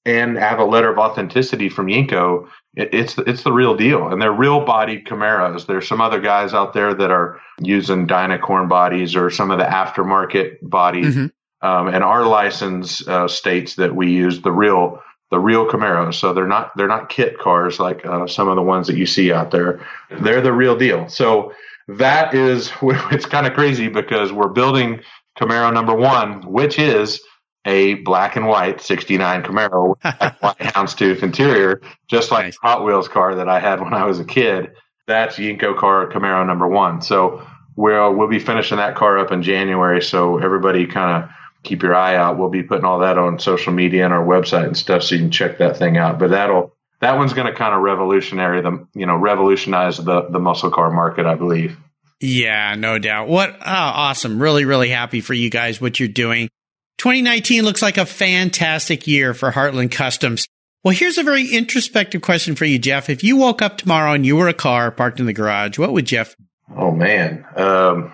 and 0.07 0.37
have 0.37 0.59
a 0.59 0.63
letter 0.63 0.89
of 0.89 0.97
authenticity 0.97 1.67
from 1.67 1.87
Yenko, 1.87 2.47
it, 2.75 2.93
it's 2.93 3.17
it's 3.19 3.43
the 3.43 3.51
real 3.51 3.75
deal. 3.75 4.07
And 4.07 4.21
they're 4.21 4.31
real 4.31 4.65
bodied 4.65 5.05
Camaros. 5.05 5.67
There's 5.67 5.87
some 5.87 5.99
other 5.99 6.21
guys 6.21 6.53
out 6.53 6.73
there 6.73 6.93
that 6.93 7.11
are 7.11 7.39
using 7.61 8.07
Dynacorn 8.07 8.69
bodies 8.69 9.15
or 9.15 9.29
some 9.29 9.51
of 9.51 9.59
the 9.59 9.65
aftermarket 9.65 10.57
bodies. 10.61 11.13
Mm-hmm. 11.15 11.67
Um, 11.67 11.87
and 11.87 12.03
our 12.03 12.25
license 12.25 13.05
uh, 13.07 13.27
states 13.27 13.75
that 13.75 13.95
we 13.95 14.11
use 14.11 14.41
the 14.41 14.51
real 14.51 15.01
the 15.29 15.39
real 15.39 15.67
Camaros. 15.67 16.13
So 16.13 16.33
they're 16.33 16.47
not 16.47 16.71
they're 16.77 16.87
not 16.87 17.09
kit 17.09 17.37
cars 17.37 17.77
like 17.77 18.05
uh, 18.05 18.27
some 18.27 18.47
of 18.47 18.55
the 18.55 18.61
ones 18.61 18.87
that 18.87 18.95
you 18.95 19.05
see 19.05 19.33
out 19.33 19.51
there. 19.51 19.85
They're 20.09 20.41
the 20.41 20.53
real 20.53 20.77
deal. 20.77 21.09
So 21.09 21.53
that 21.89 22.33
is 22.33 22.71
it's 22.81 23.25
kind 23.25 23.45
of 23.45 23.53
crazy 23.53 23.89
because 23.89 24.31
we're 24.31 24.49
building 24.49 25.01
Camaro 25.37 25.73
number 25.73 25.93
one, 25.93 26.43
which 26.49 26.79
is 26.79 27.21
a 27.67 27.95
black 27.95 28.37
and 28.37 28.47
white 28.47 28.81
69 28.81 29.43
Camaro 29.43 29.89
with 29.89 29.99
white 30.39 30.57
houndstooth 30.57 31.21
interior, 31.21 31.81
just 32.07 32.31
like 32.31 32.45
nice. 32.45 32.57
Hot 32.63 32.83
Wheels 32.83 33.09
car 33.09 33.35
that 33.35 33.49
I 33.49 33.59
had 33.59 33.81
when 33.81 33.93
I 33.93 34.05
was 34.05 34.19
a 34.19 34.25
kid. 34.25 34.71
That's 35.05 35.35
Yenko 35.35 35.77
car 35.77 36.09
Camaro 36.09 36.47
number 36.47 36.67
one. 36.67 37.01
So 37.01 37.45
we'll, 37.75 38.13
we'll 38.13 38.29
be 38.29 38.39
finishing 38.39 38.77
that 38.77 38.95
car 38.95 39.19
up 39.19 39.31
in 39.31 39.43
January. 39.43 40.01
So 40.01 40.37
everybody 40.37 40.87
kind 40.87 41.23
of 41.23 41.29
keep 41.63 41.83
your 41.83 41.93
eye 41.93 42.15
out. 42.15 42.37
We'll 42.37 42.49
be 42.49 42.63
putting 42.63 42.85
all 42.85 42.99
that 42.99 43.17
on 43.17 43.37
social 43.37 43.73
media 43.73 44.05
and 44.05 44.13
our 44.13 44.25
website 44.25 44.65
and 44.65 44.77
stuff 44.77 45.03
so 45.03 45.15
you 45.15 45.21
can 45.21 45.31
check 45.31 45.57
that 45.57 45.77
thing 45.77 45.97
out. 45.97 46.19
But 46.19 46.31
that'll, 46.31 46.73
that 47.01 47.17
one's 47.17 47.33
going 47.33 47.47
to 47.47 47.53
kind 47.53 47.75
of 47.75 47.81
revolutionary 47.81 48.61
the, 48.61 48.87
you 48.95 49.05
know, 49.05 49.17
revolutionize 49.17 49.97
the, 49.97 50.27
the 50.29 50.39
muscle 50.39 50.71
car 50.71 50.89
market, 50.89 51.25
I 51.25 51.35
believe. 51.35 51.77
Yeah, 52.19 52.75
no 52.75 52.97
doubt. 52.97 53.27
What 53.27 53.51
oh, 53.51 53.59
awesome. 53.61 54.41
Really, 54.41 54.65
really 54.65 54.89
happy 54.89 55.21
for 55.21 55.33
you 55.33 55.49
guys, 55.49 55.79
what 55.79 55.99
you're 55.99 56.09
doing. 56.09 56.49
2019 56.97 57.63
looks 57.63 57.81
like 57.81 57.97
a 57.97 58.05
fantastic 58.05 59.05
year 59.05 59.33
for 59.33 59.51
Heartland 59.51 59.91
Customs. 59.91 60.47
Well, 60.83 60.95
here's 60.95 61.17
a 61.17 61.23
very 61.23 61.47
introspective 61.47 62.21
question 62.21 62.55
for 62.55 62.65
you, 62.65 62.79
Jeff. 62.79 63.09
If 63.09 63.23
you 63.23 63.37
woke 63.37 63.61
up 63.61 63.77
tomorrow 63.77 64.13
and 64.13 64.25
you 64.25 64.35
were 64.35 64.47
a 64.47 64.53
car 64.53 64.89
parked 64.89 65.19
in 65.19 65.25
the 65.25 65.33
garage, 65.33 65.77
what 65.77 65.93
would 65.93 66.05
Jeff? 66.05 66.35
Oh 66.75 66.91
man, 66.91 67.45
um, 67.55 68.13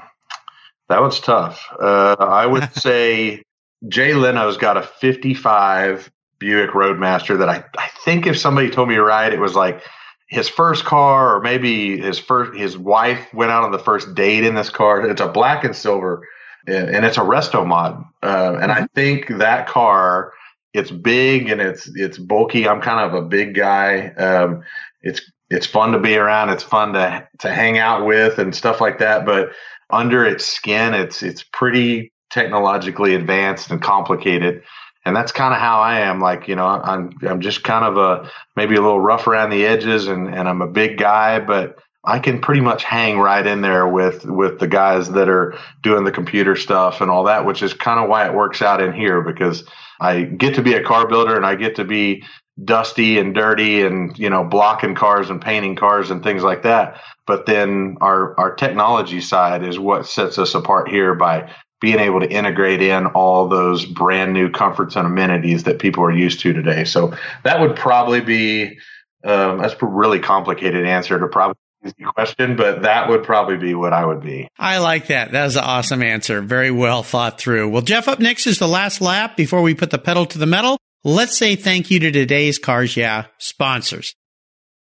that 0.89 1.01
was 1.01 1.19
tough. 1.19 1.65
Uh, 1.79 2.15
I 2.19 2.45
would 2.45 2.73
say 2.75 3.43
Jay 3.87 4.13
Leno's 4.13 4.57
got 4.57 4.77
a 4.77 4.83
55 4.83 6.11
Buick 6.39 6.73
Roadmaster 6.73 7.37
that 7.37 7.49
I, 7.49 7.63
I 7.77 7.89
think 8.03 8.27
if 8.27 8.37
somebody 8.37 8.69
told 8.69 8.89
me 8.89 8.95
to 8.95 9.03
ride, 9.03 9.33
it 9.33 9.39
was 9.39 9.55
like 9.55 9.81
his 10.27 10.49
first 10.49 10.83
car 10.83 11.35
or 11.35 11.41
maybe 11.41 11.99
his 11.99 12.19
first, 12.19 12.57
his 12.57 12.77
wife 12.77 13.33
went 13.33 13.51
out 13.51 13.63
on 13.63 13.71
the 13.71 13.79
first 13.79 14.13
date 14.13 14.43
in 14.43 14.55
this 14.55 14.69
car. 14.69 15.07
It's 15.07 15.21
a 15.21 15.27
black 15.27 15.63
and 15.63 15.75
silver 15.75 16.27
and 16.67 17.05
it's 17.05 17.17
a 17.17 17.21
resto 17.21 17.65
mod. 17.65 18.03
Uh, 18.21 18.57
and 18.61 18.71
mm-hmm. 18.71 18.83
I 18.83 18.87
think 18.95 19.27
that 19.39 19.67
car, 19.67 20.33
it's 20.73 20.91
big 20.91 21.49
and 21.49 21.61
it's 21.61 21.87
it's 21.95 22.17
bulky. 22.17 22.67
I'm 22.67 22.81
kind 22.81 22.99
of 22.99 23.13
a 23.13 23.25
big 23.25 23.55
guy. 23.55 24.07
Um, 24.09 24.63
it's 25.01 25.21
it's 25.49 25.67
fun 25.67 25.91
to 25.91 25.99
be 25.99 26.15
around. 26.15 26.49
It's 26.49 26.63
fun 26.63 26.93
to 26.93 27.27
to 27.39 27.53
hang 27.53 27.77
out 27.77 28.05
with 28.05 28.39
and 28.39 28.55
stuff 28.55 28.81
like 28.81 28.99
that. 28.99 29.25
But 29.25 29.51
under 29.89 30.25
its 30.25 30.45
skin, 30.45 30.93
it's 30.93 31.21
it's 31.21 31.43
pretty 31.43 32.11
technologically 32.31 33.13
advanced 33.13 33.69
and 33.69 33.81
complicated. 33.81 34.63
And 35.05 35.15
that's 35.15 35.33
kind 35.33 35.53
of 35.53 35.59
how 35.59 35.79
I 35.81 35.99
am. 35.99 36.21
Like, 36.21 36.47
you 36.47 36.55
know, 36.55 36.65
I'm 36.65 37.11
I'm 37.27 37.41
just 37.41 37.63
kind 37.63 37.85
of 37.85 37.97
a 37.97 38.31
maybe 38.55 38.75
a 38.75 38.81
little 38.81 39.01
rough 39.01 39.27
around 39.27 39.49
the 39.49 39.65
edges, 39.65 40.07
and 40.07 40.33
and 40.33 40.47
I'm 40.47 40.61
a 40.61 40.67
big 40.67 40.97
guy, 40.97 41.39
but 41.39 41.77
I 42.05 42.19
can 42.19 42.41
pretty 42.41 42.61
much 42.61 42.83
hang 42.83 43.17
right 43.17 43.45
in 43.45 43.61
there 43.61 43.87
with 43.87 44.25
with 44.25 44.59
the 44.59 44.67
guys 44.67 45.09
that 45.11 45.29
are 45.29 45.57
doing 45.81 46.03
the 46.03 46.11
computer 46.11 46.55
stuff 46.55 46.99
and 46.99 47.09
all 47.09 47.23
that, 47.25 47.45
which 47.45 47.63
is 47.63 47.73
kind 47.73 47.99
of 47.99 48.09
why 48.09 48.25
it 48.25 48.33
works 48.33 48.61
out 48.61 48.81
in 48.81 48.93
here 48.93 49.21
because 49.21 49.63
I 50.01 50.23
get 50.23 50.55
to 50.55 50.61
be 50.61 50.73
a 50.73 50.83
car 50.83 51.07
builder 51.07 51.35
and 51.35 51.45
I 51.45 51.55
get 51.55 51.77
to 51.77 51.85
be 51.85 52.23
dusty 52.63 53.17
and 53.17 53.33
dirty 53.33 53.81
and 53.81 54.17
you 54.19 54.29
know 54.29 54.43
blocking 54.43 54.95
cars 54.95 55.29
and 55.29 55.41
painting 55.41 55.75
cars 55.75 56.11
and 56.11 56.21
things 56.21 56.43
like 56.43 56.63
that. 56.63 56.99
But 57.25 57.45
then 57.45 57.97
our 58.01 58.37
our 58.37 58.53
technology 58.53 59.21
side 59.21 59.63
is 59.63 59.79
what 59.79 60.05
sets 60.05 60.37
us 60.37 60.55
apart 60.55 60.89
here 60.89 61.15
by 61.15 61.49
being 61.79 61.99
able 61.99 62.19
to 62.19 62.29
integrate 62.29 62.81
in 62.81 63.07
all 63.07 63.47
those 63.47 63.85
brand 63.85 64.33
new 64.33 64.49
comforts 64.49 64.95
and 64.95 65.05
amenities 65.05 65.63
that 65.63 65.79
people 65.79 66.03
are 66.03 66.11
used 66.11 66.39
to 66.41 66.53
today. 66.53 66.83
So 66.83 67.13
that 67.43 67.59
would 67.61 67.75
probably 67.77 68.21
be 68.21 68.77
um, 69.23 69.59
that's 69.59 69.75
a 69.81 69.85
really 69.85 70.19
complicated 70.19 70.85
answer 70.85 71.17
to 71.17 71.27
probably 71.27 71.55
easy 71.85 72.03
question, 72.03 72.55
but 72.55 72.83
that 72.83 73.09
would 73.09 73.23
probably 73.23 73.57
be 73.57 73.73
what 73.73 73.93
I 73.93 74.05
would 74.05 74.21
be. 74.21 74.49
I 74.57 74.79
like 74.79 75.07
that. 75.07 75.31
That 75.31 75.45
was 75.45 75.55
an 75.55 75.63
awesome 75.63 76.03
answer. 76.03 76.41
Very 76.41 76.71
well 76.71 77.03
thought 77.03 77.39
through. 77.39 77.69
Well, 77.69 77.81
Jeff, 77.81 78.07
up 78.07 78.19
next 78.19 78.47
is 78.47 78.59
the 78.59 78.67
last 78.67 79.01
lap 79.01 79.35
before 79.35 79.61
we 79.61 79.73
put 79.73 79.91
the 79.91 79.97
pedal 79.97 80.25
to 80.27 80.37
the 80.37 80.45
metal. 80.45 80.77
Let's 81.03 81.37
say 81.37 81.55
thank 81.55 81.91
you 81.91 81.99
to 81.99 82.11
today's 82.11 82.57
Cars 82.57 82.95
Yeah 82.95 83.25
sponsors. 83.37 84.15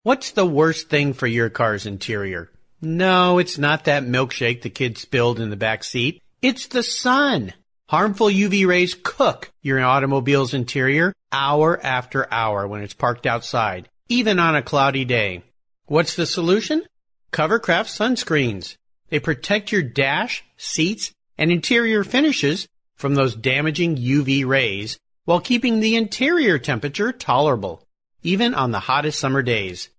What's 0.02 0.30
the 0.30 0.46
worst 0.46 0.88
thing 0.88 1.14
for 1.14 1.26
your 1.26 1.50
car's 1.50 1.84
interior? 1.84 2.50
No, 2.80 3.38
it's 3.38 3.58
not 3.58 3.84
that 3.84 4.04
milkshake 4.04 4.62
the 4.62 4.70
kid 4.70 4.98
spilled 4.98 5.40
in 5.40 5.50
the 5.50 5.56
back 5.56 5.82
seat. 5.82 6.22
It's 6.42 6.68
the 6.68 6.84
sun. 6.84 7.54
Harmful 7.88 8.28
UV 8.28 8.66
rays 8.66 8.94
cook 8.94 9.50
your 9.62 9.82
automobile's 9.82 10.54
interior 10.54 11.12
hour 11.32 11.80
after 11.84 12.32
hour 12.32 12.68
when 12.68 12.82
it's 12.82 12.94
parked 12.94 13.26
outside, 13.26 13.88
even 14.08 14.38
on 14.38 14.54
a 14.54 14.62
cloudy 14.62 15.04
day. 15.04 15.42
What's 15.88 16.16
the 16.16 16.26
solution? 16.26 16.82
Covercraft 17.30 17.86
sunscreens. 17.86 18.76
They 19.08 19.20
protect 19.20 19.70
your 19.70 19.82
dash, 19.82 20.44
seats, 20.56 21.12
and 21.38 21.52
interior 21.52 22.02
finishes 22.02 22.66
from 22.96 23.14
those 23.14 23.36
damaging 23.36 23.96
UV 23.96 24.44
rays 24.44 24.98
while 25.26 25.38
keeping 25.38 25.78
the 25.78 25.94
interior 25.94 26.58
temperature 26.58 27.12
tolerable, 27.12 27.84
even 28.24 28.52
on 28.52 28.72
the 28.72 28.80
hottest 28.80 29.20
summer 29.20 29.42
days. 29.42 29.90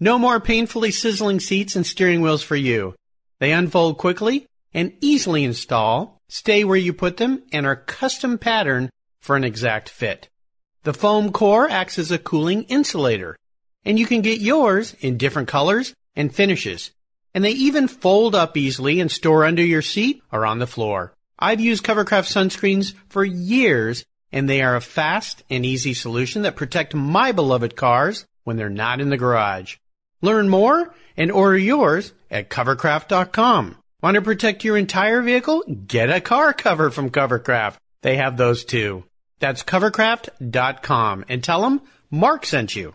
No 0.00 0.18
more 0.18 0.40
painfully 0.40 0.90
sizzling 0.90 1.38
seats 1.38 1.76
and 1.76 1.86
steering 1.86 2.22
wheels 2.22 2.42
for 2.42 2.56
you. 2.56 2.96
They 3.38 3.52
unfold 3.52 3.98
quickly 3.98 4.48
and 4.74 4.94
easily 5.00 5.44
install, 5.44 6.20
stay 6.28 6.64
where 6.64 6.76
you 6.76 6.92
put 6.92 7.18
them, 7.18 7.44
and 7.52 7.66
are 7.66 7.76
custom 7.76 8.36
patterned 8.36 8.90
for 9.20 9.36
an 9.36 9.44
exact 9.44 9.90
fit. 9.90 10.28
The 10.82 10.92
foam 10.92 11.30
core 11.30 11.70
acts 11.70 12.00
as 12.00 12.10
a 12.10 12.18
cooling 12.18 12.64
insulator, 12.64 13.36
and 13.86 13.98
you 13.98 14.04
can 14.04 14.20
get 14.20 14.40
yours 14.40 14.94
in 15.00 15.16
different 15.16 15.48
colors 15.48 15.94
and 16.16 16.34
finishes. 16.34 16.90
And 17.32 17.44
they 17.44 17.52
even 17.52 17.86
fold 17.86 18.34
up 18.34 18.56
easily 18.56 19.00
and 19.00 19.10
store 19.10 19.44
under 19.44 19.64
your 19.64 19.82
seat 19.82 20.22
or 20.32 20.44
on 20.44 20.58
the 20.58 20.66
floor. 20.66 21.14
I've 21.38 21.60
used 21.60 21.84
Covercraft 21.84 22.26
sunscreens 22.26 22.94
for 23.08 23.24
years, 23.24 24.04
and 24.32 24.48
they 24.48 24.60
are 24.62 24.74
a 24.74 24.80
fast 24.80 25.44
and 25.48 25.64
easy 25.64 25.94
solution 25.94 26.42
that 26.42 26.56
protect 26.56 26.94
my 26.94 27.30
beloved 27.32 27.76
cars 27.76 28.26
when 28.44 28.56
they're 28.56 28.68
not 28.68 29.00
in 29.00 29.10
the 29.10 29.16
garage. 29.16 29.76
Learn 30.20 30.48
more 30.48 30.92
and 31.16 31.30
order 31.30 31.58
yours 31.58 32.12
at 32.30 32.50
covercraft.com. 32.50 33.76
Want 34.02 34.14
to 34.16 34.22
protect 34.22 34.64
your 34.64 34.76
entire 34.76 35.22
vehicle? 35.22 35.62
Get 35.86 36.10
a 36.10 36.20
car 36.20 36.52
cover 36.52 36.90
from 36.90 37.10
Covercraft. 37.10 37.76
They 38.02 38.16
have 38.16 38.36
those 38.36 38.64
too. 38.64 39.04
That's 39.38 39.62
covercraft.com 39.62 41.24
and 41.28 41.44
tell 41.44 41.62
them 41.62 41.82
Mark 42.10 42.46
sent 42.46 42.74
you. 42.74 42.94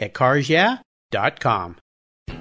at 0.00 0.14
carsyeah.com. 0.14 1.76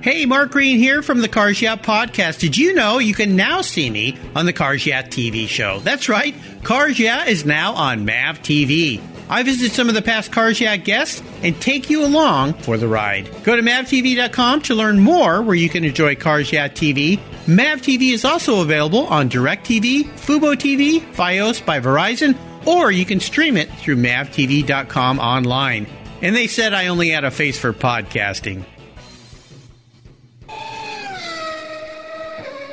Hey, 0.02 0.26
Mark 0.26 0.52
Green 0.52 0.78
here 0.78 1.02
from 1.02 1.20
the 1.20 1.28
Cars 1.28 1.62
Yeah 1.62 1.76
podcast. 1.76 2.40
Did 2.40 2.58
you 2.58 2.74
know 2.74 3.00
you 3.00 3.14
can 3.14 3.36
now 3.36 3.60
see 3.60 3.90
me 3.90 4.18
on 4.34 4.46
the 4.46 4.54
Cars 4.54 4.86
Yeah 4.86 5.02
TV 5.04 5.46
show? 5.46 5.80
That's 5.80 6.08
right. 6.08 6.34
Cars 6.64 6.98
Yeah 6.98 7.26
is 7.26 7.46
now 7.46 7.74
on 7.74 8.06
MAV 8.06 8.40
TV. 8.40 9.02
I 9.30 9.44
visit 9.44 9.74
some 9.74 9.90
of 9.90 9.96
the 9.96 10.02
past 10.02 10.32
Cars 10.32 10.62
Yeah 10.62 10.78
guests 10.78 11.22
and 11.44 11.60
take 11.62 11.90
you 11.90 12.06
along 12.06 12.54
for 12.54 12.78
the 12.78 12.88
ride. 12.88 13.30
Go 13.44 13.58
to 13.58 13.62
mavtv.com 13.62 14.62
to 14.62 14.76
learn 14.76 15.02
more 15.02 15.42
where 15.42 15.56
you 15.56 15.68
can 15.68 15.84
enjoy 15.84 16.16
Cars 16.16 16.52
Yeah 16.52 16.70
TV. 16.70 17.20
MAV 17.46 17.82
TV 17.82 18.14
is 18.14 18.24
also 18.24 18.62
available 18.62 19.06
on 19.08 19.30
DirecTV, 19.30 20.06
Fubo 20.12 20.56
TV, 20.56 21.02
Fios 21.14 21.66
by 21.66 21.82
Verizon, 21.82 22.38
or 22.66 22.90
you 22.90 23.04
can 23.06 23.20
stream 23.20 23.58
it 23.58 23.70
through 23.74 23.98
mavtv.com 23.98 25.20
online. 25.20 25.88
And 26.22 26.36
they 26.36 26.48
said 26.48 26.74
I 26.74 26.88
only 26.88 27.10
had 27.10 27.24
a 27.24 27.32
face 27.32 27.58
for 27.58 27.72
podcasting. 27.72 28.66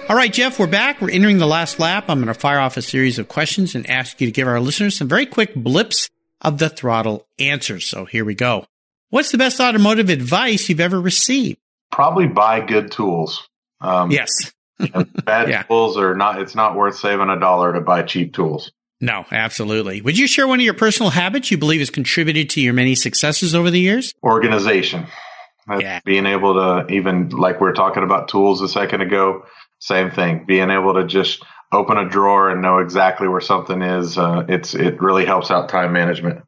All 0.09 0.15
right, 0.15 0.33
Jeff, 0.33 0.59
we're 0.59 0.69
back. 0.69 1.01
We're 1.01 1.11
entering 1.11 1.39
the 1.39 1.47
last 1.47 1.81
lap. 1.81 2.05
I'm 2.09 2.19
going 2.19 2.33
to 2.33 2.35
fire 2.35 2.61
off 2.61 2.77
a 2.77 2.83
series 2.83 3.19
of 3.19 3.27
questions 3.27 3.75
and 3.75 3.89
ask 3.91 4.21
you 4.21 4.29
to 4.29 4.33
give 4.33 4.47
our 4.47 4.61
listeners 4.61 4.97
some 4.97 5.09
very 5.09 5.27
quick 5.27 5.55
blips 5.55 6.11
of 6.41 6.59
the 6.59 6.69
throttle 6.69 7.27
answers. 7.41 7.89
So 7.89 8.05
here 8.05 8.25
we 8.25 8.37
go. 8.37 8.67
What's 9.11 9.33
the 9.33 9.39
best 9.39 9.61
automotive 9.61 10.09
advice 10.09 10.69
you've 10.69 10.81
ever 10.81 11.01
received? 11.01 11.59
Probably 11.91 12.29
buy 12.29 12.61
good 12.61 12.93
tools. 12.93 13.49
Um, 13.81 14.13
yes. 14.13 14.31
bad 14.79 15.03
yeah. 15.49 15.63
tools 15.63 15.97
are 15.97 16.15
not, 16.15 16.41
it's 16.41 16.55
not 16.55 16.77
worth 16.77 16.97
saving 16.97 17.29
a 17.29 17.41
dollar 17.41 17.73
to 17.73 17.81
buy 17.81 18.03
cheap 18.03 18.33
tools. 18.33 18.71
No, 19.01 19.27
absolutely. 19.31 20.01
Would 20.01 20.17
you 20.17 20.27
share 20.27 20.47
one 20.47 20.59
of 20.59 20.65
your 20.65 20.75
personal 20.75 21.11
habits 21.11 21.51
you 21.51 21.59
believe 21.59 21.81
has 21.81 21.91
contributed 21.91 22.49
to 22.51 22.61
your 22.61 22.73
many 22.73 22.95
successes 22.95 23.55
over 23.55 23.71
the 23.71 23.81
years? 23.81 24.13
Organization. 24.23 25.07
Yeah. 25.79 26.01
Being 26.05 26.27
able 26.27 26.55
to 26.55 26.93
even 26.93 27.29
like 27.31 27.61
we 27.61 27.69
are 27.69 27.73
talking 27.73 28.05
about 28.05 28.29
tools 28.29 28.63
a 28.63 28.69
second 28.69 29.01
ago, 29.01 29.45
same 29.81 30.11
thing. 30.11 30.45
Being 30.47 30.71
able 30.71 30.95
to 30.95 31.05
just 31.05 31.45
open 31.73 31.99
a 31.99 32.09
drawer 32.09 32.51
and 32.51 32.63
know 32.63 32.79
exactly 32.79 33.29
where 33.29 33.41
something 33.41 33.83
is, 33.83 34.17
uh, 34.17 34.45
it's 34.49 34.75
it 34.75 35.01
really 35.01 35.27
helps 35.27 35.51
out 35.51 35.69
time 35.69 35.93
management. 35.93 36.43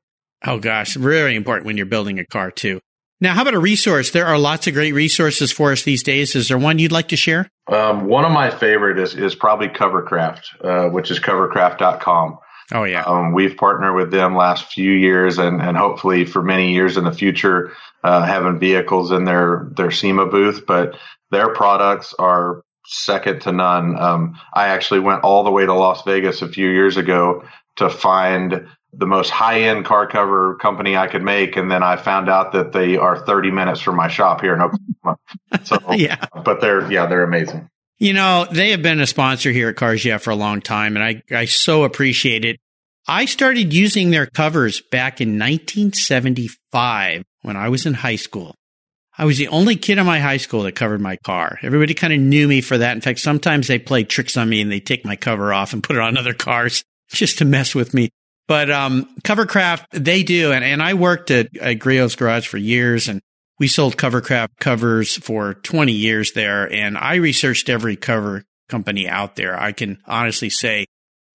Oh 0.46 0.58
gosh, 0.58 0.96
really 0.96 1.34
important 1.34 1.66
when 1.66 1.76
you're 1.76 1.86
building 1.86 2.18
a 2.20 2.24
car 2.24 2.50
too. 2.52 2.80
Now, 3.20 3.34
how 3.34 3.42
about 3.42 3.54
a 3.54 3.58
resource? 3.58 4.10
There 4.12 4.26
are 4.26 4.38
lots 4.38 4.68
of 4.68 4.74
great 4.74 4.94
resources 4.94 5.50
for 5.50 5.72
us 5.72 5.82
these 5.82 6.04
days. 6.04 6.36
Is 6.36 6.48
there 6.48 6.58
one 6.58 6.78
you'd 6.78 6.92
like 6.92 7.08
to 7.08 7.16
share? 7.16 7.50
Um, 7.66 8.06
one 8.06 8.24
of 8.24 8.30
my 8.30 8.50
favorite 8.50 8.98
is 8.98 9.14
is 9.14 9.34
probably 9.34 9.68
Covercraft, 9.68 10.64
uh, 10.64 10.90
which 10.90 11.10
is 11.10 11.18
covercraft.com. 11.18 12.38
Oh 12.72 12.84
yeah. 12.84 13.02
Um, 13.04 13.32
we've 13.32 13.56
partnered 13.56 13.96
with 13.96 14.10
them 14.10 14.36
last 14.36 14.72
few 14.72 14.92
years 14.92 15.38
and, 15.38 15.60
and 15.60 15.76
hopefully 15.76 16.26
for 16.26 16.42
many 16.42 16.74
years 16.74 16.96
in 16.96 17.04
the 17.04 17.12
future, 17.12 17.72
uh, 18.04 18.24
having 18.24 18.58
vehicles 18.58 19.10
in 19.10 19.24
their, 19.24 19.68
their 19.74 19.90
SEMA 19.90 20.26
booth, 20.26 20.66
but 20.66 20.96
their 21.30 21.54
products 21.54 22.14
are 22.18 22.62
second 22.84 23.40
to 23.42 23.52
none. 23.52 23.98
Um, 23.98 24.38
I 24.52 24.68
actually 24.68 25.00
went 25.00 25.24
all 25.24 25.44
the 25.44 25.50
way 25.50 25.64
to 25.64 25.72
Las 25.72 26.02
Vegas 26.04 26.42
a 26.42 26.48
few 26.48 26.68
years 26.68 26.98
ago 26.98 27.44
to 27.76 27.88
find 27.88 28.66
the 28.92 29.06
most 29.06 29.30
high 29.30 29.62
end 29.62 29.84
car 29.84 30.06
cover 30.06 30.56
company 30.56 30.96
I 30.96 31.06
could 31.06 31.22
make. 31.22 31.56
And 31.56 31.70
then 31.70 31.82
I 31.82 31.96
found 31.96 32.28
out 32.28 32.52
that 32.52 32.72
they 32.72 32.96
are 32.96 33.18
30 33.18 33.50
minutes 33.50 33.80
from 33.80 33.96
my 33.96 34.08
shop 34.08 34.40
here 34.40 34.54
in 34.54 34.60
Oklahoma. 34.60 35.18
So, 35.64 35.78
yeah, 35.92 36.24
but 36.44 36.60
they're, 36.60 36.90
yeah, 36.90 37.06
they're 37.06 37.24
amazing. 37.24 37.68
You 37.98 38.12
know, 38.12 38.46
they 38.50 38.70
have 38.70 38.82
been 38.82 39.00
a 39.00 39.06
sponsor 39.06 39.50
here 39.50 39.68
at 39.68 39.76
Cars 39.76 40.04
Yeah 40.04 40.18
for 40.18 40.30
a 40.30 40.36
long 40.36 40.60
time, 40.60 40.96
and 40.96 41.04
I, 41.04 41.22
I 41.36 41.46
so 41.46 41.82
appreciate 41.82 42.44
it. 42.44 42.60
I 43.08 43.24
started 43.24 43.72
using 43.72 44.10
their 44.10 44.26
covers 44.26 44.80
back 44.80 45.20
in 45.20 45.30
1975 45.30 47.24
when 47.42 47.56
I 47.56 47.68
was 47.70 47.86
in 47.86 47.94
high 47.94 48.16
school. 48.16 48.54
I 49.16 49.24
was 49.24 49.36
the 49.36 49.48
only 49.48 49.74
kid 49.74 49.98
in 49.98 50.06
my 50.06 50.20
high 50.20 50.36
school 50.36 50.62
that 50.62 50.76
covered 50.76 51.00
my 51.00 51.16
car. 51.16 51.58
Everybody 51.62 51.94
kind 51.94 52.12
of 52.12 52.20
knew 52.20 52.46
me 52.46 52.60
for 52.60 52.78
that. 52.78 52.94
In 52.94 53.00
fact, 53.00 53.18
sometimes 53.18 53.66
they 53.66 53.80
play 53.80 54.04
tricks 54.04 54.36
on 54.36 54.48
me 54.48 54.60
and 54.60 54.70
they 54.70 54.78
take 54.78 55.04
my 55.04 55.16
cover 55.16 55.52
off 55.52 55.72
and 55.72 55.82
put 55.82 55.96
it 55.96 56.02
on 56.02 56.16
other 56.16 56.34
cars 56.34 56.84
just 57.08 57.38
to 57.38 57.44
mess 57.44 57.74
with 57.74 57.94
me. 57.94 58.10
But 58.48 58.70
um, 58.70 59.06
Covercraft, 59.22 59.84
they 59.92 60.22
do. 60.22 60.52
And, 60.52 60.64
and 60.64 60.82
I 60.82 60.94
worked 60.94 61.30
at, 61.30 61.54
at 61.58 61.74
Griot's 61.74 62.16
Garage 62.16 62.48
for 62.48 62.56
years 62.56 63.06
and 63.06 63.20
we 63.58 63.68
sold 63.68 63.96
Covercraft 63.96 64.56
covers 64.58 65.16
for 65.18 65.54
20 65.54 65.92
years 65.92 66.32
there. 66.32 66.72
And 66.72 66.96
I 66.96 67.16
researched 67.16 67.68
every 67.68 67.94
cover 67.94 68.44
company 68.68 69.06
out 69.06 69.36
there. 69.36 69.60
I 69.60 69.72
can 69.72 69.98
honestly 70.06 70.48
say 70.48 70.86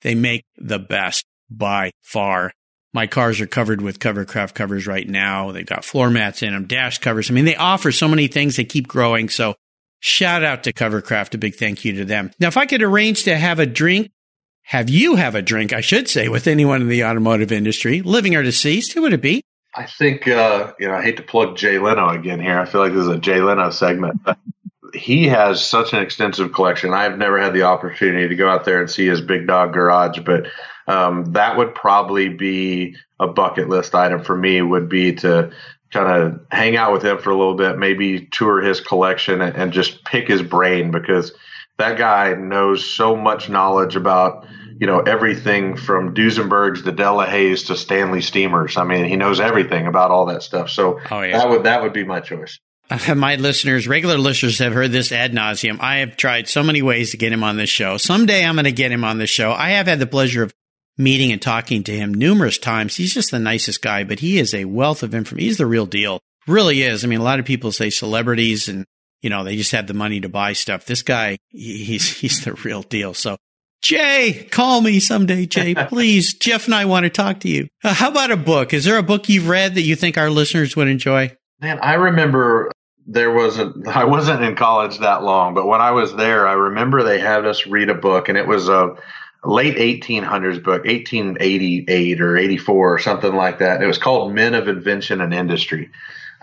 they 0.02 0.16
make 0.16 0.44
the 0.58 0.80
best 0.80 1.26
by 1.50 1.92
far. 2.02 2.52
My 2.94 3.08
cars 3.08 3.42
are 3.42 3.48
covered 3.48 3.82
with 3.82 4.00
Covercraft 4.00 4.54
covers 4.54 4.88
right 4.88 5.08
now. 5.08 5.52
They've 5.52 5.66
got 5.66 5.86
floor 5.86 6.10
mats 6.10 6.42
in 6.44 6.54
them, 6.54 6.66
dash 6.66 7.00
covers. 7.00 7.30
I 7.30 7.34
mean, 7.34 7.46
they 7.46 7.56
offer 7.56 7.92
so 7.92 8.08
many 8.08 8.28
things. 8.28 8.56
They 8.56 8.66
keep 8.66 8.88
growing. 8.88 9.30
So 9.30 9.56
shout 10.00 10.44
out 10.44 10.64
to 10.64 10.74
Covercraft. 10.74 11.34
A 11.34 11.38
big 11.38 11.56
thank 11.56 11.86
you 11.86 11.94
to 11.94 12.06
them. 12.06 12.32
Now, 12.40 12.48
if 12.48 12.58
I 12.58 12.66
could 12.66 12.84
arrange 12.84 13.24
to 13.24 13.36
have 13.36 13.60
a 13.60 13.66
drink, 13.66 14.12
have 14.64 14.90
you 14.90 15.16
have 15.16 15.36
a 15.36 15.42
drink, 15.42 15.74
I 15.74 15.82
should 15.82 16.08
say, 16.08 16.30
with 16.30 16.48
anyone 16.48 16.82
in 16.82 16.88
the 16.88 17.04
automotive 17.04 17.52
industry, 17.52 18.02
living 18.02 18.36
or 18.36 18.44
deceased, 18.44 18.94
who 18.94 19.02
would 19.04 19.14
it 19.14 19.22
be? 19.22 19.44
I 19.76 19.86
think, 19.86 20.28
uh, 20.28 20.74
you 20.80 20.88
know, 20.88 20.96
I 20.96 21.04
hate 21.04 21.18
to 21.18 21.24
plug 21.24 21.58
Jay 21.58 21.80
Leno 21.80 22.10
again 22.10 22.40
here. 22.40 22.60
I 22.60 22.66
feel 22.66 22.82
like 22.82 22.94
this 22.94 23.04
is 23.04 23.08
a 23.08 23.18
Jay 23.18 23.42
Leno 23.42 23.70
segment. 23.72 24.20
he 24.94 25.28
has 25.28 25.66
such 25.66 25.94
an 25.94 26.00
extensive 26.00 26.54
collection. 26.54 26.94
I've 26.94 27.18
never 27.18 27.40
had 27.40 27.54
the 27.54 27.64
opportunity 27.64 28.28
to 28.28 28.36
go 28.36 28.48
out 28.48 28.66
there 28.66 28.80
and 28.80 28.90
see 28.90 29.08
his 29.08 29.22
big 29.22 29.48
dog 29.48 29.74
garage, 29.74 30.20
but 30.20 30.48
um, 30.88 31.34
that 31.34 31.58
would 31.58 31.74
probably 31.74 32.30
be 32.30 32.96
a 33.20 33.28
bucket 33.28 33.70
list 33.70 33.96
item 33.96 34.24
for 34.24 34.38
me 34.38 34.62
would 34.62 34.90
be 34.90 35.14
to 35.16 35.52
kind 35.92 36.22
of 36.22 36.46
hang 36.52 36.76
out 36.76 36.92
with 36.92 37.04
him 37.04 37.18
for 37.18 37.30
a 37.30 37.38
little 37.38 37.56
bit, 37.56 37.78
maybe 37.78 38.28
tour 38.32 38.62
his 38.62 38.82
collection 38.82 39.42
and, 39.42 39.56
and 39.56 39.74
just 39.74 40.04
pick 40.04 40.28
his 40.28 40.42
brain 40.42 40.92
because 40.92 41.32
that 41.84 41.98
guy 41.98 42.34
knows 42.34 42.90
so 42.90 43.16
much 43.16 43.50
knowledge 43.50 43.96
about 43.96 44.48
you 44.80 44.88
know 44.88 45.00
everything 45.00 45.76
from 45.76 46.16
Duesenbergs 46.16 46.84
to 46.84 46.92
Delahaye's 46.92 47.64
to 47.64 47.76
Stanley 47.76 48.22
Steamers. 48.22 48.78
I 48.78 48.84
mean, 48.84 49.06
he 49.06 49.16
knows 49.16 49.40
everything 49.40 49.88
about 49.88 50.12
all 50.12 50.26
that 50.28 50.44
stuff. 50.44 50.70
So 50.70 51.00
oh, 51.12 51.22
yeah. 51.22 51.38
that 51.38 51.50
would 51.50 51.64
that 51.64 51.84
would 51.84 51.94
be 51.94 52.04
my 52.04 52.20
choice. 52.20 52.60
My 53.16 53.36
listeners, 53.38 53.88
regular 53.88 54.18
listeners, 54.18 54.60
have 54.60 54.74
heard 54.74 54.92
this 54.92 55.12
ad 55.12 55.32
nauseum. 55.32 55.80
I 55.80 55.98
have 55.98 56.18
tried 56.18 56.50
so 56.50 56.62
many 56.62 56.82
ways 56.82 57.12
to 57.12 57.18
get 57.18 57.32
him 57.32 57.44
on 57.44 57.56
this 57.56 57.70
show. 57.70 57.98
Someday 57.98 58.46
I'm 58.46 58.56
going 58.56 58.66
to 58.66 58.74
get 58.74 58.92
him 58.92 59.06
on 59.06 59.18
this 59.18 59.30
show. 59.30 59.52
I 59.54 59.70
have 59.70 59.88
had 59.88 60.00
the 60.00 60.06
pleasure 60.06 60.44
of 60.44 60.54
meeting 60.98 61.32
and 61.32 61.42
talking 61.42 61.84
to 61.84 61.96
him 61.96 62.14
numerous 62.14 62.58
times. 62.58 62.98
He's 62.98 63.14
just 63.14 63.32
the 63.32 63.40
nicest 63.40 63.82
guy, 63.82 64.04
but 64.04 64.20
he 64.20 64.38
is 64.38 64.54
a 64.54 64.66
wealth 64.66 65.02
of 65.02 65.16
information. 65.16 65.48
He's 65.48 65.58
the 65.58 65.66
real 65.66 65.86
deal. 65.86 66.20
Really 66.46 66.84
is. 66.84 67.04
I 67.04 67.08
mean, 67.08 67.22
a 67.22 67.24
lot 67.24 67.40
of 67.40 67.46
people 67.46 67.72
say 67.72 67.90
celebrities 67.90 68.68
and, 68.68 68.86
you 69.24 69.32
know, 69.32 69.44
they 69.44 69.56
just 69.56 69.72
have 69.72 69.88
the 69.88 69.96
money 69.96 70.20
to 70.20 70.30
buy 70.30 70.54
stuff. 70.54 70.86
This 70.86 71.02
guy, 71.02 71.38
he's, 71.50 72.18
he's 72.20 72.44
the 72.44 72.54
real 72.54 72.84
deal. 72.84 73.16
So 73.16 73.38
Jay, 73.82 74.48
call 74.50 74.82
me 74.82 75.00
someday, 75.00 75.46
Jay, 75.46 75.74
please. 75.88 76.36
Jeff 76.36 76.66
and 76.66 76.76
I 76.76 76.86
want 76.86 77.06
to 77.06 77.10
talk 77.10 77.40
to 77.42 77.50
you. 77.50 77.68
Uh, 77.84 77.94
how 77.94 78.10
about 78.12 78.32
a 78.32 78.38
book? 78.38 78.74
Is 78.74 78.86
there 78.86 78.98
a 78.98 79.04
book 79.04 79.28
you've 79.28 79.50
read 79.50 79.76
that 79.76 79.82
you 79.82 79.96
think 79.96 80.18
our 80.18 80.30
listeners 80.30 80.76
would 80.76 80.88
enjoy? 80.88 81.36
Man, 81.60 81.80
I 81.80 81.96
remember 81.96 82.72
there 83.08 83.32
was 83.32 83.60
a, 83.60 83.74
I 83.88 84.06
wasn't 84.06 84.44
in 84.44 84.56
college 84.56 85.00
that 85.00 85.24
long, 85.24 85.54
but 85.54 85.68
when 85.68 85.82
I 85.82 85.92
was 85.92 86.16
there, 86.16 86.48
I 86.48 86.54
remember 86.54 87.04
they 87.04 87.20
had 87.20 87.46
us 87.46 87.66
read 87.66 87.90
a 87.90 87.96
book 87.96 88.30
and 88.30 88.38
it 88.38 88.48
was 88.48 88.70
a 88.70 88.96
late 89.44 89.76
1800s 89.76 90.64
book, 90.64 90.86
1888 90.86 92.22
or 92.22 92.38
84 92.38 92.94
or 92.94 93.00
something 93.00 93.36
like 93.36 93.60
that. 93.60 93.82
It 93.82 93.88
was 93.88 93.98
called 93.98 94.34
Men 94.34 94.54
of 94.54 94.70
Invention 94.70 95.20
and 95.20 95.34
Industry. 95.34 95.90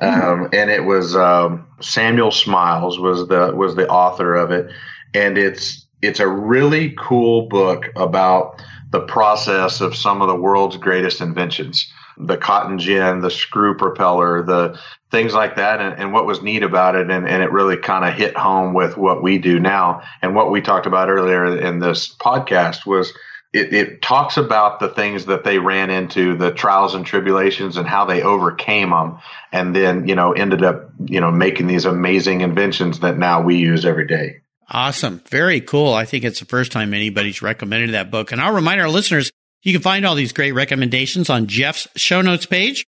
Um, 0.01 0.48
and 0.53 0.70
it 0.70 0.84
was 0.84 1.14
um, 1.14 1.66
Samuel 1.80 2.30
Smiles 2.30 2.98
was 2.98 3.28
the 3.28 3.53
was 3.55 3.74
the 3.74 3.88
author 3.88 4.34
of 4.34 4.51
it, 4.51 4.70
and 5.14 5.36
it's 5.36 5.86
it's 6.01 6.20
a 6.20 6.28
really 6.28 6.94
cool 6.98 7.48
book 7.48 7.86
about 7.96 8.62
the 8.90 9.01
process 9.01 9.80
of 9.80 9.94
some 9.94 10.22
of 10.22 10.28
the 10.28 10.34
world's 10.34 10.76
greatest 10.76 11.20
inventions. 11.20 11.92
The 12.18 12.36
cotton 12.36 12.78
gin, 12.78 13.20
the 13.20 13.30
screw 13.30 13.76
propeller, 13.76 14.42
the 14.42 14.78
things 15.11 15.32
like 15.32 15.57
that. 15.57 15.80
And, 15.80 15.98
and 15.98 16.12
what 16.12 16.26
was 16.26 16.42
neat 16.42 16.62
about 16.62 16.94
it, 16.94 17.11
and, 17.11 17.26
and 17.26 17.42
it 17.42 17.51
really 17.53 17.76
kind 17.76 18.05
of 18.05 18.14
hit 18.14 18.36
home 18.36 18.74
with 18.74 18.96
what 18.96 19.22
we 19.22 19.38
do 19.38 19.59
now. 19.59 20.03
And 20.22 20.34
what 20.34 20.51
we 20.51 20.61
talked 20.61 20.86
about 20.86 21.09
earlier 21.09 21.59
in 21.59 21.78
this 21.78 22.14
podcast 22.16 22.84
was 22.84 23.12
it, 23.53 23.72
it 23.72 24.03
talks 24.03 24.36
about 24.36 24.78
the 24.78 24.88
things 24.88 25.26
that 25.26 25.42
they 25.44 25.59
ran 25.59 25.90
into, 25.90 26.36
the 26.36 26.53
trials 26.53 26.94
and 26.94 27.05
tribulations 27.05 27.76
and 27.76 27.86
how 27.86 28.05
they 28.05 28.22
overcame 28.22 28.90
them. 28.90 29.18
And 29.53 29.74
then, 29.74 30.07
you 30.07 30.14
know, 30.14 30.32
ended 30.32 30.62
up, 30.62 30.90
you 31.05 31.20
know, 31.20 31.30
making 31.30 31.66
these 31.66 31.84
amazing 31.84 32.42
inventions 32.42 33.01
that 33.01 33.18
now 33.18 33.42
we 33.42 33.57
use 33.57 33.84
every 33.84 34.07
day. 34.07 34.40
Awesome. 34.68 35.20
Very 35.28 35.61
cool. 35.61 35.92
I 35.92 36.05
think 36.05 36.24
it's 36.24 36.38
the 36.38 36.46
first 36.46 36.70
time 36.70 36.94
anybody's 36.94 37.42
recommended 37.42 37.90
that 37.90 38.11
book. 38.11 38.30
And 38.30 38.40
I'll 38.40 38.55
remind 38.55 38.80
our 38.80 38.88
listeners, 38.88 39.32
you 39.62 39.72
can 39.72 39.82
find 39.82 40.07
all 40.07 40.14
these 40.14 40.32
great 40.32 40.53
recommendations 40.53 41.28
on 41.28 41.48
Jeff's 41.48 41.88
show 41.96 42.22
notes 42.22 42.46
page 42.46 42.86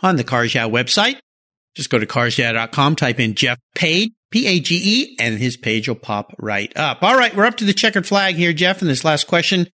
on 0.00 0.14
the 0.14 0.24
Cars 0.24 0.54
Yeah 0.54 0.68
website. 0.68 1.18
Just 1.74 1.90
go 1.90 1.98
to 1.98 2.06
carsyeah.com, 2.06 2.96
type 2.96 3.18
in 3.18 3.34
Jeff 3.34 3.58
Page, 3.74 4.12
P-A-G-E, 4.32 5.16
and 5.20 5.38
his 5.38 5.58
page 5.58 5.86
will 5.86 5.94
pop 5.94 6.34
right 6.38 6.74
up. 6.76 7.02
All 7.02 7.16
right, 7.16 7.36
we're 7.36 7.44
up 7.44 7.58
to 7.58 7.64
the 7.64 7.74
checkered 7.74 8.06
flag 8.06 8.34
here, 8.34 8.54
Jeff, 8.54 8.80
and 8.80 8.90
this 8.90 9.04
last 9.04 9.26
question 9.26 9.68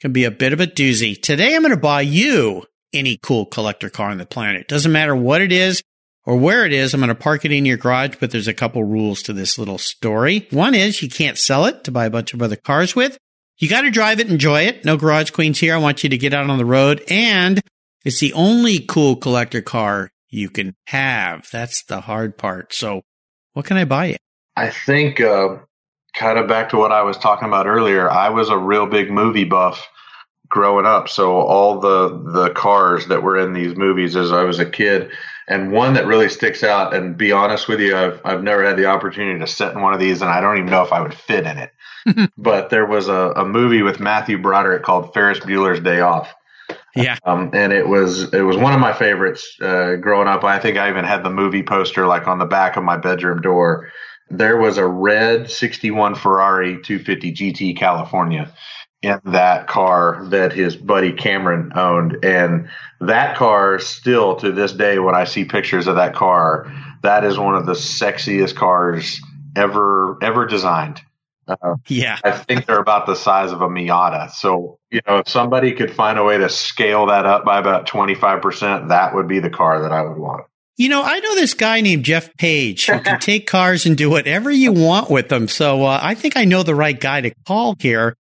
can 0.00 0.12
be 0.12 0.24
a 0.24 0.30
bit 0.30 0.52
of 0.52 0.60
a 0.60 0.66
doozy. 0.66 1.20
Today 1.20 1.54
I'm 1.54 1.62
going 1.62 1.74
to 1.74 1.80
buy 1.80 2.02
you 2.02 2.64
any 2.92 3.18
cool 3.20 3.44
collector 3.44 3.90
car 3.90 4.10
on 4.10 4.18
the 4.18 4.24
planet. 4.24 4.68
Doesn't 4.68 4.92
matter 4.92 5.16
what 5.16 5.42
it 5.42 5.50
is 5.50 5.82
or 6.24 6.36
where 6.36 6.64
it 6.64 6.72
is. 6.72 6.94
I'm 6.94 7.00
going 7.00 7.08
to 7.08 7.16
park 7.16 7.44
it 7.44 7.50
in 7.50 7.66
your 7.66 7.76
garage, 7.76 8.16
but 8.20 8.30
there's 8.30 8.46
a 8.46 8.54
couple 8.54 8.84
rules 8.84 9.20
to 9.24 9.32
this 9.32 9.58
little 9.58 9.78
story. 9.78 10.46
One 10.50 10.74
is 10.74 11.02
you 11.02 11.08
can't 11.08 11.36
sell 11.36 11.66
it 11.66 11.82
to 11.84 11.90
buy 11.90 12.06
a 12.06 12.10
bunch 12.10 12.32
of 12.32 12.40
other 12.40 12.56
cars 12.56 12.94
with. 12.94 13.18
You 13.58 13.68
got 13.68 13.82
to 13.82 13.90
drive 13.90 14.20
it, 14.20 14.30
enjoy 14.30 14.62
it. 14.62 14.84
No 14.84 14.96
garage 14.96 15.30
queens 15.30 15.58
here. 15.58 15.74
I 15.74 15.78
want 15.78 16.04
you 16.04 16.10
to 16.10 16.18
get 16.18 16.34
out 16.34 16.48
on 16.48 16.58
the 16.58 16.64
road 16.64 17.02
and 17.08 17.60
it's 18.04 18.20
the 18.20 18.32
only 18.34 18.78
cool 18.78 19.16
collector 19.16 19.60
car 19.60 20.10
you 20.28 20.50
can 20.50 20.76
have. 20.86 21.48
That's 21.50 21.82
the 21.82 22.02
hard 22.02 22.38
part. 22.38 22.74
So 22.74 23.02
what 23.54 23.64
can 23.64 23.76
I 23.76 23.84
buy 23.84 24.06
you? 24.06 24.16
I 24.56 24.70
think, 24.70 25.20
uh, 25.20 25.56
kind 26.14 26.38
of 26.38 26.46
back 26.46 26.68
to 26.68 26.76
what 26.76 26.92
I 26.92 27.02
was 27.02 27.16
talking 27.18 27.48
about 27.48 27.66
earlier. 27.66 28.10
I 28.10 28.28
was 28.28 28.48
a 28.48 28.58
real 28.58 28.86
big 28.86 29.10
movie 29.10 29.44
buff 29.44 29.88
growing 30.48 30.86
up. 30.86 31.08
So 31.08 31.40
all 31.40 31.80
the, 31.80 32.30
the 32.32 32.50
cars 32.50 33.06
that 33.06 33.22
were 33.22 33.36
in 33.36 33.52
these 33.52 33.76
movies 33.76 34.14
as 34.14 34.30
I 34.30 34.44
was 34.44 34.60
a 34.60 34.70
kid, 34.70 35.10
and 35.48 35.72
one 35.72 35.94
that 35.94 36.06
really 36.06 36.28
sticks 36.28 36.62
out 36.62 36.94
and 36.94 37.16
be 37.16 37.32
honest 37.32 37.68
with 37.68 37.80
you, 37.80 37.96
I've, 37.96 38.20
I've 38.24 38.42
never 38.42 38.64
had 38.64 38.76
the 38.76 38.86
opportunity 38.86 39.38
to 39.40 39.46
sit 39.46 39.72
in 39.72 39.80
one 39.80 39.92
of 39.92 40.00
these 40.00 40.22
and 40.22 40.30
I 40.30 40.40
don't 40.40 40.56
even 40.56 40.70
know 40.70 40.82
if 40.82 40.92
I 40.92 41.00
would 41.00 41.14
fit 41.14 41.44
in 41.44 41.58
it. 41.58 41.72
but 42.38 42.70
there 42.70 42.86
was 42.86 43.08
a, 43.08 43.32
a 43.36 43.44
movie 43.44 43.82
with 43.82 43.98
Matthew 43.98 44.38
Broderick 44.38 44.82
called 44.82 45.12
Ferris 45.12 45.40
Bueller's 45.40 45.80
Day 45.80 46.00
Off. 46.00 46.32
Yeah. 46.96 47.18
Um, 47.24 47.50
and 47.52 47.72
it 47.72 47.88
was 47.88 48.32
it 48.32 48.42
was 48.42 48.56
one 48.56 48.72
of 48.72 48.80
my 48.80 48.92
favorites 48.92 49.56
uh, 49.60 49.96
growing 49.96 50.28
up. 50.28 50.44
I 50.44 50.58
think 50.58 50.76
I 50.76 50.88
even 50.88 51.04
had 51.04 51.24
the 51.24 51.30
movie 51.30 51.62
poster 51.62 52.06
like 52.06 52.26
on 52.26 52.38
the 52.38 52.46
back 52.46 52.76
of 52.76 52.84
my 52.84 52.96
bedroom 52.96 53.40
door. 53.40 53.90
There 54.30 54.56
was 54.56 54.78
a 54.78 54.86
red 54.86 55.50
61 55.50 56.14
Ferrari 56.14 56.80
250 56.82 57.32
GT 57.32 57.76
California 57.76 58.52
in 59.04 59.20
that 59.26 59.66
car 59.66 60.24
that 60.30 60.52
his 60.52 60.76
buddy 60.76 61.12
Cameron 61.12 61.72
owned. 61.76 62.24
And 62.24 62.68
that 63.00 63.36
car 63.36 63.78
still 63.78 64.36
to 64.36 64.50
this 64.50 64.72
day, 64.72 64.98
when 64.98 65.14
I 65.14 65.24
see 65.24 65.44
pictures 65.44 65.86
of 65.86 65.96
that 65.96 66.14
car, 66.14 66.72
that 67.02 67.22
is 67.22 67.38
one 67.38 67.54
of 67.54 67.66
the 67.66 67.74
sexiest 67.74 68.54
cars 68.56 69.20
ever, 69.56 70.16
ever 70.22 70.46
designed. 70.46 71.02
Uh, 71.46 71.76
yeah. 71.88 72.18
I 72.24 72.32
think 72.32 72.66
they're 72.66 72.80
about 72.80 73.06
the 73.06 73.14
size 73.14 73.52
of 73.52 73.60
a 73.60 73.68
Miata. 73.68 74.30
So, 74.30 74.78
you 74.90 75.00
know, 75.06 75.18
if 75.18 75.28
somebody 75.28 75.72
could 75.72 75.92
find 75.92 76.18
a 76.18 76.24
way 76.24 76.38
to 76.38 76.48
scale 76.48 77.06
that 77.06 77.26
up 77.26 77.44
by 77.44 77.58
about 77.58 77.86
25%, 77.88 78.88
that 78.88 79.14
would 79.14 79.28
be 79.28 79.40
the 79.40 79.50
car 79.50 79.82
that 79.82 79.92
I 79.92 80.02
would 80.02 80.16
want. 80.18 80.46
You 80.76 80.88
know, 80.88 81.02
I 81.02 81.20
know 81.20 81.34
this 81.36 81.54
guy 81.54 81.80
named 81.80 82.04
Jeff 82.04 82.34
Page 82.36 82.86
who 82.86 82.98
can 83.00 83.20
take 83.20 83.46
cars 83.46 83.86
and 83.86 83.96
do 83.96 84.10
whatever 84.10 84.50
you 84.50 84.72
want 84.72 85.08
with 85.08 85.28
them. 85.28 85.46
So 85.46 85.84
uh, 85.84 86.00
I 86.02 86.14
think 86.14 86.36
I 86.36 86.44
know 86.44 86.62
the 86.62 86.74
right 86.74 86.98
guy 86.98 87.20
to 87.20 87.32
call 87.46 87.76
here. 87.78 88.16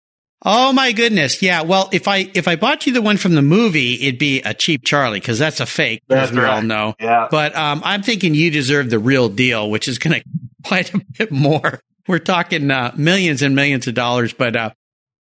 Oh 0.43 0.73
my 0.73 0.91
goodness. 0.91 1.41
Yeah. 1.41 1.61
Well, 1.61 1.87
if 1.93 2.07
I, 2.07 2.29
if 2.33 2.47
I 2.47 2.55
bought 2.55 2.87
you 2.87 2.93
the 2.93 3.01
one 3.01 3.17
from 3.17 3.35
the 3.35 3.43
movie, 3.43 3.93
it'd 4.07 4.19
be 4.19 4.41
a 4.41 4.53
cheap 4.53 4.83
Charlie 4.83 5.19
because 5.19 5.37
that's 5.37 5.59
a 5.59 5.65
fake. 5.65 6.01
That's 6.07 6.31
as 6.31 6.35
we 6.35 6.43
right. 6.43 6.55
all 6.55 6.61
know. 6.63 6.95
Yeah. 6.99 7.27
But, 7.29 7.55
um, 7.55 7.81
I'm 7.85 8.01
thinking 8.01 8.33
you 8.33 8.49
deserve 8.49 8.89
the 8.89 8.99
real 8.99 9.29
deal, 9.29 9.69
which 9.69 9.87
is 9.87 9.99
going 9.99 10.21
to 10.21 10.27
quite 10.65 10.93
a 10.93 11.01
bit 11.17 11.31
more. 11.31 11.79
We're 12.11 12.19
talking, 12.19 12.69
uh, 12.69 12.93
millions 12.97 13.41
and 13.41 13.55
millions 13.55 13.87
of 13.87 13.93
dollars. 13.93 14.33
But, 14.33 14.55
uh, 14.55 14.71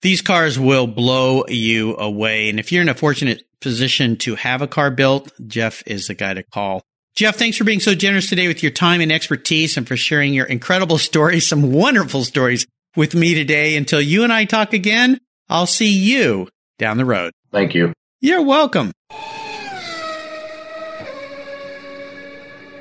These 0.02 0.20
cars 0.20 0.58
will 0.58 0.86
blow 0.86 1.44
you 1.48 1.96
away. 1.96 2.48
And 2.48 2.58
if 2.58 2.72
you're 2.72 2.82
in 2.82 2.88
a 2.88 2.94
fortunate 2.94 3.44
position 3.60 4.16
to 4.18 4.34
have 4.34 4.62
a 4.62 4.66
car 4.66 4.90
built, 4.90 5.32
Jeff 5.46 5.82
is 5.86 6.06
the 6.06 6.14
guy 6.14 6.34
to 6.34 6.42
call. 6.42 6.82
Jeff, 7.14 7.36
thanks 7.36 7.56
for 7.56 7.64
being 7.64 7.80
so 7.80 7.94
generous 7.94 8.28
today 8.28 8.46
with 8.46 8.62
your 8.62 8.72
time 8.72 9.00
and 9.00 9.10
expertise 9.10 9.76
and 9.76 9.88
for 9.88 9.96
sharing 9.96 10.34
your 10.34 10.46
incredible 10.46 10.98
stories, 11.10 11.46
some 11.46 11.72
wonderful 11.72 12.24
stories 12.24 12.66
with 12.94 13.14
me 13.14 13.34
today. 13.34 13.76
Until 13.76 14.00
you 14.00 14.22
and 14.22 14.32
I 14.32 14.44
talk 14.44 14.72
again, 14.72 15.20
I'll 15.48 15.66
see 15.66 15.90
you 15.90 16.48
down 16.78 16.96
the 16.96 17.04
road. 17.04 17.32
Thank 17.52 17.74
you. 17.74 17.92
You're 18.20 18.42
welcome. 18.42 18.92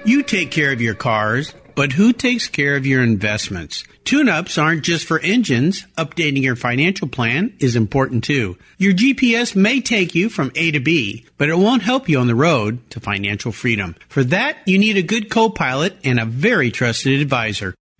You 0.05 0.21
take 0.23 0.51
care 0.51 0.71
of 0.71 0.81
your 0.81 0.93
cars, 0.93 1.53
but 1.73 1.93
who 1.93 2.13
takes 2.13 2.47
care 2.47 2.75
of 2.75 2.85
your 2.85 3.01
investments? 3.03 3.83
Tune-ups 4.03 4.57
aren't 4.59 4.83
just 4.83 5.05
for 5.05 5.19
engines. 5.19 5.85
Updating 5.97 6.43
your 6.43 6.55
financial 6.55 7.07
plan 7.07 7.55
is 7.59 7.75
important 7.75 8.23
too. 8.23 8.55
Your 8.77 8.93
GPS 8.93 9.55
may 9.55 9.81
take 9.81 10.13
you 10.13 10.29
from 10.29 10.51
A 10.55 10.69
to 10.71 10.79
B, 10.79 11.25
but 11.37 11.49
it 11.49 11.57
won't 11.57 11.81
help 11.81 12.07
you 12.07 12.19
on 12.19 12.27
the 12.27 12.35
road 12.35 12.87
to 12.91 12.99
financial 12.99 13.51
freedom. 13.51 13.95
For 14.07 14.23
that, 14.25 14.57
you 14.67 14.77
need 14.77 14.97
a 14.97 15.01
good 15.01 15.31
co-pilot 15.31 15.97
and 16.03 16.19
a 16.19 16.25
very 16.25 16.69
trusted 16.69 17.19
advisor. 17.19 17.73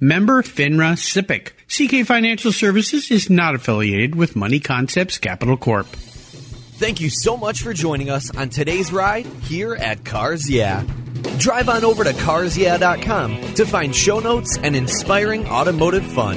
Member 0.00 0.42
FINRA 0.42 0.96
SIPC. 0.96 1.52
CK 1.68 2.06
Financial 2.06 2.52
Services 2.52 3.10
is 3.10 3.30
not 3.30 3.54
affiliated 3.54 4.14
with 4.14 4.36
Money 4.36 4.60
Concepts 4.60 5.18
Capital 5.18 5.56
Corp. 5.56 5.86
Thank 5.86 7.00
you 7.00 7.08
so 7.08 7.36
much 7.36 7.62
for 7.62 7.72
joining 7.72 8.10
us 8.10 8.34
on 8.36 8.48
today's 8.48 8.92
ride 8.92 9.26
here 9.42 9.74
at 9.74 10.04
Cars 10.04 10.50
Yeah. 10.50 10.82
Drive 11.38 11.68
on 11.68 11.84
over 11.84 12.04
to 12.04 12.10
carsyeah.com 12.10 13.54
to 13.54 13.64
find 13.64 13.94
show 13.94 14.18
notes 14.18 14.58
and 14.58 14.74
inspiring 14.76 15.46
automotive 15.46 16.04
fun. 16.04 16.36